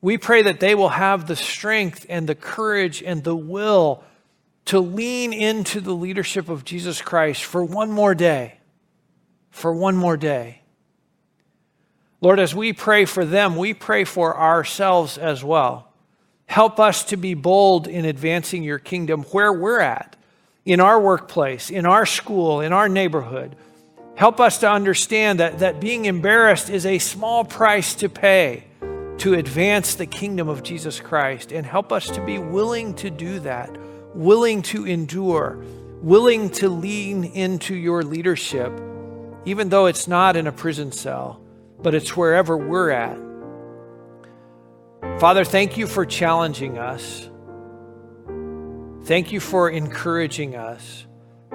We 0.00 0.16
pray 0.16 0.42
that 0.42 0.60
they 0.60 0.74
will 0.74 0.90
have 0.90 1.26
the 1.26 1.36
strength 1.36 2.06
and 2.08 2.28
the 2.28 2.34
courage 2.34 3.02
and 3.02 3.24
the 3.24 3.34
will 3.34 4.04
to 4.66 4.78
lean 4.80 5.32
into 5.32 5.80
the 5.80 5.94
leadership 5.94 6.48
of 6.48 6.64
Jesus 6.64 7.02
Christ 7.02 7.44
for 7.44 7.64
one 7.64 7.90
more 7.90 8.14
day. 8.14 8.58
For 9.50 9.72
one 9.72 9.96
more 9.96 10.16
day. 10.16 10.62
Lord, 12.20 12.38
as 12.38 12.54
we 12.54 12.72
pray 12.72 13.04
for 13.04 13.24
them, 13.24 13.56
we 13.56 13.74
pray 13.74 14.04
for 14.04 14.36
ourselves 14.36 15.18
as 15.18 15.42
well. 15.42 15.92
Help 16.46 16.78
us 16.78 17.04
to 17.04 17.16
be 17.16 17.34
bold 17.34 17.86
in 17.88 18.04
advancing 18.04 18.62
your 18.62 18.78
kingdom 18.78 19.22
where 19.24 19.52
we're 19.52 19.80
at, 19.80 20.16
in 20.64 20.80
our 20.80 21.00
workplace, 21.00 21.70
in 21.70 21.86
our 21.86 22.06
school, 22.06 22.60
in 22.60 22.72
our 22.72 22.88
neighborhood. 22.88 23.56
Help 24.16 24.40
us 24.40 24.58
to 24.58 24.70
understand 24.70 25.40
that, 25.40 25.60
that 25.60 25.80
being 25.80 26.04
embarrassed 26.04 26.68
is 26.68 26.84
a 26.84 26.98
small 26.98 27.44
price 27.44 27.94
to 27.94 28.08
pay 28.08 28.67
to 29.18 29.34
advance 29.34 29.94
the 29.94 30.06
kingdom 30.06 30.48
of 30.48 30.62
Jesus 30.62 31.00
Christ. 31.00 31.52
And 31.52 31.66
help 31.66 31.92
us 31.92 32.08
to 32.10 32.24
be 32.24 32.38
willing 32.38 32.94
to 32.94 33.10
do 33.10 33.40
that, 33.40 33.76
willing 34.14 34.62
to 34.62 34.86
endure, 34.86 35.62
willing 36.02 36.50
to 36.50 36.68
lean 36.68 37.24
into 37.24 37.74
your 37.74 38.02
leadership, 38.02 38.72
even 39.44 39.68
though 39.68 39.86
it's 39.86 40.08
not 40.08 40.36
in 40.36 40.46
a 40.46 40.52
prison 40.52 40.92
cell, 40.92 41.40
but 41.80 41.94
it's 41.94 42.16
wherever 42.16 42.56
we're 42.56 42.90
at. 42.90 43.18
Father, 45.20 45.44
thank 45.44 45.76
you 45.76 45.86
for 45.86 46.04
challenging 46.04 46.78
us. 46.78 47.28
Thank 49.04 49.32
you 49.32 49.40
for 49.40 49.70
encouraging 49.70 50.54
us. 50.54 51.06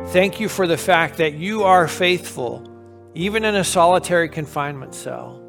Thank 0.08 0.40
you 0.40 0.50
for 0.50 0.66
the 0.66 0.78
fact 0.78 1.18
that 1.18 1.34
you 1.34 1.64
are 1.64 1.88
faithful, 1.88 2.68
even 3.14 3.46
in 3.46 3.56
a 3.56 3.64
solitary 3.64 4.28
confinement 4.28 4.96
cell. 4.96 5.43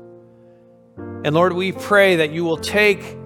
And 1.24 1.34
Lord, 1.34 1.54
we 1.54 1.72
pray 1.72 2.16
that 2.16 2.32
you 2.32 2.44
will 2.44 2.58
take 2.58 3.16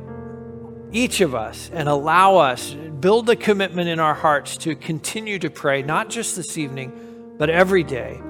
each 0.93 1.21
of 1.21 1.35
us 1.35 1.69
and 1.73 1.89
allow 1.89 2.37
us, 2.37 2.73
build 2.73 3.29
a 3.29 3.35
commitment 3.35 3.89
in 3.89 3.99
our 3.99 4.15
hearts 4.15 4.57
to 4.59 4.77
continue 4.77 5.41
to 5.41 5.51
pray, 5.51 5.83
not 5.83 6.09
just 6.09 6.37
this 6.37 6.57
evening, 6.57 6.93
but 7.39 7.51
every 7.51 7.83
day, 7.83 8.21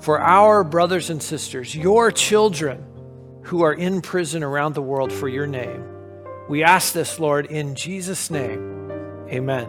for 0.00 0.18
our 0.18 0.64
brothers 0.64 1.10
and 1.10 1.22
sisters, 1.22 1.74
your 1.74 2.10
children 2.10 2.82
who 3.42 3.62
are 3.62 3.74
in 3.74 4.00
prison 4.00 4.42
around 4.42 4.74
the 4.74 4.82
world 4.82 5.12
for 5.12 5.28
your 5.28 5.46
name. 5.46 5.84
We 6.48 6.64
ask 6.64 6.94
this, 6.94 7.20
Lord, 7.20 7.46
in 7.46 7.74
Jesus' 7.74 8.30
name. 8.30 8.90
Amen. 9.28 9.68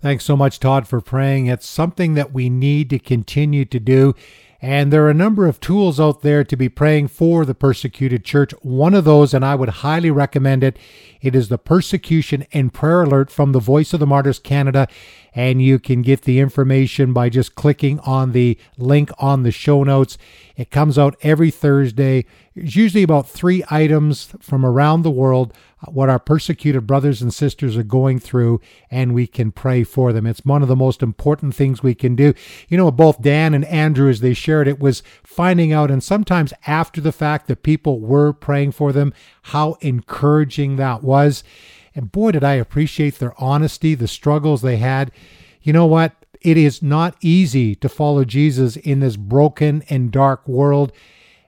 Thanks 0.00 0.24
so 0.24 0.36
much, 0.36 0.58
Todd, 0.58 0.88
for 0.88 1.00
praying. 1.00 1.46
It's 1.46 1.68
something 1.68 2.14
that 2.14 2.32
we 2.32 2.50
need 2.50 2.90
to 2.90 2.98
continue 2.98 3.64
to 3.66 3.78
do. 3.78 4.14
And 4.62 4.92
there 4.92 5.04
are 5.06 5.10
a 5.10 5.14
number 5.14 5.46
of 5.46 5.58
tools 5.58 5.98
out 5.98 6.20
there 6.20 6.44
to 6.44 6.56
be 6.56 6.68
praying 6.68 7.08
for 7.08 7.46
the 7.46 7.54
persecuted 7.54 8.24
church. 8.24 8.52
One 8.60 8.94
of 8.94 9.04
those, 9.04 9.32
and 9.32 9.42
I 9.42 9.54
would 9.54 9.68
highly 9.68 10.10
recommend 10.10 10.62
it, 10.62 10.78
it 11.22 11.34
is 11.34 11.48
the 11.48 11.56
Persecution 11.56 12.46
and 12.52 12.72
Prayer 12.72 13.02
Alert 13.02 13.30
from 13.30 13.52
the 13.52 13.58
Voice 13.58 13.94
of 13.94 14.00
the 14.00 14.06
Martyrs 14.06 14.38
Canada. 14.38 14.86
And 15.34 15.62
you 15.62 15.78
can 15.78 16.02
get 16.02 16.22
the 16.22 16.40
information 16.40 17.14
by 17.14 17.30
just 17.30 17.54
clicking 17.54 18.00
on 18.00 18.32
the 18.32 18.58
link 18.76 19.10
on 19.18 19.44
the 19.44 19.50
show 19.50 19.82
notes. 19.82 20.18
It 20.56 20.70
comes 20.70 20.98
out 20.98 21.16
every 21.22 21.50
Thursday. 21.50 22.26
It's 22.56 22.74
usually 22.74 23.04
about 23.04 23.28
three 23.28 23.62
items 23.70 24.34
from 24.40 24.66
around 24.66 25.02
the 25.02 25.10
world, 25.10 25.54
uh, 25.86 25.92
what 25.92 26.08
our 26.08 26.18
persecuted 26.18 26.84
brothers 26.84 27.22
and 27.22 27.32
sisters 27.32 27.76
are 27.76 27.84
going 27.84 28.18
through, 28.18 28.60
and 28.90 29.14
we 29.14 29.28
can 29.28 29.52
pray 29.52 29.84
for 29.84 30.12
them. 30.12 30.26
It's 30.26 30.44
one 30.44 30.60
of 30.60 30.66
the 30.66 30.74
most 30.74 31.00
important 31.00 31.54
things 31.54 31.80
we 31.80 31.94
can 31.94 32.16
do. 32.16 32.34
You 32.68 32.76
know, 32.76 32.90
both 32.90 33.22
Dan 33.22 33.54
and 33.54 33.64
Andrew, 33.66 34.10
as 34.10 34.20
they 34.20 34.34
shared 34.34 34.66
it, 34.66 34.80
was 34.80 35.04
finding 35.22 35.72
out, 35.72 35.92
and 35.92 36.02
sometimes 36.02 36.52
after 36.66 37.00
the 37.00 37.12
fact, 37.12 37.46
that 37.46 37.62
people 37.62 38.00
were 38.00 38.32
praying 38.32 38.72
for 38.72 38.92
them, 38.92 39.14
how 39.42 39.74
encouraging 39.80 40.74
that 40.74 41.04
was. 41.04 41.44
And 41.94 42.10
boy, 42.10 42.32
did 42.32 42.42
I 42.42 42.54
appreciate 42.54 43.20
their 43.20 43.40
honesty, 43.40 43.94
the 43.94 44.08
struggles 44.08 44.62
they 44.62 44.78
had. 44.78 45.12
You 45.62 45.72
know 45.72 45.86
what? 45.86 46.14
It 46.40 46.56
is 46.56 46.82
not 46.82 47.16
easy 47.20 47.76
to 47.76 47.88
follow 47.88 48.24
Jesus 48.24 48.76
in 48.76 48.98
this 48.98 49.16
broken 49.16 49.84
and 49.88 50.10
dark 50.10 50.48
world. 50.48 50.92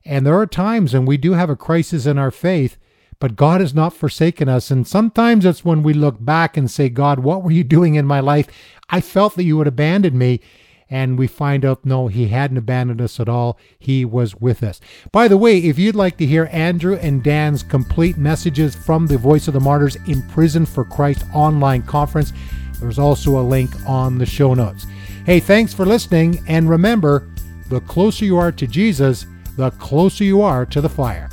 And 0.05 0.27
there 0.27 0.39
are 0.39 0.47
times 0.47 0.93
when 0.93 1.07
we 1.07 1.17
do 1.17 1.33
have 1.33 1.51
a 1.51 1.57
crisis 1.57 2.07
in 2.07 2.19
our 2.19 2.31
faith, 2.31 2.77
but 3.19 3.37
God 3.37 3.61
has 3.61 3.73
not 3.73 3.93
forsaken 3.93 4.49
us. 4.49 4.71
And 4.71 4.87
sometimes 4.87 5.45
it's 5.45 5.65
when 5.65 5.83
we 5.83 5.95
look 5.95 6.17
back 6.19 6.57
and 6.57 6.71
say, 6.71 6.89
God, 6.89 7.21
what 7.21 7.43
were 7.45 7.53
you 7.53 7.63
doing 7.63 7.95
in 7.95 8.05
my 8.05 8.21
life? 8.21 8.49
I 8.91 9.01
felt 9.01 9.37
that 9.37 9.45
you 9.45 9.59
had 9.59 9.69
abandoned 9.69 10.19
me. 10.19 10.41
And 10.91 11.19
we 11.19 11.27
find 11.27 11.65
out, 11.65 11.87
no, 11.87 12.09
he 12.09 12.29
hadn't 12.29 12.59
abandoned 12.59 13.01
us 13.01 13.19
at 13.19 13.29
all. 13.29 13.59
He 13.79 14.05
was 14.05 14.35
with 14.37 14.63
us. 14.63 14.79
By 15.11 15.27
the 15.27 15.39
way, 15.39 15.57
if 15.59 15.79
you'd 15.79 15.95
like 15.95 16.19
to 16.19 16.27
hear 16.27 16.51
Andrew 16.53 16.97
and 16.97 17.23
Dan's 17.23 17.63
complete 17.63 18.19
messages 18.19 18.75
from 18.75 19.07
the 19.07 19.17
Voice 19.17 19.49
of 19.49 19.55
the 19.55 19.61
Martyrs 19.61 19.97
in 20.07 20.21
Prison 20.29 20.67
for 20.67 20.85
Christ 20.85 21.25
online 21.33 21.83
conference, 21.85 22.35
there's 22.79 22.99
also 22.99 23.39
a 23.39 23.41
link 23.41 23.71
on 23.89 24.19
the 24.19 24.27
show 24.27 24.53
notes. 24.53 24.85
Hey, 25.25 25.41
thanks 25.41 25.73
for 25.73 25.87
listening. 25.87 26.45
And 26.47 26.69
remember, 26.69 27.27
the 27.69 27.81
closer 27.81 28.27
you 28.27 28.37
are 28.37 28.53
to 28.53 28.67
Jesus, 28.67 29.25
the 29.57 29.71
closer 29.73 30.25
you 30.25 30.43
are 30.43 30.65
to 30.67 30.81
the 30.81 30.89
fire. 30.89 31.29